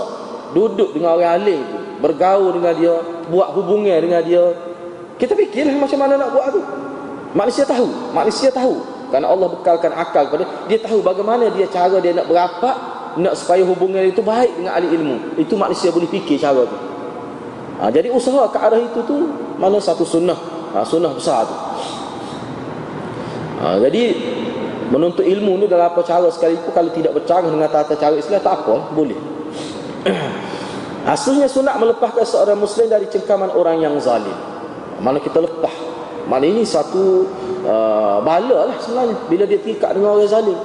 duduk 0.56 0.96
dengan 0.96 1.14
orang 1.14 1.32
alim 1.38 1.62
bergaul 1.98 2.54
dengan 2.54 2.72
dia 2.74 2.94
buat 3.28 3.54
hubungan 3.54 3.98
dengan 3.98 4.22
dia. 4.22 4.44
Kita 5.18 5.34
fikirlah 5.34 5.74
macam 5.78 5.98
mana 5.98 6.14
nak 6.14 6.30
buat 6.30 6.46
tu. 6.54 6.62
Manusia 7.34 7.66
tahu 7.66 7.88
manusia 8.14 8.48
tahu. 8.48 8.80
Kerana 9.08 9.32
Allah 9.32 9.48
bekalkan 9.48 9.92
akal 9.94 10.28
kepada 10.28 10.44
dia. 10.70 10.78
Tahu 10.80 11.00
bagaimana 11.02 11.50
dia 11.52 11.66
cara 11.68 11.98
dia 11.98 12.14
nak 12.14 12.28
berapat 12.28 12.76
nak 13.18 13.34
supaya 13.34 13.66
hubungan 13.66 14.04
itu 14.06 14.22
baik 14.22 14.52
dengan 14.54 14.72
ahli 14.78 14.88
ilmu. 14.94 15.16
Itu 15.40 15.58
manusia 15.58 15.90
boleh 15.90 16.06
fikir 16.06 16.38
cara 16.38 16.62
tu. 16.64 16.78
Ha, 17.78 17.94
jadi 17.94 18.10
usaha 18.10 18.50
ke 18.50 18.58
arah 18.58 18.78
itu 18.78 19.00
tu 19.06 19.30
mana 19.58 19.78
satu 19.78 20.02
sunnah. 20.02 20.38
Ha, 20.74 20.82
sunnah 20.82 21.14
besar 21.14 21.46
tu. 21.46 21.56
Ha, 23.58 23.78
jadi 23.82 24.02
menuntut 24.88 25.24
ilmu 25.24 25.60
ni 25.60 25.66
dalam 25.68 25.92
apa 25.92 26.00
cara 26.04 26.28
sekalipun 26.32 26.72
kalau 26.72 26.90
tidak 26.92 27.12
bercanggah 27.16 27.50
dengan 27.52 27.68
tata 27.68 27.94
cara 27.96 28.14
Islam 28.16 28.40
tak 28.40 28.54
apa 28.64 28.74
boleh 28.92 29.18
Asalnya 31.08 31.48
sunat 31.48 31.80
melepaskan 31.80 32.20
seorang 32.20 32.58
muslim 32.60 32.84
dari 32.84 33.08
cengkaman 33.08 33.48
orang 33.56 33.80
yang 33.80 33.96
zalim. 33.96 34.34
Mana 35.00 35.16
kita 35.16 35.40
lepas. 35.40 35.72
Mana 36.28 36.44
ini 36.44 36.68
satu 36.68 37.24
uh, 37.64 38.20
bala 38.20 38.68
lah 38.68 38.76
sebenarnya. 38.76 39.16
Bila 39.24 39.48
dia 39.48 39.56
tingkat 39.56 39.96
dengan 39.96 40.20
orang 40.20 40.28
zalim. 40.28 40.58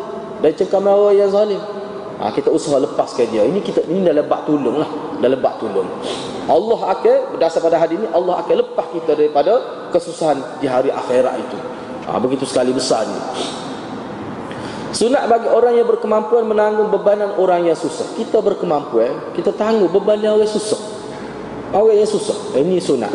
Dari 0.43 0.51
cengkaman 0.59 0.91
orang 0.91 1.15
yang 1.15 1.31
zalim 1.31 1.63
ha, 2.23 2.31
kita 2.31 2.47
usaha 2.47 2.79
lepaskan 2.79 3.27
dia 3.31 3.43
ini 3.43 3.59
kita 3.59 3.83
ini 3.91 4.05
dalam 4.05 4.23
bab 4.23 4.47
tolong 4.47 4.79
lah 4.79 4.89
dalam 5.19 5.39
bab 5.43 5.59
tolong 5.59 5.87
Allah 6.47 6.79
akan 6.95 7.17
berdasar 7.35 7.59
pada 7.63 7.79
hadis 7.79 7.99
ini 7.99 8.07
Allah 8.11 8.39
akan 8.43 8.55
lepas 8.63 8.87
kita 8.95 9.11
daripada 9.15 9.59
kesusahan 9.91 10.39
di 10.59 10.67
hari 10.71 10.87
akhirat 10.87 11.35
itu 11.39 11.57
ha, 12.07 12.15
begitu 12.19 12.47
sekali 12.47 12.71
besar 12.71 13.03
ni 13.07 13.19
Sunat 14.93 15.25
bagi 15.25 15.49
orang 15.49 15.73
yang 15.73 15.89
berkemampuan 15.89 16.45
menanggung 16.45 16.93
bebanan 16.93 17.33
orang 17.41 17.65
yang 17.65 17.73
susah. 17.73 18.13
Kita 18.13 18.45
berkemampuan, 18.45 19.33
kita 19.33 19.49
tanggung 19.57 19.89
beban 19.89 20.21
yang 20.21 20.37
orang 20.37 20.47
susah. 20.47 20.77
Orang 21.73 21.97
yang 21.97 22.05
susah. 22.05 22.37
Ini 22.53 22.77
sunat. 22.77 23.13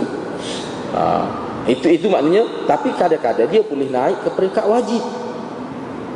ha, 0.92 1.22
itu 1.68 1.84
itu 1.92 2.08
maknanya 2.08 2.64
tapi 2.64 2.96
kadang-kadang 2.96 3.44
dia 3.52 3.60
boleh 3.60 3.92
naik 3.92 4.24
ke 4.24 4.28
peringkat 4.32 4.64
wajib 4.64 5.04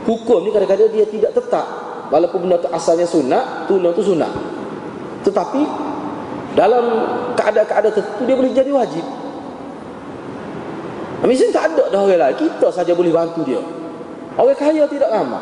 hukum 0.08 0.48
ni 0.48 0.50
kadang-kadang 0.50 0.88
dia 0.88 1.04
tidak 1.04 1.36
tetap 1.36 1.66
walaupun 2.08 2.48
benda 2.48 2.56
tu 2.56 2.72
asalnya 2.72 3.04
sunat 3.04 3.68
tolong 3.68 3.92
tu 3.92 4.00
sunat 4.00 4.32
tetapi 5.28 5.60
dalam 6.56 6.84
keadaan-keadaan 7.36 7.92
tertentu 7.92 8.22
dia 8.24 8.36
boleh 8.36 8.52
jadi 8.52 8.72
wajib 8.72 9.04
Misalnya 11.22 11.54
tak 11.54 11.64
ada 11.70 11.84
dah 11.86 12.02
orang 12.02 12.18
lain 12.18 12.34
Kita 12.34 12.74
saja 12.74 12.98
boleh 12.98 13.14
bantu 13.14 13.46
dia 13.46 13.62
Orang 14.36 14.56
kaya 14.56 14.88
tidak 14.88 15.10
lama 15.12 15.40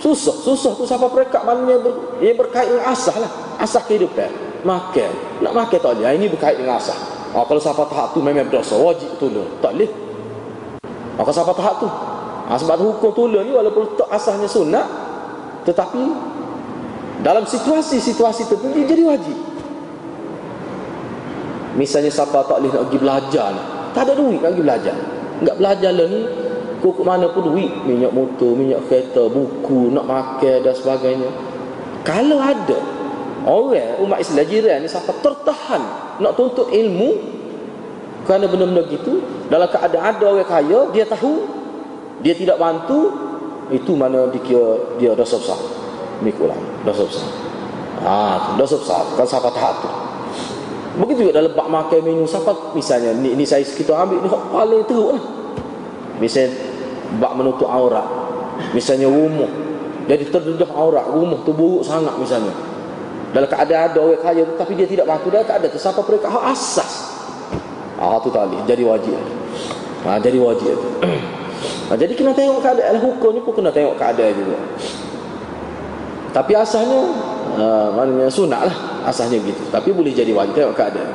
Susah 0.00 0.34
Susah 0.34 0.72
tu 0.74 0.84
siapa 0.88 1.06
perekat 1.12 1.44
Maknanya 1.44 1.76
ber, 1.80 1.92
yang 2.18 2.36
berkait 2.38 2.66
dengan 2.66 2.90
asah 2.90 3.16
lah. 3.20 3.30
Asah 3.60 3.82
kehidupan. 3.86 4.30
Makan. 4.66 5.10
Nak 5.44 5.52
makan 5.54 5.78
tak 5.78 5.92
boleh. 5.94 6.12
Ini 6.16 6.26
berkait 6.32 6.56
dengan 6.58 6.80
asah. 6.80 6.96
Oh, 7.36 7.44
Kalau 7.46 7.60
siapa 7.62 7.82
tahap 7.86 8.16
tu 8.16 8.20
memang 8.24 8.46
berdosa 8.48 8.74
Wajib 8.74 9.20
tolong 9.22 9.48
Tak 9.62 9.72
boleh. 9.76 9.90
Oh, 11.14 11.22
Kalau 11.22 11.36
siapa 11.36 11.52
tahap 11.54 11.74
tu. 11.78 11.88
Ha, 12.44 12.52
Sebab 12.58 12.76
hukum 12.80 13.10
tolong 13.14 13.44
ni 13.46 13.52
Walaupun 13.54 13.96
tak 13.96 14.08
asahnya 14.10 14.48
sunat 14.50 14.86
Tetapi 15.68 16.02
Dalam 17.22 17.46
situasi-situasi 17.46 18.50
tertentu 18.50 18.80
jadi 18.84 19.04
wajib. 19.06 19.38
Misalnya 21.74 22.10
siapa 22.10 22.46
tak 22.46 22.62
boleh 22.62 22.70
nak 22.70 22.82
pergi 22.86 22.98
belajar 23.02 23.46
ni. 23.50 23.62
Tak 23.94 24.02
ada 24.06 24.12
duit 24.14 24.40
lagi 24.42 24.60
belajar. 24.62 24.96
Enggak 25.42 25.56
belajar 25.58 25.90
lah 25.90 26.06
ni 26.06 26.20
Kok 26.84 27.00
mana 27.00 27.32
pun 27.32 27.48
duit. 27.48 27.72
Minyak 27.88 28.12
motor, 28.12 28.52
minyak 28.52 28.84
kereta, 28.92 29.24
buku 29.32 29.88
Nak 29.88 30.04
makan 30.04 30.56
dan 30.60 30.74
sebagainya. 30.76 31.32
Kalau 32.04 32.36
ada 32.36 32.78
Orang 33.44 34.00
umat 34.04 34.20
Islam 34.20 34.44
jiran 34.44 34.84
ni 34.84 34.88
Siapa 34.88 35.12
tertahan 35.20 35.82
Nak 36.20 36.32
tuntut 36.36 36.68
ilmu 36.68 37.10
Kerana 38.28 38.48
benda-benda 38.48 38.84
gitu 38.88 39.20
Dalam 39.48 39.68
keadaan 39.68 40.16
ada 40.16 40.24
orang 40.32 40.48
kaya 40.48 40.88
Dia 40.92 41.04
tahu 41.08 41.44
Dia 42.24 42.32
tidak 42.36 42.56
bantu 42.56 43.12
Itu 43.72 43.96
mana 43.96 44.28
dikira 44.32 44.96
dia 45.00 45.12
dosa 45.12 45.36
besar 45.40 45.60
Mikulah 46.24 46.56
Dosa 46.84 47.04
besar 47.04 47.28
Ah, 48.04 48.56
dosa 48.56 48.80
besar 48.80 49.04
Kan 49.16 49.28
siapa 49.28 49.48
tahap 49.52 49.76
tu? 49.80 49.90
Begitu 50.94 51.26
juga 51.26 51.42
dalam 51.42 51.52
bak 51.58 51.68
makan 51.68 52.00
minum 52.06 52.22
siapa 52.22 52.54
misalnya 52.70 53.10
ni, 53.18 53.34
ni 53.34 53.42
saya 53.42 53.66
kita 53.66 53.98
ambil 53.98 54.22
ni 54.22 54.30
paling 54.30 54.82
teruk 54.86 55.18
lah. 55.18 55.22
Misalnya 56.22 56.54
bak 57.18 57.32
menutup 57.36 57.68
aurat. 57.68 58.06
Misalnya 58.70 59.10
rumah 59.10 59.50
jadi 60.04 60.24
terdedah 60.28 60.70
aurat 60.74 61.08
rumah 61.08 61.40
tu 61.42 61.52
buruk 61.56 61.82
sangat 61.82 62.14
misalnya. 62.20 62.52
Dalam 63.34 63.50
keadaan 63.50 63.90
ada 63.90 63.98
orang 63.98 64.20
kaya 64.22 64.42
tapi 64.54 64.78
dia 64.78 64.86
tidak 64.86 65.10
dia 65.10 65.42
ada 65.42 65.66
tu 65.66 65.78
siapa 65.80 66.00
mereka 66.06 66.30
hak 66.30 66.44
asas. 66.54 66.92
Ah 67.98 68.18
tu 68.22 68.30
tali 68.30 68.58
jadi 68.68 68.84
wajib. 68.86 69.16
Ah 70.06 70.20
jadi 70.20 70.38
wajib. 70.38 70.76
ah, 71.90 71.96
jadi 71.96 72.12
kena 72.14 72.36
tengok 72.36 72.62
keadaan 72.62 72.96
hukum 73.02 73.30
ni 73.34 73.40
pun 73.42 73.52
kena 73.58 73.74
tengok 73.74 73.96
keadaan 73.98 74.32
juga. 74.38 74.58
Tapi 76.34 76.52
asalnya 76.54 77.00
uh, 77.58 77.88
maknanya 77.94 78.30
sunat 78.30 78.66
lah 78.66 78.76
asasnya 79.04 79.38
gitu 79.44 79.62
tapi 79.68 79.92
boleh 79.92 80.10
jadi 80.10 80.32
wajib 80.32 80.56
tengok 80.56 80.74
keadaan 80.76 81.12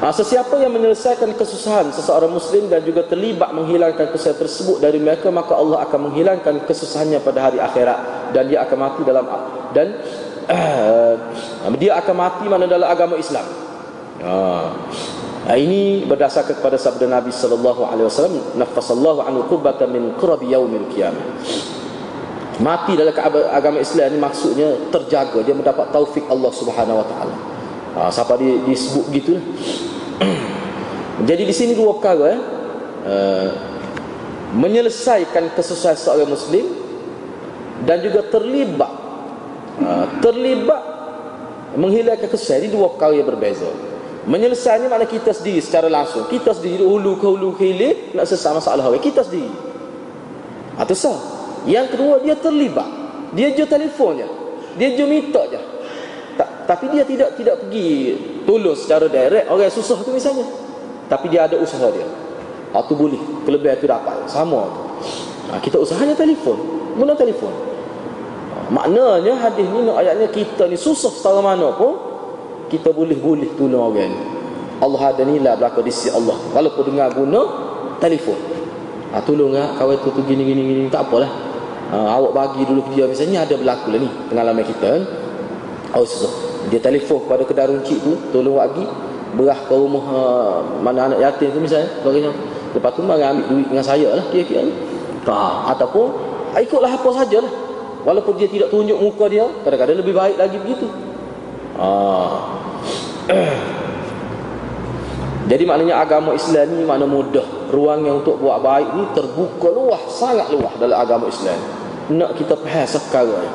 ha, 0.00 0.12
sesiapa 0.12 0.52
yang 0.60 0.72
menyelesaikan 0.74 1.32
kesusahan 1.36 1.88
seseorang 1.92 2.32
muslim 2.32 2.68
dan 2.68 2.84
juga 2.84 3.06
terlibat 3.06 3.52
menghilangkan 3.56 4.12
kesusahan 4.12 4.38
tersebut 4.40 4.76
dari 4.80 5.00
mereka 5.00 5.32
maka 5.32 5.56
Allah 5.56 5.84
akan 5.88 6.10
menghilangkan 6.10 6.64
kesusahannya 6.68 7.20
pada 7.24 7.50
hari 7.50 7.58
akhirat. 7.60 8.30
Dan 8.34 8.50
dia 8.50 8.66
akan 8.66 8.78
mati 8.78 9.00
dalam 9.06 9.24
dan 9.72 9.86
uh, 10.50 11.14
dia 11.82 11.96
akan 12.00 12.14
mati 12.16 12.44
mana 12.44 12.64
dalam 12.68 12.88
agama 12.88 13.16
Islam. 13.16 13.46
Ha, 14.16 15.54
ini 15.54 16.02
berdasarkan 16.08 16.58
kepada 16.58 16.74
sabda 16.74 17.06
Nabi 17.06 17.30
sallallahu 17.30 17.86
alaihi 17.86 18.10
wasallam 18.10 18.42
nafasallahu 18.58 19.22
anhu 19.22 19.46
qurbatan 19.46 19.92
min 19.94 20.16
qurbi 20.18 20.50
yaumil 20.50 20.90
qiyamah. 20.90 21.22
Mati 22.56 22.96
dalam 22.96 23.12
agama 23.52 23.78
Islam 23.84 24.16
ni 24.16 24.18
maksudnya 24.18 24.88
terjaga 24.88 25.44
dia 25.44 25.52
mendapat 25.52 25.92
taufik 25.92 26.24
Allah 26.32 26.50
Subhanahu 26.50 27.04
Wa 27.04 27.06
Taala. 27.06 27.55
Ha, 27.96 28.12
siapa 28.12 28.36
dia 28.36 28.60
disebut 28.60 29.08
gitu 29.08 29.40
Jadi 31.28 31.42
di 31.48 31.54
sini 31.56 31.72
dua 31.72 31.96
perkara 31.96 32.24
eh. 32.36 32.40
Uh, 33.06 33.48
menyelesaikan 34.58 35.54
kesusahan 35.54 35.94
seorang 35.94 36.26
muslim 36.26 36.66
dan 37.86 38.02
juga 38.02 38.26
terlibat 38.26 38.92
uh, 39.78 40.06
terlibat 40.18 40.82
menghilangkan 41.78 42.26
kesusahan 42.26 42.66
ini 42.66 42.74
dua 42.74 42.92
perkara 42.92 43.14
yang 43.14 43.28
berbeza. 43.30 43.68
Menyelesaikannya 44.26 44.90
makna 44.90 45.06
kita 45.06 45.30
sendiri 45.30 45.62
secara 45.62 45.86
langsung. 45.86 46.26
Kita 46.26 46.50
sendiri 46.50 46.82
hulu 46.82 47.14
ke 47.14 47.26
hulu 47.30 47.54
ke 47.54 47.62
hilir 47.62 47.94
nak 48.10 48.26
selesai 48.26 48.58
masalah 48.58 48.90
orang 48.90 48.98
kita 48.98 49.22
sendiri. 49.22 49.54
Atau 50.74 50.98
sah. 50.98 51.18
Yang 51.62 51.94
kedua 51.94 52.18
dia 52.26 52.34
terlibat. 52.34 52.90
Dia 53.38 53.54
jual 53.54 53.70
telefonnya. 53.70 54.26
Dia 54.74 54.98
jual 54.98 55.06
minta 55.06 55.46
je. 55.46 55.75
Tapi 56.66 56.90
dia 56.90 57.06
tidak 57.06 57.38
tidak 57.38 57.62
pergi 57.62 58.18
tolong 58.42 58.74
secara 58.74 59.06
direct 59.06 59.46
orang 59.46 59.70
susah 59.70 60.02
tu 60.02 60.10
misalnya. 60.10 60.44
Tapi 61.06 61.30
dia 61.30 61.46
ada 61.46 61.54
usaha 61.62 61.86
dia. 61.94 62.06
Ha 62.74 62.82
tu 62.84 62.98
boleh. 62.98 63.18
Kelebihan 63.46 63.78
tu 63.78 63.86
dapat. 63.86 64.26
Sama 64.26 64.66
tu. 64.66 64.80
Ha, 65.54 65.62
kita 65.62 65.78
usahanya 65.78 66.18
telefon. 66.18 66.58
Guna 66.98 67.14
telefon. 67.14 67.54
Ha, 67.54 68.56
maknanya 68.74 69.38
hadis 69.38 69.70
ni 69.70 69.86
ayatnya 69.86 70.26
kita 70.34 70.66
ni 70.66 70.74
susah 70.74 71.14
setara 71.14 71.38
mana 71.38 71.70
pun 71.78 71.94
kita 72.66 72.90
boleh-boleh 72.90 73.54
tolong 73.54 73.94
orang 73.94 74.10
ni. 74.10 74.20
Allah 74.82 75.02
ada 75.14 75.22
nilai 75.22 75.54
berlaku 75.54 75.86
di 75.86 75.94
sisi 75.94 76.10
Allah. 76.10 76.34
Walaupun 76.50 76.82
dengar 76.90 77.14
guna 77.14 77.40
telefon. 78.02 78.36
Ha, 79.14 79.22
tolong 79.22 79.54
lah 79.54 79.78
kawan 79.78 80.02
tu, 80.02 80.10
tu 80.10 80.20
gini 80.26 80.42
gini 80.42 80.60
gini 80.66 80.82
tak 80.90 81.06
apalah 81.06 81.30
uh, 81.94 82.08
awak 82.18 82.32
bagi 82.34 82.62
dulu 82.66 82.82
dia 82.92 83.06
misalnya 83.06 83.46
ada 83.46 83.54
berlaku 83.54 83.94
lah 83.94 84.00
ni 84.02 84.10
pengalaman 84.28 84.64
kita 84.66 84.86
kan 84.98 85.02
oh 85.94 86.02
susah 86.02 86.45
dia 86.66 86.82
telefon 86.82 87.22
kepada 87.22 87.42
kedai 87.46 87.70
runcit 87.70 87.98
tu 88.02 88.18
tolong 88.34 88.58
bagi. 88.58 88.86
Berah 89.36 89.58
ke 89.68 89.74
rumah 89.74 90.04
uh, 90.08 90.56
mana 90.80 91.12
anak 91.12 91.20
yatim 91.20 91.52
tu 91.52 91.60
misalnya 91.60 91.92
bagainya 92.00 92.32
lepas 92.72 92.90
tu 92.96 93.04
mari 93.04 93.20
ambil 93.20 93.44
duit 93.52 93.68
dengan 93.68 93.84
saya 93.84 94.08
lah 94.16 94.24
kira-kira. 94.32 94.64
Ni 94.64 94.72
ha, 95.28 95.70
ataupun 95.76 96.06
ah, 96.56 96.60
ikutlah 96.62 96.90
apa 96.90 97.08
sajalah. 97.22 97.52
Walaupun 98.06 98.38
dia 98.38 98.46
tidak 98.46 98.70
tunjuk 98.70 98.96
muka 98.96 99.26
dia 99.26 99.44
kadang-kadang 99.66 99.98
lebih 99.98 100.14
baik 100.14 100.36
lagi 100.38 100.56
begitu. 100.62 100.86
Ha. 101.76 101.86
Jadi 105.50 105.62
maknanya 105.62 106.02
agama 106.02 106.34
Islam 106.34 106.66
ni 106.74 106.82
mana 106.86 107.06
mudah. 107.06 107.70
Ruangnya 107.70 108.14
untuk 108.14 108.38
buat 108.38 108.62
baik 108.62 108.94
ni 108.94 109.04
terbuka 109.10 109.74
luah 109.74 109.98
Sangat 110.06 110.54
luah 110.54 110.70
dalam 110.78 110.96
agama 110.96 111.26
Islam. 111.26 111.58
Nak 112.14 112.38
kita 112.38 112.54
faham 112.54 112.86
sekarang 112.86 113.50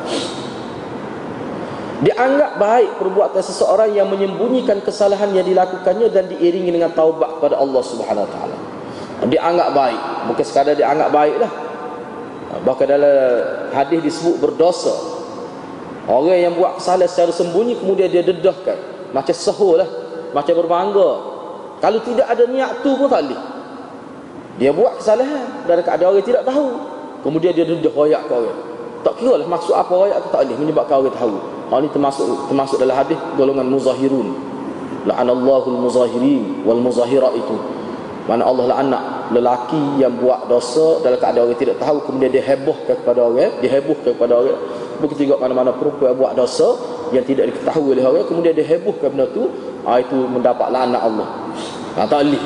Dianggap 2.01 2.57
baik 2.57 2.97
perbuatan 2.97 3.41
seseorang 3.45 3.93
yang 3.93 4.09
menyembunyikan 4.09 4.81
kesalahan 4.81 5.29
yang 5.37 5.45
dilakukannya 5.45 6.09
Dan 6.09 6.33
diiringi 6.33 6.73
dengan 6.73 6.89
taubat 6.97 7.37
kepada 7.37 7.61
Allah 7.61 7.81
Subhanahu 7.85 8.25
Wa 8.25 8.31
Taala. 8.33 8.57
Dianggap 9.29 9.69
baik 9.77 10.01
Bukan 10.33 10.45
sekadar 10.45 10.73
dianggap 10.73 11.13
baik 11.13 11.37
lah 11.37 11.51
Bahkan 12.65 12.85
dalam 12.89 13.17
hadis 13.69 14.01
disebut 14.01 14.41
berdosa 14.41 14.93
Orang 16.09 16.33
yang 16.33 16.57
buat 16.57 16.81
kesalahan 16.81 17.05
secara 17.05 17.29
sembunyi 17.29 17.77
Kemudian 17.77 18.09
dia 18.09 18.25
dedahkan 18.25 19.13
Macam 19.13 19.35
sahur 19.37 19.77
lah 19.77 19.89
Macam 20.33 20.57
berbangga 20.57 21.31
kalau 21.81 21.99
tidak 22.05 22.29
ada 22.29 22.45
niat 22.45 22.85
tu 22.85 22.93
pun 22.93 23.09
tak 23.09 23.25
boleh. 23.25 23.41
Dia 24.61 24.69
buat 24.69 25.01
kesalahan 25.01 25.65
dan 25.65 25.81
ada 25.81 26.03
orang 26.05 26.21
tidak 26.21 26.45
tahu. 26.45 26.69
Kemudian 27.25 27.57
dia 27.57 27.65
duduk 27.65 27.89
royak 27.97 28.21
ke 28.29 28.33
orang. 28.37 28.59
Tak 29.01 29.17
kira 29.17 29.41
lah 29.41 29.47
maksud 29.49 29.73
apa 29.73 29.89
royak 29.89 30.21
tu 30.21 30.29
tak 30.29 30.45
boleh 30.45 30.57
menyebabkan 30.61 30.95
orang 31.01 31.17
tahu. 31.17 31.35
Hal 31.72 31.88
ini 31.88 31.89
termasuk 31.95 32.51
termasuk 32.51 32.84
dalam 32.84 32.99
hadis 32.99 33.15
golongan 33.39 33.63
muzahirun. 33.72 34.28
La'anallahu 35.07 35.72
al-muzahirin 35.72 36.67
wal 36.67 36.84
muzahira 36.84 37.32
itu. 37.32 37.55
Mana 38.28 38.43
Allah 38.43 38.76
la'ana 38.76 38.99
lelaki 39.32 39.97
yang 39.97 40.19
buat 40.19 40.51
dosa 40.51 40.99
dalam 40.99 41.15
keadaan 41.15 41.47
orang 41.47 41.57
tidak 41.57 41.80
tahu 41.80 42.03
kemudian 42.05 42.30
dia 42.30 42.43
hebohkan 42.43 42.99
kepada 42.99 43.24
orang, 43.24 43.55
dia 43.63 43.72
hebohkan 43.72 44.11
kepada 44.13 44.34
orang. 44.43 44.59
Begitu 44.99 45.32
juga 45.32 45.47
mana-mana 45.47 45.72
perempuan 45.72 46.11
yang 46.11 46.19
buat 46.19 46.34
dosa 46.36 46.76
yang 47.15 47.24
tidak 47.24 47.55
diketahui 47.55 47.95
oleh 47.95 48.03
orang 48.03 48.28
kemudian 48.28 48.53
dia 48.53 48.67
hebohkan 48.67 49.07
benda 49.09 49.26
tu, 49.32 49.47
ah, 49.88 49.97
itu 49.97 50.17
mendapat 50.28 50.67
laknat 50.69 51.01
Allah. 51.01 51.28
Ha, 51.95 51.99
tak 52.03 52.19
boleh. 52.28 52.43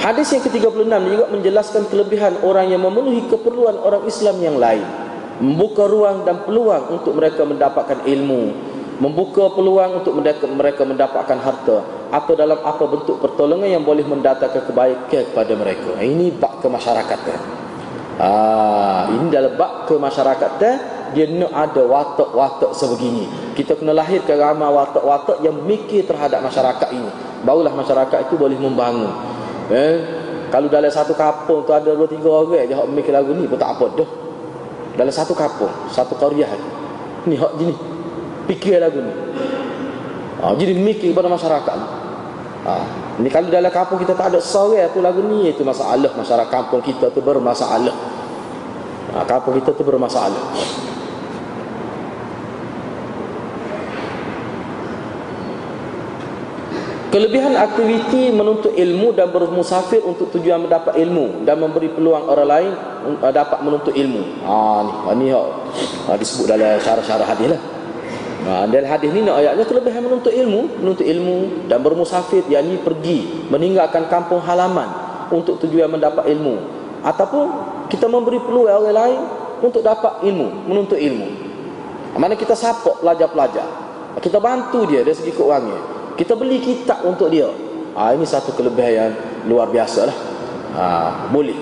Hadis 0.00 0.36
yang 0.36 0.42
ke-36 0.44 0.84
juga 0.84 1.24
menjelaskan 1.32 1.82
kelebihan 1.88 2.32
orang 2.44 2.72
yang 2.72 2.80
memenuhi 2.80 3.24
keperluan 3.28 3.76
orang 3.80 4.04
Islam 4.04 4.36
yang 4.40 4.56
lain. 4.60 5.03
Membuka 5.42 5.90
ruang 5.90 6.22
dan 6.22 6.42
peluang 6.46 7.00
untuk 7.00 7.18
mereka 7.18 7.42
mendapatkan 7.42 8.06
ilmu. 8.06 8.42
Membuka 9.02 9.50
peluang 9.50 10.02
untuk 10.02 10.14
mereka 10.54 10.82
mendapatkan 10.86 11.38
harta. 11.42 11.78
Atau 12.14 12.38
dalam 12.38 12.62
apa 12.62 12.84
bentuk 12.86 13.18
pertolongan 13.18 13.66
yang 13.66 13.82
boleh 13.82 14.06
mendatangkan 14.06 14.70
kebaikan 14.70 15.22
kepada 15.34 15.52
mereka. 15.58 15.98
Ini 15.98 16.30
bak 16.38 16.62
kemasyarakatan. 16.62 17.38
Ah, 18.14 19.10
ini 19.10 19.26
dalam 19.26 19.58
bak 19.58 19.90
kemasyarakatan 19.90 20.94
dia 21.14 21.30
nak 21.30 21.52
ada 21.54 21.82
watak-watak 21.86 22.74
sebegini 22.74 23.30
kita 23.54 23.78
kena 23.78 23.94
lahirkan 23.94 24.34
ramai 24.34 24.66
watak-watak 24.66 25.38
yang 25.46 25.54
mikir 25.62 26.02
terhadap 26.02 26.42
masyarakat 26.42 26.90
ini 26.90 27.10
barulah 27.46 27.70
masyarakat 27.70 28.28
itu 28.28 28.34
boleh 28.34 28.58
membangun 28.58 29.14
eh? 29.70 29.94
kalau 30.50 30.66
dalam 30.66 30.90
satu 30.90 31.14
kampung 31.14 31.62
tu 31.62 31.70
ada 31.70 31.94
dua 31.94 32.10
tiga 32.10 32.28
orang 32.28 32.66
hak 32.66 32.86
mikir 32.90 33.14
lagu 33.14 33.30
ni 33.30 33.46
pun 33.46 33.56
tak 33.56 33.78
apa 33.78 33.86
dah 33.94 34.10
dalam 34.94 35.12
satu 35.12 35.34
kampung 35.34 35.70
satu 35.90 36.14
qaryah 36.18 36.50
ni. 37.26 37.36
Hak 37.36 37.52
gini 37.58 37.74
fikir 38.50 38.78
lagu 38.78 39.00
ni. 39.00 39.14
Ha, 40.40 40.52
jadi 40.58 40.76
mikir 40.76 41.16
kepada 41.16 41.30
masyarakat 41.32 41.76
ha, 42.68 42.72
ni 43.16 43.32
kalau 43.32 43.48
dalam 43.48 43.72
kampung 43.72 43.96
kita 43.96 44.12
tak 44.12 44.34
ada 44.34 44.40
seorang 44.42 44.92
tu 44.92 45.00
lagu 45.00 45.24
ni 45.24 45.50
itu 45.50 45.64
masalah. 45.66 46.10
Masyarakat 46.14 46.50
kampung 46.52 46.82
kita 46.84 47.10
tu 47.10 47.20
bermasalah. 47.24 47.94
Ha, 49.14 49.24
kampung 49.26 49.58
kita 49.58 49.72
tu 49.74 49.82
bermasalah 49.82 50.93
Kelebihan 57.14 57.54
aktiviti 57.54 58.34
menuntut 58.34 58.74
ilmu 58.74 59.14
dan 59.14 59.30
bermusafir 59.30 60.02
untuk 60.02 60.34
tujuan 60.34 60.66
mendapat 60.66 60.98
ilmu 60.98 61.46
dan 61.46 61.62
memberi 61.62 61.86
peluang 61.86 62.26
orang 62.26 62.48
lain 62.50 62.72
uh, 63.22 63.30
dapat 63.30 63.62
menuntut 63.62 63.94
ilmu. 63.94 64.42
Ha 64.42 64.82
ni, 64.82 64.90
ha, 64.90 65.10
ni 65.14 65.26
ha, 65.30 66.18
disebut 66.18 66.50
dalam 66.50 66.74
syarah-syarah 66.82 67.22
hadis 67.22 67.54
lah. 67.54 67.62
Ha, 68.42 68.52
dalam 68.66 68.90
hadis 68.90 69.14
ni 69.14 69.22
nak 69.22 69.38
ayatnya 69.38 69.62
kelebihan 69.62 70.02
menuntut 70.02 70.34
ilmu, 70.34 70.82
menuntut 70.82 71.06
ilmu 71.06 71.70
dan 71.70 71.86
bermusafir 71.86 72.50
yakni 72.50 72.82
pergi 72.82 73.46
meninggalkan 73.46 74.10
kampung 74.10 74.42
halaman 74.42 74.90
untuk 75.30 75.62
tujuan 75.62 75.86
mendapat 75.86 76.26
ilmu 76.34 76.66
ataupun 77.06 77.46
kita 77.94 78.10
memberi 78.10 78.42
peluang 78.42 78.74
orang 78.74 78.90
lain 78.90 79.20
untuk 79.62 79.86
dapat 79.86 80.18
ilmu, 80.26 80.66
menuntut 80.66 80.98
ilmu. 80.98 81.30
Mana 82.18 82.34
kita 82.34 82.58
support 82.58 83.06
pelajar-pelajar. 83.06 83.86
Kita 84.18 84.42
bantu 84.42 84.90
dia 84.90 85.06
dari 85.06 85.14
segi 85.14 85.30
keuangan 85.30 85.93
kita 86.14 86.38
beli 86.38 86.62
kitab 86.62 87.02
untuk 87.02 87.30
dia. 87.30 87.50
Ha, 87.94 88.10
ini 88.14 88.26
satu 88.26 88.50
kelebihan 88.54 88.90
yang 88.90 89.12
luar 89.46 89.70
biasa 89.70 90.00
lah. 90.10 90.16
Ha, 90.74 90.84
boleh. 91.30 91.54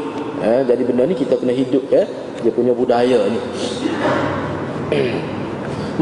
Eh, 0.43 0.61
jadi 0.67 0.83
benda 0.83 1.07
ni 1.07 1.15
kita 1.15 1.37
kena 1.39 1.55
hidup 1.55 1.87
eh, 1.93 2.09
dia 2.41 2.51
punya 2.51 2.75
budaya 2.75 3.29
ni. 3.31 3.39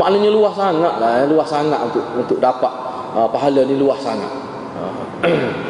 Maknanya 0.01 0.30
luas 0.30 0.55
sangat 0.55 0.94
lah 1.03 1.20
eh, 1.20 1.26
luas 1.28 1.51
sangat 1.51 1.76
untuk 1.90 2.05
untuk 2.14 2.38
dapat 2.40 2.72
uh, 3.12 3.28
pahala 3.28 3.66
ni 3.66 3.74
luas 3.76 4.01
sangat. 4.01 4.30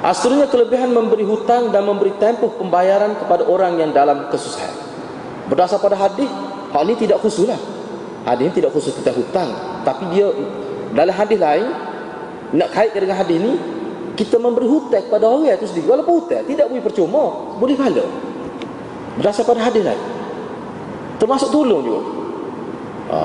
Asalnya 0.00 0.48
kelebihan 0.48 0.96
memberi 0.96 1.28
hutang 1.28 1.68
dan 1.68 1.84
memberi 1.84 2.16
tempoh 2.16 2.56
pembayaran 2.56 3.20
kepada 3.20 3.44
orang 3.44 3.76
yang 3.76 3.92
dalam 3.92 4.32
kesusahan. 4.32 4.72
Berdasar 5.52 5.76
pada 5.76 6.00
hadis, 6.00 6.30
hal 6.72 6.88
ini 6.88 6.96
tidak 6.96 7.20
khusus 7.20 7.44
lah. 7.44 7.60
Hadis 8.20 8.42
ini 8.48 8.52
tidak 8.60 8.70
khusus 8.76 8.92
tentang 9.00 9.16
hutang 9.16 9.50
Tapi 9.80 10.04
dia 10.12 10.28
dalam 10.92 11.14
hadis 11.14 11.38
lain 11.40 11.66
Nak 12.52 12.68
kaitkan 12.74 13.00
dengan 13.08 13.16
hadis 13.16 13.36
ini 13.40 13.52
Kita 14.12 14.36
memberi 14.36 14.68
hutang 14.68 15.00
kepada 15.08 15.24
orang 15.24 15.56
itu 15.56 15.64
sendiri. 15.64 15.88
Walaupun 15.88 16.12
hutang 16.20 16.44
tidak 16.44 16.66
boleh 16.68 16.84
percuma 16.84 17.22
Boleh 17.56 17.74
pahala. 17.78 18.04
Berdasar 19.16 19.44
pada 19.48 19.60
hadis 19.64 19.82
lain. 19.82 20.02
Termasuk 21.16 21.48
tolong 21.52 21.80
juga. 21.84 22.02
Ha. 23.10 23.18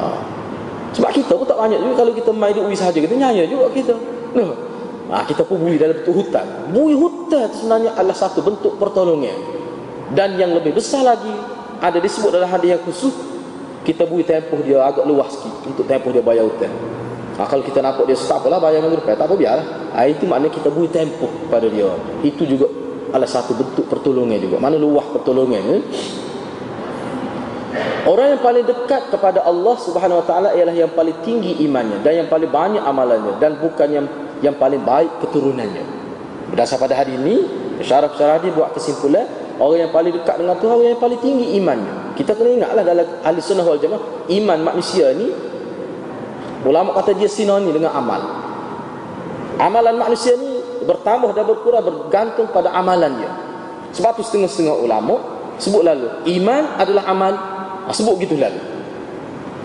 Sebab 0.95 1.11
kita 1.11 1.35
pun 1.35 1.45
tak 1.45 1.59
banyak 1.59 1.79
juga 1.83 1.93
Kalau 1.99 2.11
kita 2.15 2.31
main 2.31 2.55
duit 2.55 2.79
sahaja 2.79 2.97
Kita 2.97 3.15
nyanyi 3.15 3.51
juga 3.51 3.67
kita. 3.75 3.93
Nah. 4.35 4.51
ha, 5.11 5.15
Kita 5.27 5.43
pun 5.43 5.59
bui 5.59 5.75
dalam 5.75 5.99
bentuk 5.99 6.15
hutang. 6.23 6.47
Bui 6.71 6.95
hutang 6.95 7.51
itu 7.51 7.55
sebenarnya 7.67 7.91
adalah 7.99 8.15
satu 8.15 8.39
bentuk 8.39 8.79
pertolongan. 8.79 9.35
Dan 10.15 10.39
yang 10.39 10.55
lebih 10.55 10.71
besar 10.71 11.03
lagi 11.03 11.33
Ada 11.83 11.99
disebut 11.99 12.31
dalam 12.31 12.47
hadis 12.47 12.79
yang 12.79 12.81
khusus 12.87 13.34
kita 13.86 14.09
beri 14.09 14.25
tempoh 14.25 14.59
dia 14.65 14.81
agak 14.81 15.05
luas 15.05 15.29
sikit 15.29 15.61
untuk 15.69 15.86
tempoh 15.86 16.09
dia 16.09 16.25
bayar 16.25 16.49
hutang. 16.49 16.73
Ha, 17.38 17.45
kalau 17.45 17.61
kita 17.61 17.86
nampak 17.86 18.09
dia 18.09 18.17
tak 18.17 18.41
apalah 18.41 18.57
bayar 18.57 18.81
depan, 18.81 19.13
tak 19.13 19.29
apa 19.29 19.36
biarlah. 19.38 19.65
Ha, 19.93 20.09
itu 20.09 20.25
maknanya 20.25 20.51
kita 20.57 20.73
beri 20.73 20.89
tempoh 20.89 21.29
pada 21.47 21.69
dia. 21.69 21.93
Itu 22.25 22.49
juga 22.49 22.65
adalah 23.13 23.29
satu 23.29 23.53
bentuk 23.53 23.86
pertolongan 23.86 24.41
juga. 24.41 24.57
Mana 24.57 24.81
luah 24.81 25.05
pertolongan 25.13 25.63
eh? 25.69 25.81
Orang 28.05 28.38
yang 28.38 28.41
paling 28.41 28.65
dekat 28.65 29.09
kepada 29.09 29.41
Allah 29.45 29.75
Subhanahu 29.81 30.21
Wa 30.21 30.25
Taala 30.25 30.49
ialah 30.53 30.73
yang 30.73 30.93
paling 30.93 31.25
tinggi 31.25 31.57
imannya 31.65 32.05
dan 32.05 32.25
yang 32.25 32.29
paling 32.29 32.49
banyak 32.49 32.81
amalannya 32.81 33.38
dan 33.41 33.57
bukan 33.57 33.88
yang 33.89 34.05
yang 34.41 34.55
paling 34.57 34.81
baik 34.81 35.09
keturunannya. 35.25 35.86
Berdasar 36.53 36.77
pada 36.77 36.93
hadis 36.93 37.17
ini, 37.17 37.41
syarah-syarah 37.81 38.38
dia 38.38 38.53
buat 38.53 38.71
kesimpulan 38.77 39.25
Orang 39.57 39.81
yang 39.81 39.91
paling 39.91 40.13
dekat 40.13 40.38
dengan 40.38 40.55
Tuhan 40.61 40.73
Orang 40.77 40.91
yang 40.93 41.01
paling 41.01 41.19
tinggi 41.23 41.57
imannya 41.57 42.04
Kita 42.16 42.32
kena 42.32 42.49
ingatlah 42.55 42.84
dalam 42.88 43.07
ahli 43.22 43.39
sunnah 43.43 43.68
wal 43.68 43.80
jamaah 43.80 44.32
Iman 44.32 44.59
manusia 44.63 45.11
ni 45.11 45.28
Ulama 46.66 46.97
kata 46.97 47.13
dia 47.13 47.30
sinoni 47.30 47.70
dengan 47.70 47.93
amal. 47.93 48.18
Amalan 49.59 49.99
manusia 49.99 50.34
ni 50.39 50.63
Bertambah 50.88 51.36
dan 51.36 51.43
berkurang 51.45 51.84
bergantung 51.84 52.47
pada 52.49 52.72
amalannya 52.72 53.28
Sebab 53.91 54.16
tu 54.16 54.24
setengah-setengah 54.24 54.76
ulama 54.80 55.20
Sebut 55.59 55.84
lalu 55.84 56.07
Iman 56.32 56.80
adalah 56.80 57.03
amal. 57.11 57.34
Ha, 57.86 57.91
Sebut 57.91 58.16
gitu 58.24 58.39
lalu. 58.39 58.63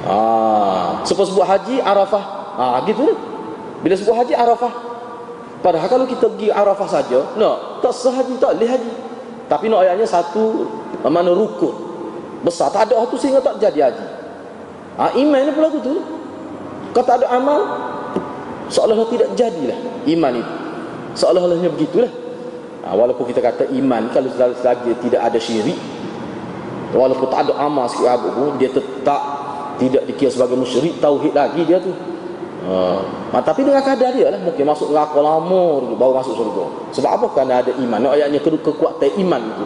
Ha, 0.05 1.03
Sebut-sebut 1.07 1.47
haji 1.47 1.79
Arafah. 1.81 2.25
Ha, 2.59 2.65
Gitu 2.85 3.07
Bila 3.81 3.95
sebut 3.95 4.13
haji 4.13 4.35
Arafah. 4.35 4.91
Padahal 5.61 5.89
kalau 5.93 6.07
kita 6.09 6.25
pergi 6.25 6.49
Arafah 6.49 6.89
saja, 6.89 7.37
no, 7.37 7.81
tak 7.85 7.93
sah 7.93 8.17
haji, 8.17 8.41
tak 8.41 8.57
boleh 8.57 8.69
haji. 8.69 8.93
Tapi 9.45 9.69
nak 9.69 9.85
ayatnya 9.85 10.09
satu 10.09 10.65
mana 11.05 11.37
rukun 11.37 11.90
besar. 12.45 12.73
Tak 12.73 12.91
ada 12.91 13.05
tu 13.09 13.17
sehingga 13.21 13.41
tak 13.41 13.61
jadi 13.61 13.91
haji. 13.91 14.07
Ha, 15.01 15.17
iman 15.17 15.41
ni 15.47 15.53
pula 15.55 15.69
tu. 15.73 15.81
Kalau 16.91 17.07
tak 17.07 17.23
ada 17.23 17.27
amal, 17.31 17.61
seolah-olah 18.69 19.09
tidak 19.09 19.29
jadilah 19.39 19.79
iman 20.11 20.33
itu. 20.43 20.55
Seolah-olahnya 21.17 21.71
begitulah. 21.71 22.13
Ha, 22.85 22.97
walaupun 22.97 23.29
kita 23.31 23.41
kata 23.45 23.69
iman 23.77 24.09
kalau 24.11 24.29
selagi 24.33 24.97
tidak 25.05 25.21
ada 25.21 25.39
syirik, 25.39 25.79
walaupun 26.97 27.29
tak 27.31 27.49
ada 27.49 27.55
amal 27.61 27.87
sikit 27.87 28.11
apa 28.11 28.29
pun, 28.33 28.57
dia 28.59 28.73
tetap 28.73 29.21
tidak 29.79 30.03
dikira 30.09 30.33
sebagai 30.33 30.57
musyrik, 30.59 30.99
tauhid 30.99 31.33
lagi 31.33 31.63
dia 31.65 31.79
tu. 31.81 31.93
Ha. 32.61 32.77
Ha, 33.33 33.37
tapi 33.41 33.65
dengan 33.65 33.81
kadar 33.81 34.13
dia 34.13 34.29
lah 34.29 34.37
Mungkin 34.37 34.69
masuk 34.69 34.93
neraka 34.93 35.17
lama 35.17 35.81
Baru 35.97 36.13
masuk 36.13 36.37
surga 36.37 36.93
Sebab 36.93 37.11
apa? 37.17 37.27
Kerana 37.33 37.65
ada 37.65 37.73
iman 37.73 38.13
ayatnya 38.13 38.37
ke 38.37 38.53
kekuatan 38.53 39.17
iman 39.17 39.41
itu 39.49 39.65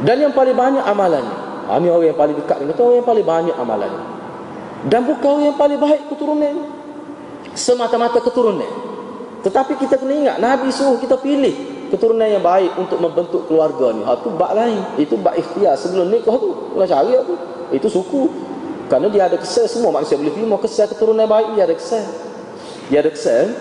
Dan 0.00 0.16
yang 0.16 0.32
paling 0.32 0.56
banyak 0.56 0.84
amalannya 0.84 1.36
ha, 1.68 1.76
Ini 1.76 1.88
orang 1.92 2.08
yang 2.12 2.18
paling 2.18 2.36
dekat 2.36 2.56
Kata 2.64 2.80
orang 2.80 2.96
yang 3.00 3.08
paling 3.08 3.26
banyak 3.26 3.56
amalannya 3.56 4.02
Dan 4.88 5.00
bukan 5.04 5.28
orang 5.28 5.44
yang 5.52 5.58
paling 5.60 5.78
baik 5.80 6.00
keturunan. 6.08 6.54
Semata-mata 7.52 8.18
keturunan. 8.24 8.72
Tetapi 9.44 9.72
kita 9.76 10.00
kena 10.00 10.14
ingat 10.16 10.36
Nabi 10.40 10.72
suruh 10.72 10.96
kita 10.96 11.20
pilih 11.20 11.52
Keturunan 11.92 12.24
yang 12.24 12.40
baik 12.40 12.72
Untuk 12.80 12.96
membentuk 12.96 13.44
keluarga 13.44 13.92
ni. 13.92 14.02
Ha, 14.08 14.16
Itu 14.16 14.28
bak 14.32 14.52
lain. 14.56 14.80
Itu 14.96 15.14
bak 15.20 15.36
ikhtiar. 15.36 15.76
Sebelum 15.76 16.08
nikah 16.08 16.36
tu 16.40 16.72
Kena 16.72 16.86
cari 16.88 17.12
tu 17.24 17.34
Itu 17.76 17.86
suku. 17.92 18.50
Kerana 18.90 19.06
dia 19.06 19.30
ada 19.30 19.38
kesal 19.38 19.70
semua. 19.70 19.94
Manusia 19.94 20.18
boleh 20.18 20.34
terima 20.34 20.58
kesal 20.58 20.90
keturunan 20.90 21.22
baik 21.30 21.54
dia 21.54 21.62
ada 21.62 21.76
kesal. 21.78 22.02
Dia 22.90 22.98
ada 23.06 23.10
kesal. 23.14 23.54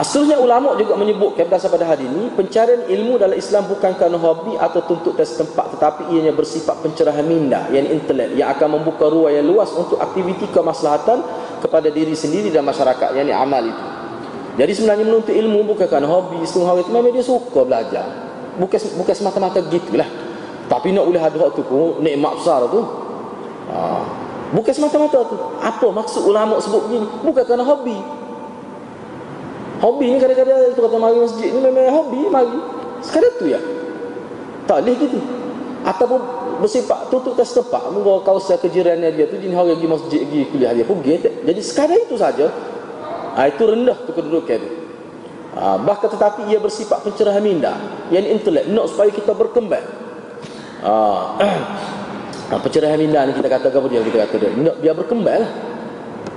Asalnya 0.00 0.40
ulama 0.40 0.80
juga 0.80 0.96
menyebutkan 0.96 1.44
berdasar 1.44 1.68
pada 1.68 1.84
hadis 1.84 2.08
ini 2.08 2.32
pencarian 2.32 2.88
ilmu 2.88 3.20
dalam 3.20 3.36
Islam 3.36 3.68
bukan 3.68 3.92
kerana 4.00 4.16
hobi 4.16 4.56
atau 4.56 4.80
tuntut 4.88 5.12
dari 5.12 5.28
tempat 5.28 5.76
tetapi 5.76 6.08
ianya 6.16 6.32
bersifat 6.32 6.80
pencerahan 6.80 7.20
minda 7.20 7.68
yang 7.68 7.84
intelek 7.84 8.32
yang 8.32 8.48
akan 8.48 8.80
membuka 8.80 9.12
ruang 9.12 9.36
yang 9.36 9.44
luas 9.44 9.68
untuk 9.76 10.00
aktiviti 10.00 10.48
kemaslahatan 10.56 11.20
kepada 11.60 11.92
diri 11.92 12.16
sendiri 12.16 12.48
dan 12.48 12.64
masyarakat 12.64 13.12
yang 13.12 13.28
amal 13.36 13.60
itu. 13.60 13.84
Jadi 14.56 14.72
sebenarnya 14.72 15.04
menuntut 15.04 15.36
ilmu 15.36 15.68
bukan 15.68 15.84
kerana 15.84 16.08
hobi 16.08 16.48
setengah 16.48 16.68
hari 16.72 16.80
itu 16.80 16.90
memang 16.96 17.12
dia 17.12 17.24
suka 17.24 17.60
belajar. 17.60 18.06
Bukan 18.56 18.78
bukan 18.96 19.14
semata-mata 19.14 19.60
gitulah. 19.68 20.08
Tapi 20.64 20.96
nak 20.96 21.04
boleh 21.12 21.20
ada 21.20 21.44
tu 21.52 21.60
pun 21.60 22.00
nikmat 22.00 22.40
besar 22.40 22.64
tu. 22.72 22.80
Ha. 23.68 24.00
Bukan 24.56 24.72
semata-mata 24.72 25.28
tu. 25.28 25.36
Apa 25.60 25.92
maksud 25.92 26.24
ulama 26.24 26.56
sebut 26.56 26.88
begini? 26.88 27.06
Bukan 27.20 27.42
kerana 27.44 27.68
hobi. 27.68 28.19
Hobi 29.80 30.12
ni 30.12 30.18
kadang-kadang 30.20 30.76
tu 30.76 30.80
kata 30.84 30.96
mari 31.00 31.16
masjid 31.18 31.48
ni 31.50 31.60
memang 31.60 31.88
hobi 31.88 32.20
mari. 32.28 32.58
Sekadar 33.00 33.32
tu 33.40 33.48
ya. 33.48 33.60
Tak 34.68 34.84
boleh 34.84 34.94
gitu. 35.00 35.18
Ataupun 35.80 36.20
bersifat 36.60 37.08
tutup 37.08 37.32
ke 37.32 37.40
setempat 37.40 37.88
Mungkin 37.88 38.20
kawasan 38.20 38.60
kejirannya 38.60 39.16
dia 39.16 39.24
tu 39.24 39.40
Jadi 39.40 39.48
orang 39.48 39.80
pergi 39.80 39.88
masjid 39.88 40.20
pergi 40.28 40.40
kuliah 40.52 40.76
dia 40.76 40.84
pergi 40.84 41.24
Jadi 41.40 41.60
sekadar 41.64 41.96
itu 41.96 42.20
saja 42.20 42.52
ha, 43.32 43.48
Itu 43.48 43.64
rendah 43.64 43.96
tu 44.04 44.12
kedudukan 44.12 44.60
ha, 45.56 45.80
Bahkan 45.80 46.08
tetapi 46.12 46.52
ia 46.52 46.60
bersifat 46.60 47.00
pencerahan 47.00 47.40
minda 47.40 47.80
Yang 48.12 48.28
intelek 48.28 48.68
Nak 48.68 48.92
supaya 48.92 49.08
kita 49.08 49.32
berkembang 49.32 49.88
Ah. 50.80 51.36
pencerahan 52.64 52.96
minda 52.96 53.28
ni 53.28 53.36
kita 53.36 53.48
kata 53.52 53.68
apa 53.68 53.86
dia 53.86 54.00
kita 54.00 54.18
kata 54.26 54.34
dia 54.40 54.50
nak 54.56 54.76
biar 54.80 54.94
berkembang 54.96 55.44
lah. 55.44 55.50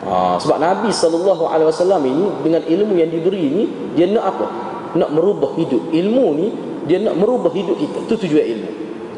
Ah, 0.03 0.35
sebab 0.35 0.59
Nabi 0.59 0.91
sallallahu 0.91 1.47
alaihi 1.47 1.67
wasallam 1.71 2.03
ini 2.03 2.25
dengan 2.43 2.61
ilmu 2.67 2.93
yang 2.99 3.07
diberi 3.07 3.41
ini 3.47 3.63
dia 3.95 4.11
nak 4.11 4.35
apa? 4.35 4.47
nak 4.93 5.09
merubah 5.09 5.57
hidup 5.57 5.89
ilmu 5.89 6.25
ni 6.37 6.47
dia 6.85 7.01
nak 7.01 7.17
merubah 7.17 7.49
hidup 7.49 7.73
kita 7.81 7.97
itu 8.05 8.15
tujuan 8.27 8.45
ilmu 8.45 8.71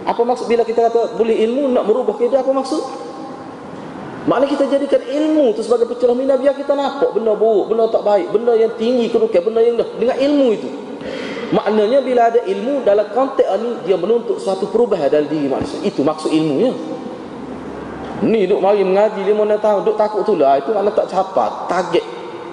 apa 0.06 0.22
maksud 0.22 0.46
bila 0.48 0.64
kita 0.64 0.88
kata 0.88 1.20
boleh 1.20 1.36
ilmu 1.36 1.74
nak 1.74 1.84
merubah 1.84 2.16
kita 2.16 2.40
apa 2.46 2.52
maksud 2.54 2.84
Maknanya 4.26 4.58
kita 4.58 4.66
jadikan 4.66 5.02
ilmu 5.06 5.54
tu 5.54 5.62
sebagai 5.62 5.86
pencerminan 5.86 6.42
biar 6.42 6.58
kita 6.58 6.74
nampak 6.74 7.14
benda 7.14 7.38
buruk, 7.38 7.70
benda 7.70 7.86
tak 7.94 8.02
baik, 8.02 8.34
benda 8.34 8.58
yang 8.58 8.74
tinggi 8.74 9.06
kedudukan, 9.14 9.38
benda 9.38 9.62
yang 9.62 9.78
dah 9.78 9.86
dengan 10.02 10.18
ilmu 10.18 10.48
itu. 10.50 10.70
Maknanya 11.54 12.02
bila 12.02 12.34
ada 12.34 12.42
ilmu 12.42 12.82
dalam 12.82 13.06
konteks 13.14 13.46
ini 13.46 13.86
dia 13.86 13.94
menuntut 13.94 14.42
suatu 14.42 14.66
perubahan 14.74 15.14
dalam 15.14 15.30
diri 15.30 15.46
manusia. 15.46 15.78
Itu 15.86 16.02
maksud 16.02 16.34
ilmunya. 16.34 16.74
Ni 18.24 18.48
duk 18.48 18.64
mari 18.64 18.80
mengaji 18.80 19.28
dia 19.28 19.36
mana 19.36 19.60
tahu 19.60 19.84
duk 19.84 20.00
takut 20.00 20.24
tu 20.24 20.40
lah 20.40 20.56
itu 20.56 20.72
mana 20.72 20.88
tak 20.88 21.12
capai 21.12 21.52
target 21.68 22.06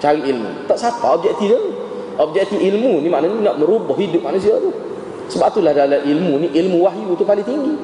cari 0.03 0.19
ilmu. 0.27 0.67
Tak 0.67 0.75
capai 0.75 1.09
objektif 1.15 1.47
dia. 1.55 1.61
Objektif 2.19 2.59
ilmu 2.59 2.99
ni 2.99 3.09
maknanya 3.09 3.53
nak 3.53 3.57
merubah 3.63 3.95
hidup 3.95 4.27
manusia 4.27 4.59
tu. 4.59 4.75
Sebab 5.31 5.55
itulah 5.55 5.73
dalam 5.73 6.03
ilmu 6.03 6.33
ni 6.43 6.49
ilmu 6.51 6.83
wahyu 6.83 7.15
tu 7.15 7.23
paling 7.23 7.47
tinggi. 7.47 7.75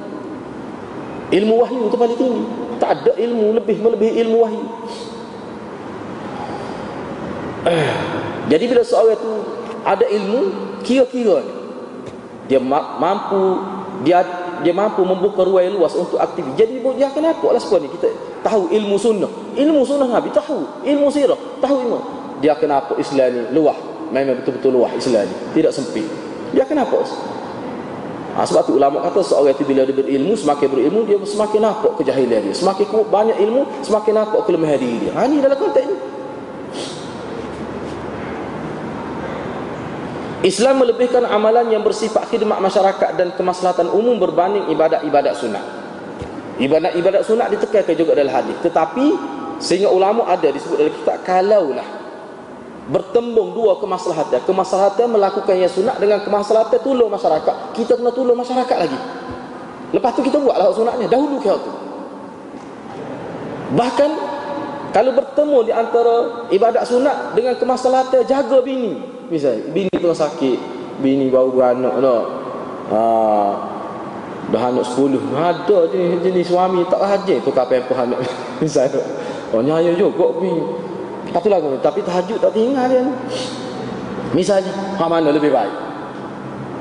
Ilmu 1.28 1.54
wahyu 1.60 1.86
tu 1.86 1.96
paling 1.96 2.18
tinggi. 2.18 2.42
Tak 2.82 2.90
ada 2.98 3.12
ilmu 3.14 3.56
lebih 3.56 3.76
melebihi 3.78 4.12
ilmu 4.26 4.36
wahyu. 4.42 4.64
Jadi 8.48 8.64
bila 8.64 8.80
seorang 8.80 9.12
itu 9.12 9.32
ada 9.84 10.06
ilmu, 10.08 10.40
kira-kira 10.80 11.44
dia 12.48 12.60
mampu 12.64 13.60
dia 14.08 14.24
dia 14.62 14.74
mampu 14.74 15.02
membuka 15.02 15.44
ruang 15.44 15.74
luas 15.74 15.94
untuk 15.94 16.18
aktif. 16.18 16.44
Jadi 16.59 16.82
dia 16.96 17.06
akan 17.11 17.24
apa 17.30 17.46
lah 17.54 17.61
sekarang 17.61 17.86
ni 17.86 17.90
kita 17.94 18.09
tahu 18.42 18.70
ilmu 18.72 18.96
sunnah. 18.98 19.30
Ilmu 19.54 19.80
sunnah 19.84 20.09
Nabi 20.09 20.30
tahu, 20.34 20.84
ilmu 20.84 21.09
sirah 21.11 21.38
tahu 21.62 21.76
ilmu. 21.84 21.98
Dia 22.38 22.54
akan 22.54 22.70
apa 22.70 22.92
Islam 22.98 23.28
ni 23.34 23.42
luah. 23.54 23.76
Memang 24.09 24.40
betul-betul 24.40 24.72
luah 24.78 24.92
Islam 24.94 25.26
ni. 25.26 25.34
Tidak 25.59 25.72
sempit. 25.74 26.06
Dia 26.54 26.64
akan 26.64 26.78
apa? 26.80 26.98
Ha, 28.38 28.46
sebab 28.46 28.70
tu 28.70 28.78
ulama 28.78 29.02
kata 29.02 29.18
seorang 29.18 29.50
itu 29.50 29.66
bila 29.66 29.82
dia 29.82 29.90
berilmu, 29.90 30.38
semakin 30.38 30.66
berilmu 30.70 31.00
dia 31.11 31.18
semakin 31.26 31.59
nampak 31.59 31.92
kejahilan 31.98 32.38
dia. 32.46 32.54
Semakin 32.54 32.86
banyak 33.11 33.36
ilmu, 33.42 33.66
semakin 33.82 34.12
nampak 34.14 34.40
kelemahan 34.46 34.78
diri 34.78 34.96
dia. 35.02 35.12
Ha 35.18 35.26
ni 35.26 35.42
dalam 35.42 35.59
konteks 35.59 35.86
ni. 35.90 35.96
Islam 40.47 40.86
melebihkan 40.86 41.26
amalan 41.26 41.66
yang 41.74 41.82
bersifat 41.82 42.30
khidmat 42.30 42.62
masyarakat 42.62 43.18
dan 43.18 43.34
kemaslahatan 43.34 43.91
umum 43.91 44.22
berbanding 44.22 44.70
ibadat-ibadat 44.70 45.34
sunat. 45.34 45.64
Ibadat-ibadat 46.62 47.26
sunat 47.26 47.51
ditekankan 47.59 47.95
juga 47.99 48.14
dalam 48.14 48.30
hadis. 48.30 48.55
Tetapi 48.62 49.07
sehingga 49.59 49.91
ulama 49.91 50.30
ada 50.30 50.47
disebut 50.47 50.78
dalam 50.78 50.95
kitab 50.95 51.18
kalaulah 51.26 51.89
bertembung 52.86 53.51
dua 53.51 53.82
kemaslahatan. 53.82 54.47
Kemaslahatan 54.47 55.11
melakukan 55.11 55.59
yang 55.59 55.70
sunat 55.74 55.99
dengan 55.99 56.22
kemaslahatan 56.22 56.78
tolong 56.86 57.11
masyarakat. 57.11 57.74
Kita 57.74 57.99
kena 57.99 58.14
tolong 58.14 58.39
masyarakat 58.39 58.76
lagi. 58.78 58.99
Lepas 59.91 60.11
tu 60.14 60.22
kita 60.22 60.39
buatlah 60.39 60.70
sunatnya 60.70 61.11
dahulu 61.11 61.43
kau 61.43 61.59
tu. 61.59 61.72
Bahkan 63.74 64.11
kalau 64.95 65.12
bertemu 65.18 65.59
di 65.66 65.72
antara 65.74 66.14
ibadat 66.55 66.86
sunat 66.86 67.34
dengan 67.34 67.59
kemaslahatan 67.59 68.22
jaga 68.24 68.62
bini, 68.64 69.17
Misal 69.28 69.68
bini 69.76 69.92
tu 69.92 70.08
sakit, 70.08 70.58
bini 71.04 71.28
baru 71.28 71.52
beranak 71.52 71.94
no. 72.00 72.16
Ha. 72.88 73.00
Dah 74.48 74.62
anak 74.72 74.88
10. 74.96 75.20
Ada 75.36 75.78
jenis, 75.92 76.24
jenis 76.24 76.44
suami 76.48 76.80
tak 76.88 77.04
rajin 77.04 77.36
tu 77.44 77.52
kapan 77.52 77.84
pun 77.84 77.96
anak. 78.00 78.24
Misal. 78.64 78.88
Oh 79.52 79.60
nyaya 79.60 79.92
juga 79.92 80.32
bini. 80.40 80.64
Tapi 81.28 81.46
lagu 81.52 81.76
tapi 81.84 82.00
tahajud 82.00 82.40
tak 82.40 82.52
tinggal 82.56 82.88
dia. 82.88 83.04
Misalnya, 84.32 84.72
ha 84.96 85.04
mana 85.08 85.28
lebih 85.32 85.52
baik? 85.52 85.74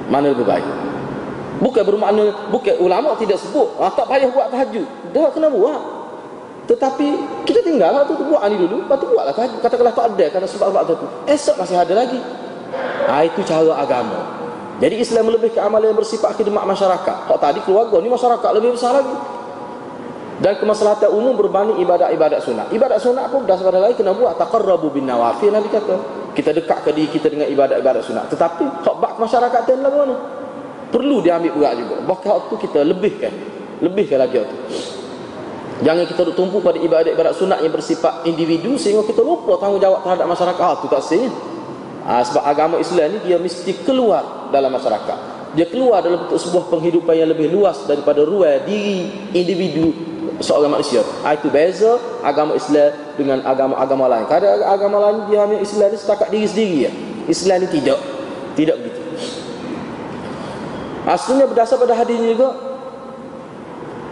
Mana 0.07 0.31
lebih 0.31 0.47
baik? 0.47 0.63
Bukan 1.59 1.83
bermakna 1.83 2.31
bukan 2.53 2.75
ulama 2.79 3.17
tidak 3.19 3.39
sebut, 3.39 3.75
ah, 3.81 3.91
tak 3.91 4.07
payah 4.07 4.29
buat 4.31 4.47
tahajud. 4.51 4.87
Dah 5.11 5.31
kena 5.31 5.51
buat. 5.51 5.96
Tetapi 6.67 7.07
kita 7.47 7.63
tinggal 7.63 7.95
lah 7.95 8.03
tu, 8.03 8.19
buat 8.19 8.43
ni 8.51 8.59
dulu, 8.59 8.83
lepas 8.83 8.99
tu 8.99 9.07
buatlah 9.07 9.31
tahajud. 9.31 9.59
Katakanlah 9.63 9.95
tak 9.95 10.05
ada 10.13 10.25
kerana 10.27 10.47
sebab-sebab 10.51 10.81
tu. 10.83 11.07
Esok 11.31 11.55
masih 11.63 11.79
ada 11.79 11.93
lagi. 11.95 12.19
Ha, 13.07 13.23
itu 13.23 13.39
cara 13.47 13.71
agama. 13.79 14.19
Jadi 14.77 14.99
Islam 15.01 15.31
lebih 15.33 15.55
ke 15.55 15.59
amalan 15.63 15.95
yang 15.95 15.97
bersifat 15.97 16.37
khidmat 16.37 16.67
masyarakat. 16.67 17.17
Kalau 17.25 17.39
tadi 17.39 17.59
keluarga 17.65 17.97
ni 17.97 18.11
masyarakat 18.11 18.49
lebih 18.53 18.77
besar 18.77 18.93
lagi. 18.99 19.15
Dan 20.37 20.53
kemaslahatan 20.61 21.09
umum 21.17 21.33
berbanding 21.33 21.81
ibadat-ibadat 21.81 22.45
sunat. 22.45 22.69
Ibadat 22.69 23.01
sunat 23.01 23.25
pun 23.33 23.41
dah 23.49 23.57
pada 23.57 23.81
lain 23.81 23.97
kena 23.97 24.13
buat 24.13 24.37
taqarrabu 24.37 24.93
bin 24.93 25.09
nawafil 25.09 25.49
Nabi 25.49 25.65
kata. 25.73 25.97
Kita 26.37 26.53
dekat 26.53 26.85
ke 26.85 26.93
diri 26.93 27.09
kita 27.09 27.33
dengan 27.33 27.49
ibadat-ibadat 27.49 28.05
sunat. 28.05 28.29
Tetapi 28.29 28.85
hak 28.85 28.95
bak 29.01 29.17
masyarakat 29.17 29.59
tu 29.65 29.73
lah 29.81 29.89
mana? 29.89 30.15
Perlu 30.93 31.25
diambil 31.25 31.51
berat 31.57 31.73
juga. 31.81 31.95
Bahkan 32.05 32.29
waktu 32.29 32.55
kita 32.69 32.79
lebihkan. 32.85 33.33
Lebihkan 33.81 34.17
lagi 34.21 34.45
waktu. 34.45 34.57
Jangan 35.77 36.09
kita 36.09 36.33
tumpu 36.33 36.57
pada 36.57 36.81
ibadat-ibadat 36.81 37.37
sunat 37.37 37.61
yang 37.61 37.69
bersifat 37.69 38.25
individu 38.25 38.81
sehingga 38.81 39.05
kita 39.05 39.21
lupa 39.21 39.61
tanggungjawab 39.61 40.01
terhadap 40.01 40.25
masyarakat. 40.25 40.63
Ah, 40.65 40.75
itu 40.81 40.87
tak 40.89 41.01
sahih. 41.05 41.29
Ah, 42.01 42.21
sebab 42.25 42.43
agama 42.49 42.75
Islam 42.81 43.13
ni 43.13 43.29
dia 43.29 43.37
mesti 43.37 43.85
keluar 43.85 44.49
dalam 44.49 44.73
masyarakat. 44.73 45.17
Dia 45.53 45.69
keluar 45.69 46.01
dalam 46.01 46.25
bentuk 46.25 46.41
sebuah 46.41 46.69
penghidupan 46.73 47.13
yang 47.13 47.29
lebih 47.29 47.53
luas 47.53 47.77
daripada 47.85 48.25
ruang 48.25 48.65
diri 48.65 49.29
individu 49.37 49.93
seorang 50.41 50.73
manusia. 50.73 51.05
Ah, 51.21 51.37
itu 51.37 51.45
beza 51.53 52.01
agama 52.25 52.57
Islam 52.57 52.89
dengan 53.13 53.45
agama-agama 53.45 54.05
lain. 54.09 54.25
Kadang 54.25 54.57
agama 54.65 54.97
lain 55.09 55.29
dia 55.29 55.45
hanya 55.45 55.57
Islam 55.61 55.93
ni 55.93 55.97
setakat 56.01 56.27
diri 56.33 56.47
sendiri 56.49 56.77
ya. 56.89 56.91
Islam 57.29 57.57
ni 57.61 57.67
tidak. 57.69 57.99
Tidak 58.57 58.75
begitu. 58.81 59.01
Asalnya 61.05 61.45
berdasar 61.45 61.77
pada 61.77 61.93
hadis 61.93 62.17
juga 62.17 62.51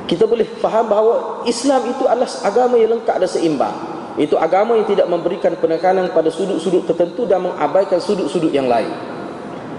kita 0.06 0.30
boleh 0.30 0.46
faham 0.62 0.86
bahawa 0.86 1.42
Islam 1.50 1.90
itu 1.90 2.06
adalah 2.06 2.30
agama 2.46 2.78
yang 2.78 2.98
lengkap 2.98 3.16
dan 3.18 3.30
seimbang. 3.30 3.76
Itu 4.16 4.40
agama 4.40 4.78
yang 4.80 4.88
tidak 4.88 5.10
memberikan 5.12 5.58
penekanan 5.60 6.14
pada 6.14 6.32
sudut-sudut 6.32 6.88
tertentu 6.88 7.28
dan 7.28 7.44
mengabaikan 7.44 8.00
sudut-sudut 8.00 8.54
yang 8.54 8.70
lain. 8.70 8.88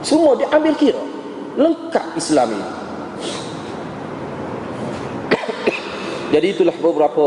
Semua 0.04 0.36
diambil 0.36 0.76
kira. 0.76 1.00
Lengkap 1.56 2.20
Islam 2.20 2.52
ini. 2.52 2.68
Jadi 6.36 6.46
itulah 6.52 6.76
beberapa 6.76 7.24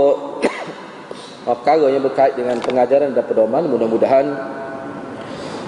perkara 1.50 1.88
yang 1.90 2.06
berkait 2.06 2.38
dengan 2.38 2.62
pengajaran 2.62 3.10
dan 3.16 3.26
pedoman. 3.26 3.66
Mudah-mudahan 3.66 4.26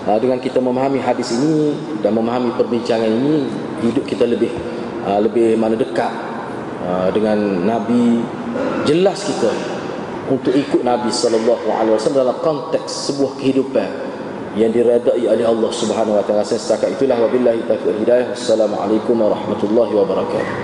uh, 0.06 0.20
dengan 0.22 0.38
kita 0.38 0.62
memahami 0.62 1.02
hadis 1.02 1.34
ini 1.34 1.74
dan 2.06 2.14
memahami 2.14 2.54
perbincangan 2.54 3.10
ini, 3.10 3.50
hidup 3.82 4.06
kita 4.06 4.30
lebih 4.30 4.54
uh, 5.10 5.18
lebih 5.26 5.58
mana 5.58 5.74
dekat 5.74 6.31
dengan 7.14 7.38
Nabi 7.68 8.26
jelas 8.90 9.26
kita 9.26 9.52
untuk 10.32 10.56
ikut 10.56 10.82
Nabi 10.82 11.12
sallallahu 11.12 11.68
alaihi 11.70 11.94
wasallam 11.98 12.26
dalam 12.26 12.38
konteks 12.40 13.12
sebuah 13.12 13.38
kehidupan 13.38 13.90
yang 14.56 14.72
diredai 14.72 15.24
oleh 15.28 15.46
Allah 15.48 15.72
Subhanahu 15.72 16.20
wa 16.20 16.24
taala. 16.28 16.44
Setakat 16.44 17.00
itulah 17.00 17.20
wabillahi 17.20 17.64
taufiq 17.68 18.04
hidayah. 18.04 18.36
Assalamualaikum 18.36 19.16
warahmatullahi 19.16 19.94
wabarakatuh 19.96 20.62